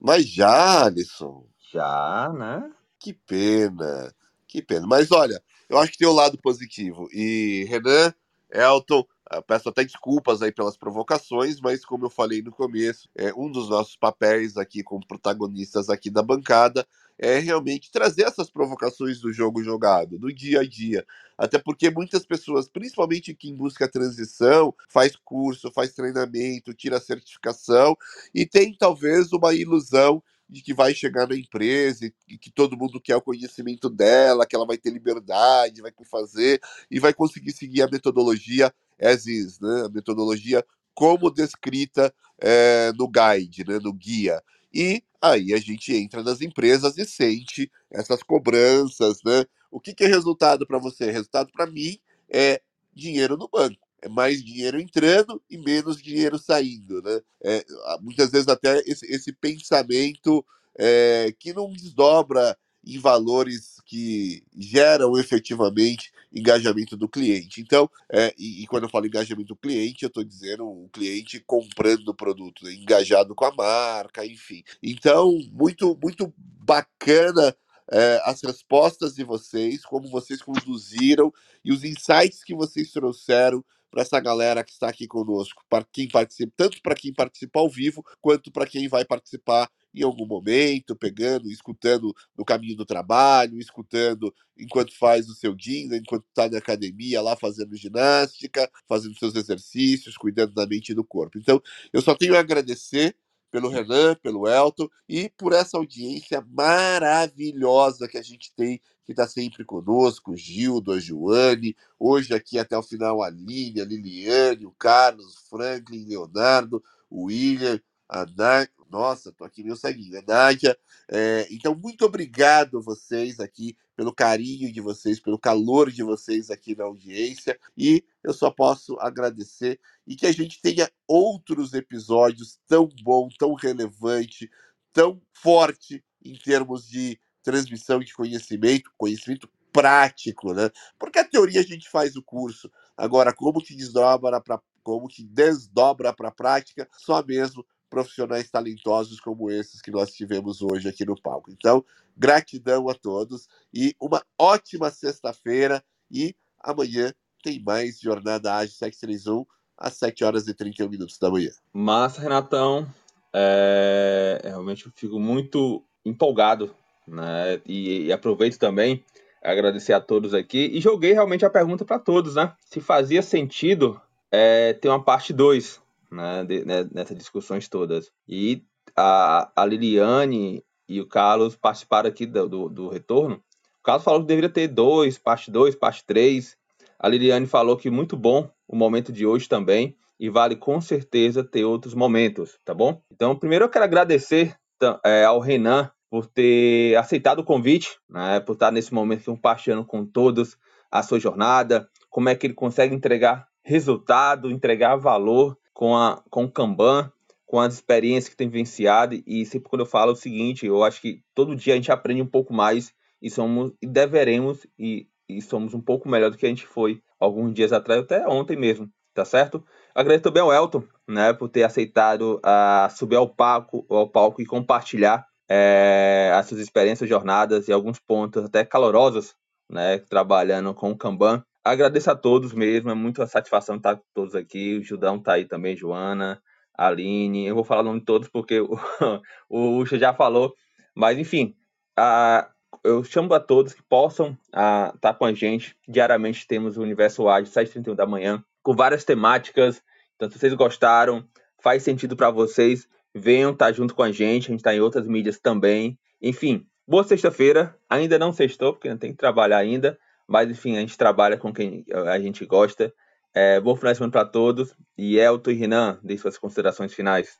mas 0.00 0.28
já, 0.28 0.84
Alisson. 0.84 1.46
Já, 1.72 2.32
né? 2.32 2.70
Que 2.98 3.12
pena, 3.12 4.14
que 4.46 4.62
pena. 4.62 4.86
Mas 4.86 5.10
olha, 5.12 5.42
eu 5.68 5.78
acho 5.78 5.92
que 5.92 5.98
tem 5.98 6.08
o 6.08 6.12
um 6.12 6.14
lado 6.14 6.38
positivo. 6.38 7.08
E 7.12 7.64
Renan, 7.68 8.14
Elton, 8.50 9.04
peço 9.46 9.68
até 9.68 9.84
desculpas 9.84 10.42
aí 10.42 10.52
pelas 10.52 10.76
provocações, 10.76 11.60
mas 11.60 11.84
como 11.84 12.06
eu 12.06 12.10
falei 12.10 12.42
no 12.42 12.52
começo, 12.52 13.08
é 13.14 13.32
um 13.34 13.50
dos 13.50 13.68
nossos 13.68 13.96
papéis 13.96 14.56
aqui 14.56 14.82
como 14.82 15.06
protagonistas 15.06 15.88
aqui 15.88 16.10
da 16.10 16.22
bancada 16.22 16.86
é 17.18 17.38
realmente 17.38 17.90
trazer 17.90 18.22
essas 18.22 18.50
provocações 18.50 19.20
do 19.20 19.32
jogo 19.32 19.62
jogado, 19.62 20.18
do 20.18 20.32
dia 20.32 20.60
a 20.60 20.68
dia. 20.68 21.06
Até 21.38 21.58
porque 21.58 21.90
muitas 21.90 22.24
pessoas, 22.24 22.68
principalmente 22.68 23.34
quem 23.34 23.54
busca 23.54 23.88
transição, 23.88 24.74
faz 24.88 25.16
curso, 25.16 25.70
faz 25.70 25.92
treinamento, 25.92 26.74
tira 26.74 27.00
certificação 27.00 27.96
e 28.34 28.46
tem 28.46 28.74
talvez 28.76 29.32
uma 29.32 29.54
ilusão 29.54 30.22
de 30.48 30.62
que 30.62 30.74
vai 30.74 30.94
chegar 30.94 31.26
na 31.26 31.36
empresa 31.36 32.10
e 32.28 32.38
que 32.38 32.50
todo 32.50 32.76
mundo 32.76 33.00
quer 33.00 33.16
o 33.16 33.22
conhecimento 33.22 33.88
dela, 33.88 34.46
que 34.46 34.54
ela 34.54 34.66
vai 34.66 34.76
ter 34.76 34.90
liberdade, 34.90 35.82
vai 35.82 35.92
fazer 36.04 36.60
e 36.90 37.00
vai 37.00 37.12
conseguir 37.14 37.52
seguir 37.52 37.82
a 37.82 37.88
metodologia 37.88 38.72
as 39.00 39.26
is, 39.26 39.58
né? 39.60 39.84
a 39.86 39.88
metodologia 39.88 40.64
como 40.94 41.30
descrita 41.30 42.14
é, 42.38 42.92
no 42.92 43.08
guide, 43.08 43.64
né? 43.66 43.78
no 43.82 43.92
guia. 43.92 44.42
E 44.72 45.02
aí 45.20 45.52
a 45.52 45.58
gente 45.58 45.94
entra 45.94 46.22
nas 46.22 46.40
empresas 46.40 46.96
e 46.98 47.04
sente 47.04 47.70
essas 47.90 48.22
cobranças, 48.22 49.18
né? 49.24 49.44
O 49.70 49.80
que, 49.80 49.94
que 49.94 50.04
é 50.04 50.06
resultado 50.06 50.66
para 50.66 50.78
você? 50.78 51.10
Resultado 51.10 51.50
para 51.52 51.66
mim 51.66 51.98
é 52.28 52.60
dinheiro 52.92 53.36
no 53.36 53.48
banco. 53.48 53.83
É 54.04 54.08
mais 54.08 54.44
dinheiro 54.44 54.78
entrando 54.78 55.42
e 55.48 55.56
menos 55.56 55.96
dinheiro 56.00 56.38
saindo, 56.38 57.00
né? 57.00 57.20
É, 57.42 57.64
muitas 58.02 58.30
vezes 58.30 58.48
até 58.48 58.80
esse, 58.80 59.06
esse 59.06 59.32
pensamento 59.32 60.44
é, 60.78 61.34
que 61.38 61.54
não 61.54 61.72
desdobra 61.72 62.54
em 62.86 62.98
valores 62.98 63.80
que 63.86 64.44
geram 64.54 65.16
efetivamente 65.18 66.12
engajamento 66.30 66.98
do 66.98 67.08
cliente. 67.08 67.62
Então, 67.62 67.88
é, 68.12 68.34
e, 68.36 68.62
e, 68.62 68.66
quando 68.66 68.82
eu 68.82 68.90
falo 68.90 69.06
engajamento 69.06 69.48
do 69.48 69.56
cliente, 69.56 70.02
eu 70.02 70.08
estou 70.08 70.22
dizendo 70.22 70.66
o 70.66 70.90
cliente 70.90 71.42
comprando 71.46 72.08
o 72.08 72.14
produto, 72.14 72.62
né? 72.62 72.74
engajado 72.74 73.34
com 73.34 73.46
a 73.46 73.54
marca, 73.54 74.26
enfim. 74.26 74.62
Então, 74.82 75.32
muito, 75.50 75.98
muito 76.02 76.30
bacana 76.36 77.56
é, 77.90 78.20
as 78.24 78.42
respostas 78.42 79.14
de 79.14 79.24
vocês, 79.24 79.82
como 79.84 80.08
vocês 80.08 80.42
conduziram 80.42 81.32
e 81.64 81.72
os 81.72 81.84
insights 81.84 82.44
que 82.44 82.54
vocês 82.54 82.90
trouxeram 82.92 83.64
para 83.94 84.02
essa 84.02 84.18
galera 84.18 84.64
que 84.64 84.72
está 84.72 84.88
aqui 84.88 85.06
conosco, 85.06 85.62
para 85.70 85.84
quem 85.84 86.08
participa, 86.08 86.52
tanto 86.56 86.82
para 86.82 86.96
quem 86.96 87.14
participa 87.14 87.60
ao 87.60 87.70
vivo, 87.70 88.04
quanto 88.20 88.50
para 88.50 88.66
quem 88.66 88.88
vai 88.88 89.04
participar 89.04 89.70
em 89.94 90.02
algum 90.02 90.26
momento, 90.26 90.96
pegando, 90.96 91.48
escutando 91.48 92.12
no 92.36 92.44
caminho 92.44 92.76
do 92.76 92.84
trabalho, 92.84 93.56
escutando 93.56 94.34
enquanto 94.58 94.92
faz 94.98 95.28
o 95.28 95.34
seu 95.34 95.54
jeans, 95.54 95.92
enquanto 95.92 96.24
está 96.26 96.48
na 96.48 96.58
academia 96.58 97.22
lá 97.22 97.36
fazendo 97.36 97.76
ginástica, 97.76 98.68
fazendo 98.88 99.16
seus 99.16 99.36
exercícios, 99.36 100.16
cuidando 100.16 100.52
da 100.52 100.66
mente 100.66 100.90
e 100.90 100.94
do 100.94 101.04
corpo. 101.04 101.38
Então, 101.38 101.62
eu 101.92 102.02
só 102.02 102.16
tenho 102.16 102.34
a 102.34 102.40
agradecer 102.40 103.16
pelo 103.48 103.68
Renan, 103.68 104.16
pelo 104.16 104.48
Elton 104.48 104.88
e 105.08 105.30
por 105.38 105.52
essa 105.52 105.76
audiência 105.76 106.44
maravilhosa 106.48 108.08
que 108.08 108.18
a 108.18 108.22
gente 108.22 108.52
tem, 108.56 108.80
que 109.04 109.12
está 109.12 109.26
sempre 109.28 109.64
conosco, 109.64 110.36
Gildo, 110.36 110.92
a 110.92 110.98
Joane, 110.98 111.76
hoje 111.98 112.34
aqui 112.34 112.58
até 112.58 112.76
o 112.76 112.82
final 112.82 113.22
a 113.22 113.26
Aline, 113.26 113.80
a 113.80 113.84
Liliane, 113.84 114.66
o 114.66 114.72
Carlos, 114.72 115.34
o 115.34 115.48
Franklin, 115.48 116.06
Leonardo, 116.06 116.82
o 117.10 117.24
William, 117.24 117.80
a 118.08 118.24
Nádia, 118.26 118.70
nossa, 118.90 119.32
tô 119.32 119.44
aqui 119.44 119.62
meio 119.64 119.76
ceguinho, 119.76 120.18
a 120.18 120.22
Nádia. 120.22 120.78
É, 121.08 121.48
então, 121.50 121.74
muito 121.74 122.04
obrigado 122.04 122.78
a 122.78 122.80
vocês 122.80 123.40
aqui 123.40 123.76
pelo 123.96 124.14
carinho 124.14 124.72
de 124.72 124.80
vocês, 124.80 125.18
pelo 125.18 125.38
calor 125.38 125.90
de 125.90 126.02
vocês 126.02 126.50
aqui 126.50 126.76
na 126.76 126.84
audiência. 126.84 127.58
E 127.76 128.04
eu 128.22 128.32
só 128.32 128.50
posso 128.50 128.96
agradecer 129.00 129.80
e 130.06 130.14
que 130.14 130.26
a 130.26 130.32
gente 130.32 130.60
tenha 130.60 130.88
outros 131.08 131.74
episódios 131.74 132.58
tão 132.68 132.88
bom, 133.02 133.28
tão 133.36 133.54
relevante, 133.54 134.50
tão 134.92 135.20
forte 135.32 136.04
em 136.24 136.36
termos 136.36 136.88
de 136.88 137.18
transmissão 137.44 138.00
de 138.00 138.12
conhecimento, 138.12 138.90
conhecimento 138.96 139.48
prático, 139.72 140.52
né? 140.52 140.70
Porque 140.98 141.18
a 141.18 141.24
teoria 141.24 141.60
a 141.60 141.64
gente 141.64 141.88
faz 141.88 142.16
o 142.16 142.22
curso. 142.22 142.70
Agora, 142.96 143.32
como 143.32 143.60
que 143.60 143.76
desdobra 143.76 144.40
para 144.40 144.60
como 144.82 145.08
que 145.08 145.24
desdobra 145.24 146.12
para 146.12 146.28
a 146.28 146.32
prática, 146.32 146.86
só 146.98 147.24
mesmo 147.24 147.64
profissionais 147.88 148.50
talentosos 148.50 149.18
como 149.18 149.50
esses 149.50 149.80
que 149.80 149.90
nós 149.90 150.12
tivemos 150.12 150.60
hoje 150.60 150.88
aqui 150.88 151.06
no 151.06 151.20
palco. 151.20 151.50
Então, 151.50 151.84
gratidão 152.16 152.88
a 152.88 152.94
todos 152.94 153.48
e 153.72 153.96
uma 154.00 154.22
ótima 154.38 154.90
sexta-feira 154.90 155.82
e 156.10 156.36
amanhã 156.60 157.12
tem 157.42 157.62
mais 157.62 158.00
Jornada 158.00 158.54
Ágil 158.54 158.74
731 158.74 159.46
às 159.76 159.94
7 159.94 160.24
horas 160.24 160.48
e 160.48 160.54
31 160.54 160.88
minutos 160.88 161.18
da 161.18 161.30
manhã. 161.30 161.50
Massa, 161.72 162.20
Renatão. 162.20 162.86
É, 163.32 164.40
realmente 164.44 164.86
eu 164.86 164.92
fico 164.94 165.18
muito 165.18 165.84
empolgado, 166.04 166.74
né? 167.06 167.60
E, 167.66 168.06
e 168.06 168.12
aproveito 168.12 168.58
também 168.58 169.04
agradecer 169.42 169.92
a 169.92 170.00
todos 170.00 170.32
aqui 170.32 170.70
e 170.72 170.80
joguei 170.80 171.12
realmente 171.12 171.44
a 171.44 171.50
pergunta 171.50 171.84
para 171.84 171.98
todos, 171.98 172.34
né? 172.34 172.52
Se 172.60 172.80
fazia 172.80 173.22
sentido 173.22 174.00
é, 174.32 174.72
ter 174.72 174.88
uma 174.88 175.02
parte 175.02 175.32
2 175.32 175.80
né, 176.10 176.44
de, 176.44 176.64
né, 176.64 176.88
nessas 176.92 177.16
discussões 177.16 177.68
todas. 177.68 178.10
E 178.26 178.62
a, 178.96 179.50
a 179.54 179.64
Liliane 179.66 180.64
e 180.88 181.00
o 181.00 181.06
Carlos 181.06 181.56
participaram 181.56 182.08
aqui 182.08 182.24
do, 182.24 182.48
do, 182.48 182.68
do 182.68 182.88
retorno. 182.88 183.36
O 183.80 183.82
Carlos 183.82 184.04
falou 184.04 184.20
que 184.20 184.26
deveria 184.26 184.48
ter 184.48 184.68
dois, 184.68 185.18
parte 185.18 185.50
2, 185.50 185.74
parte 185.74 186.04
3. 186.06 186.56
A 186.98 187.08
Liliane 187.08 187.46
falou 187.46 187.76
que 187.76 187.90
muito 187.90 188.16
bom 188.16 188.48
o 188.66 188.74
momento 188.74 189.12
de 189.12 189.26
hoje 189.26 189.48
também 189.48 189.96
e 190.18 190.30
vale 190.30 190.56
com 190.56 190.80
certeza 190.80 191.44
ter 191.44 191.64
outros 191.64 191.92
momentos, 191.92 192.58
tá 192.64 192.72
bom? 192.72 193.02
Então, 193.10 193.36
primeiro 193.36 193.64
eu 193.64 193.68
quero 193.68 193.84
agradecer 193.84 194.56
é, 195.04 195.24
ao 195.24 195.40
Renan 195.40 195.90
por 196.14 196.28
ter 196.28 196.94
aceitado 196.94 197.40
o 197.40 197.44
convite, 197.44 197.98
né, 198.08 198.38
por 198.38 198.52
estar 198.52 198.70
nesse 198.70 198.94
momento 198.94 199.24
compartilhando 199.24 199.84
com 199.84 200.06
todos 200.06 200.56
a 200.88 201.02
sua 201.02 201.18
jornada, 201.18 201.88
como 202.08 202.28
é 202.28 202.36
que 202.36 202.46
ele 202.46 202.54
consegue 202.54 202.94
entregar 202.94 203.48
resultado, 203.64 204.48
entregar 204.48 204.94
valor 204.94 205.58
com, 205.72 205.96
a, 205.96 206.22
com 206.30 206.44
o 206.44 206.48
Kanban, 206.48 207.10
com 207.44 207.58
as 207.58 207.74
experiências 207.74 208.28
que 208.28 208.36
tem 208.36 208.48
vivenciado. 208.48 209.20
E 209.26 209.44
sempre 209.44 209.68
quando 209.68 209.80
eu 209.80 209.86
falo 209.86 210.12
o 210.12 210.16
seguinte, 210.16 210.64
eu 210.64 210.84
acho 210.84 211.00
que 211.00 211.20
todo 211.34 211.56
dia 211.56 211.72
a 211.72 211.76
gente 211.76 211.90
aprende 211.90 212.22
um 212.22 212.30
pouco 212.30 212.54
mais 212.54 212.94
e 213.20 213.28
somos 213.28 213.72
e 213.82 213.86
deveremos 213.88 214.64
e, 214.78 215.08
e 215.28 215.42
somos 215.42 215.74
um 215.74 215.80
pouco 215.80 216.08
melhor 216.08 216.30
do 216.30 216.36
que 216.36 216.46
a 216.46 216.48
gente 216.48 216.64
foi 216.64 217.02
alguns 217.18 217.52
dias 217.52 217.72
atrás, 217.72 218.02
até 218.02 218.24
ontem 218.28 218.56
mesmo, 218.56 218.88
tá 219.12 219.24
certo? 219.24 219.64
Agradeço 219.92 220.22
também 220.22 220.44
ao 220.44 220.52
Elton, 220.52 220.84
né, 221.08 221.32
por 221.32 221.48
ter 221.48 221.64
aceitado 221.64 222.38
a 222.40 222.88
subir 222.94 223.16
ao 223.16 223.28
palco, 223.28 223.84
ao 223.90 224.08
palco 224.08 224.40
e 224.40 224.46
compartilhar 224.46 225.26
é, 225.48 226.32
as 226.34 226.46
suas 226.46 226.60
experiências, 226.60 227.08
jornadas 227.08 227.68
e 227.68 227.72
alguns 227.72 227.98
pontos 227.98 228.44
até 228.44 228.64
calorosos, 228.64 229.34
né, 229.70 229.98
trabalhando 229.98 230.74
com 230.74 230.90
o 230.90 230.96
Kanban. 230.96 231.44
Agradeço 231.62 232.10
a 232.10 232.14
todos 232.14 232.52
mesmo, 232.52 232.90
é 232.90 232.94
muito 232.94 233.22
a 233.22 233.26
satisfação 233.26 233.76
estar 233.76 233.98
todos 234.12 234.34
aqui. 234.34 234.78
O 234.78 234.82
Judão 234.82 235.16
está 235.16 235.34
aí 235.34 235.46
também, 235.46 235.76
Joana, 235.76 236.42
Aline. 236.76 237.46
Eu 237.46 237.54
vou 237.54 237.64
falar 237.64 237.80
o 237.80 237.84
nome 237.84 238.00
de 238.00 238.04
todos 238.04 238.28
porque 238.28 238.60
o, 238.60 238.68
o 239.48 239.78
Ucha 239.78 239.98
já 239.98 240.12
falou. 240.12 240.54
Mas, 240.94 241.18
enfim, 241.18 241.56
a, 241.96 242.50
eu 242.82 243.02
chamo 243.02 243.32
a 243.32 243.40
todos 243.40 243.72
que 243.72 243.82
possam 243.82 244.36
estar 244.46 244.92
tá 245.00 245.14
com 245.14 245.24
a 245.24 245.32
gente. 245.32 245.74
Diariamente 245.88 246.46
temos 246.46 246.76
o 246.76 246.82
Universo 246.82 247.28
Ágil, 247.28 247.50
7h31 247.50 247.94
da 247.94 248.06
manhã, 248.06 248.44
com 248.62 248.76
várias 248.76 249.04
temáticas. 249.04 249.82
Então, 250.16 250.30
se 250.30 250.38
vocês 250.38 250.52
gostaram, 250.52 251.26
faz 251.62 251.82
sentido 251.82 252.14
para 252.14 252.30
vocês, 252.30 252.86
venham 253.14 253.52
estar 253.52 253.66
tá 253.66 253.72
junto 253.72 253.94
com 253.94 254.02
a 254.02 254.10
gente. 254.10 254.48
A 254.48 254.50
gente 254.50 254.60
está 254.60 254.74
em 254.74 254.80
outras 254.80 255.06
mídias 255.06 255.38
também. 255.38 255.98
Enfim, 256.20 256.66
boa 256.86 257.04
sexta-feira. 257.04 257.76
Ainda 257.88 258.18
não 258.18 258.32
sextou, 258.32 258.72
porque 258.72 258.88
não 258.88 258.98
tem 258.98 259.12
que 259.12 259.18
trabalhar 259.18 259.58
ainda. 259.58 259.98
Mas 260.26 260.50
enfim, 260.50 260.76
a 260.76 260.80
gente 260.80 260.98
trabalha 260.98 261.36
com 261.36 261.52
quem 261.52 261.84
a 261.92 262.18
gente 262.18 262.44
gosta. 262.44 262.92
É, 263.32 263.60
bom 263.60 263.76
final 263.76 263.92
de 263.92 263.98
semana 263.98 264.12
para 264.12 264.24
todos. 264.24 264.74
E 264.96 265.18
Elton 265.18 265.50
e 265.50 265.54
Renan, 265.54 265.98
deixe 266.02 266.22
suas 266.22 266.38
considerações 266.38 266.92
finais. 266.92 267.38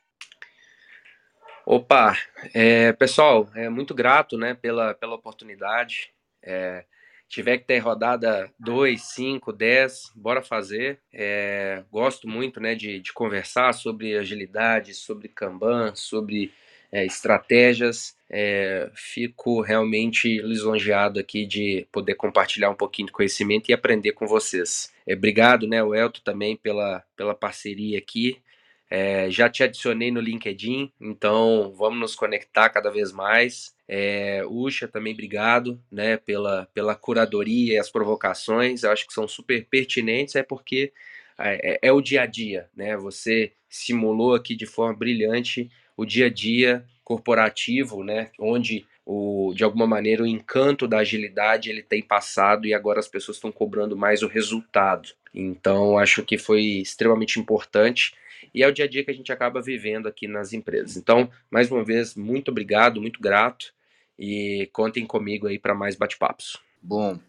Opa, 1.65 2.15
é, 2.53 2.93
pessoal, 2.93 3.49
é 3.55 3.67
muito 3.69 3.95
grato 3.95 4.37
né, 4.37 4.53
pela, 4.53 4.93
pela 4.93 5.15
oportunidade. 5.15 6.13
É, 6.43 6.85
tiver 7.27 7.57
que 7.57 7.65
ter 7.65 7.79
rodada 7.79 8.51
2, 8.59 9.01
5, 9.01 9.51
10, 9.51 10.11
bora 10.15 10.41
fazer. 10.41 10.99
É, 11.13 11.83
gosto 11.91 12.27
muito 12.27 12.59
né, 12.59 12.75
de, 12.75 12.99
de 12.99 13.13
conversar 13.13 13.73
sobre 13.73 14.17
agilidade, 14.17 14.93
sobre 14.93 15.27
Kanban, 15.27 15.93
sobre 15.95 16.51
é, 16.91 17.05
estratégias. 17.05 18.15
É, 18.29 18.89
fico 18.95 19.61
realmente 19.61 20.39
lisonjeado 20.39 21.19
aqui 21.19 21.45
de 21.45 21.87
poder 21.91 22.15
compartilhar 22.15 22.69
um 22.69 22.75
pouquinho 22.75 23.07
de 23.07 23.11
conhecimento 23.11 23.69
e 23.69 23.73
aprender 23.73 24.13
com 24.13 24.25
vocês. 24.25 24.91
É, 25.07 25.13
obrigado, 25.13 25.67
né, 25.67 25.83
o 25.83 25.93
Elton, 25.93 26.21
também 26.23 26.55
pela, 26.55 27.03
pela 27.15 27.35
parceria 27.35 27.97
aqui. 27.97 28.41
É, 28.89 29.29
já 29.31 29.49
te 29.49 29.63
adicionei 29.63 30.11
no 30.11 30.19
LinkedIn, 30.19 30.91
então 31.01 31.73
vamos 31.75 31.99
nos 31.99 32.15
conectar 32.15 32.69
cada 32.69 32.91
vez 32.91 33.11
mais. 33.11 33.75
É, 33.87 34.43
Uxa, 34.47 34.87
também 34.87 35.13
obrigado 35.13 35.81
né, 35.91 36.17
pela, 36.17 36.67
pela 36.73 36.95
curadoria 36.95 37.73
e 37.73 37.77
as 37.77 37.89
provocações, 37.89 38.83
eu 38.83 38.91
acho 38.91 39.07
que 39.07 39.13
são 39.13 39.27
super 39.27 39.65
pertinentes, 39.65 40.35
é 40.35 40.43
porque 40.43 40.93
é, 41.37 41.73
é, 41.73 41.79
é 41.83 41.91
o 41.91 42.01
dia 42.01 42.21
a 42.21 42.25
dia, 42.25 42.69
né? 42.75 42.95
Você 42.97 43.51
simulou 43.69 44.33
aqui 44.33 44.55
de 44.55 44.65
forma 44.65 44.95
brilhante 44.95 45.69
o 45.97 46.05
dia 46.05 46.27
a 46.27 46.29
dia 46.29 46.85
corporativo, 47.03 48.03
né, 48.03 48.31
onde 48.39 48.85
o, 49.05 49.53
de 49.55 49.63
alguma 49.63 49.85
maneira 49.85 50.23
o 50.23 50.27
encanto 50.27 50.87
da 50.87 50.97
agilidade 50.97 51.69
ele 51.69 51.83
tem 51.83 52.01
passado 52.01 52.65
e 52.65 52.73
agora 52.73 52.99
as 52.99 53.07
pessoas 53.07 53.37
estão 53.37 53.51
cobrando 53.51 53.95
mais 53.95 54.23
o 54.23 54.27
resultado. 54.27 55.09
Então 55.33 55.97
acho 55.99 56.23
que 56.23 56.37
foi 56.37 56.61
extremamente 56.61 57.39
importante 57.39 58.13
e 58.53 58.63
é 58.63 58.67
o 58.67 58.71
dia 58.71 58.85
a 58.85 58.87
dia 58.87 59.03
que 59.03 59.11
a 59.11 59.13
gente 59.13 59.31
acaba 59.31 59.61
vivendo 59.61 60.07
aqui 60.07 60.27
nas 60.27 60.53
empresas. 60.53 60.97
Então, 60.97 61.29
mais 61.49 61.71
uma 61.71 61.83
vez, 61.83 62.15
muito 62.15 62.51
obrigado, 62.51 63.01
muito 63.01 63.19
grato 63.19 63.73
e 64.17 64.69
contem 64.71 65.05
comigo 65.05 65.47
aí 65.47 65.59
para 65.59 65.73
mais 65.73 65.95
bate-papos. 65.95 66.57
Bom, 66.81 67.19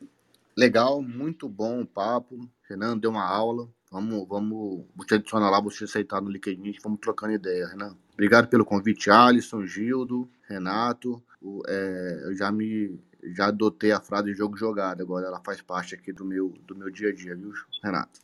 legal, 0.56 1.02
muito 1.02 1.48
bom 1.48 1.80
o 1.80 1.86
papo. 1.86 2.48
Renan 2.68 2.98
deu 2.98 3.10
uma 3.10 3.24
aula, 3.24 3.68
Vamos, 3.90 4.26
vamos, 4.28 4.84
vou 4.94 5.06
te 5.06 5.14
adicionar 5.14 5.48
lá, 5.48 5.60
você 5.60 5.84
aceitar 5.84 6.20
no 6.20 6.28
LinkedIn, 6.28 6.76
vamos 6.82 6.98
trocando 7.00 7.34
ideia, 7.34 7.68
Renan. 7.68 7.96
Obrigado 8.12 8.48
pelo 8.48 8.64
convite, 8.64 9.10
Alisson, 9.10 9.64
Gildo, 9.64 10.28
Renato. 10.48 11.22
O, 11.40 11.62
é, 11.68 12.22
eu 12.24 12.34
já 12.34 12.50
me 12.50 12.98
já 13.34 13.46
adotei 13.46 13.92
a 13.92 14.00
frase 14.00 14.34
jogo 14.34 14.56
jogado, 14.56 15.00
agora 15.00 15.26
ela 15.26 15.40
faz 15.40 15.60
parte 15.60 15.94
aqui 15.94 16.12
do 16.12 16.24
meu, 16.24 16.54
do 16.66 16.76
meu 16.76 16.90
dia 16.90 17.08
a 17.08 17.14
dia, 17.14 17.34
viu, 17.34 17.52
Renato? 17.82 18.20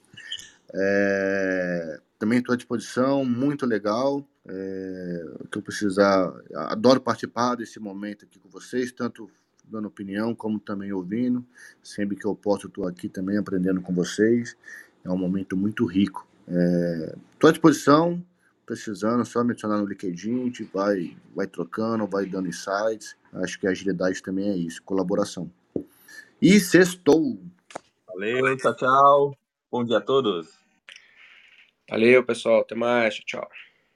É, 0.75 2.01
também 2.23 2.39
estou 2.39 2.53
à 2.53 2.57
disposição, 2.57 3.25
muito 3.25 3.67
legal. 3.67 4.25
É, 4.47 5.25
que 5.51 5.59
eu 5.59 5.63
precisar, 5.63 6.33
adoro 6.55 7.01
participar 7.01 7.57
desse 7.57 7.81
momento 7.81 8.25
aqui 8.25 8.39
com 8.39 8.49
vocês, 8.49 8.93
tanto 8.93 9.29
dando 9.65 9.89
opinião 9.89 10.33
como 10.33 10.61
também 10.61 10.93
ouvindo. 10.93 11.45
Sempre 11.83 12.15
que 12.17 12.25
eu 12.25 12.33
posso, 12.37 12.69
estou 12.69 12.87
aqui 12.87 13.09
também 13.09 13.37
aprendendo 13.37 13.81
com 13.81 13.93
vocês. 13.93 14.57
É 15.03 15.11
um 15.11 15.17
momento 15.17 15.57
muito 15.57 15.85
rico. 15.85 16.25
Estou 16.47 17.49
é, 17.49 17.51
à 17.51 17.51
disposição, 17.51 18.25
precisando, 18.65 19.25
só 19.25 19.43
me 19.43 19.51
adicionar 19.51 19.79
no 19.79 19.87
LinkedIn, 19.87 20.43
a 20.43 20.45
gente 20.45 20.63
vai, 20.73 21.17
vai 21.35 21.49
trocando, 21.49 22.07
vai 22.07 22.25
dando 22.25 22.47
insights. 22.47 23.17
Acho 23.33 23.59
que 23.59 23.67
a 23.67 23.71
agilidade 23.71 24.23
também 24.23 24.49
é 24.49 24.57
isso, 24.57 24.81
colaboração. 24.85 25.51
E 26.41 26.61
sextou! 26.61 27.41
Valeu, 28.07 28.57
tchau, 28.59 28.77
tchau. 28.77 29.37
Bom 29.69 29.85
dia 29.85 29.99
a 29.99 30.01
todos. 30.01 30.62
Valeu, 31.93 32.25
pessoal. 32.25 32.63
Até 32.63 32.75
mais. 32.75 33.15
Tchau. 33.25 33.49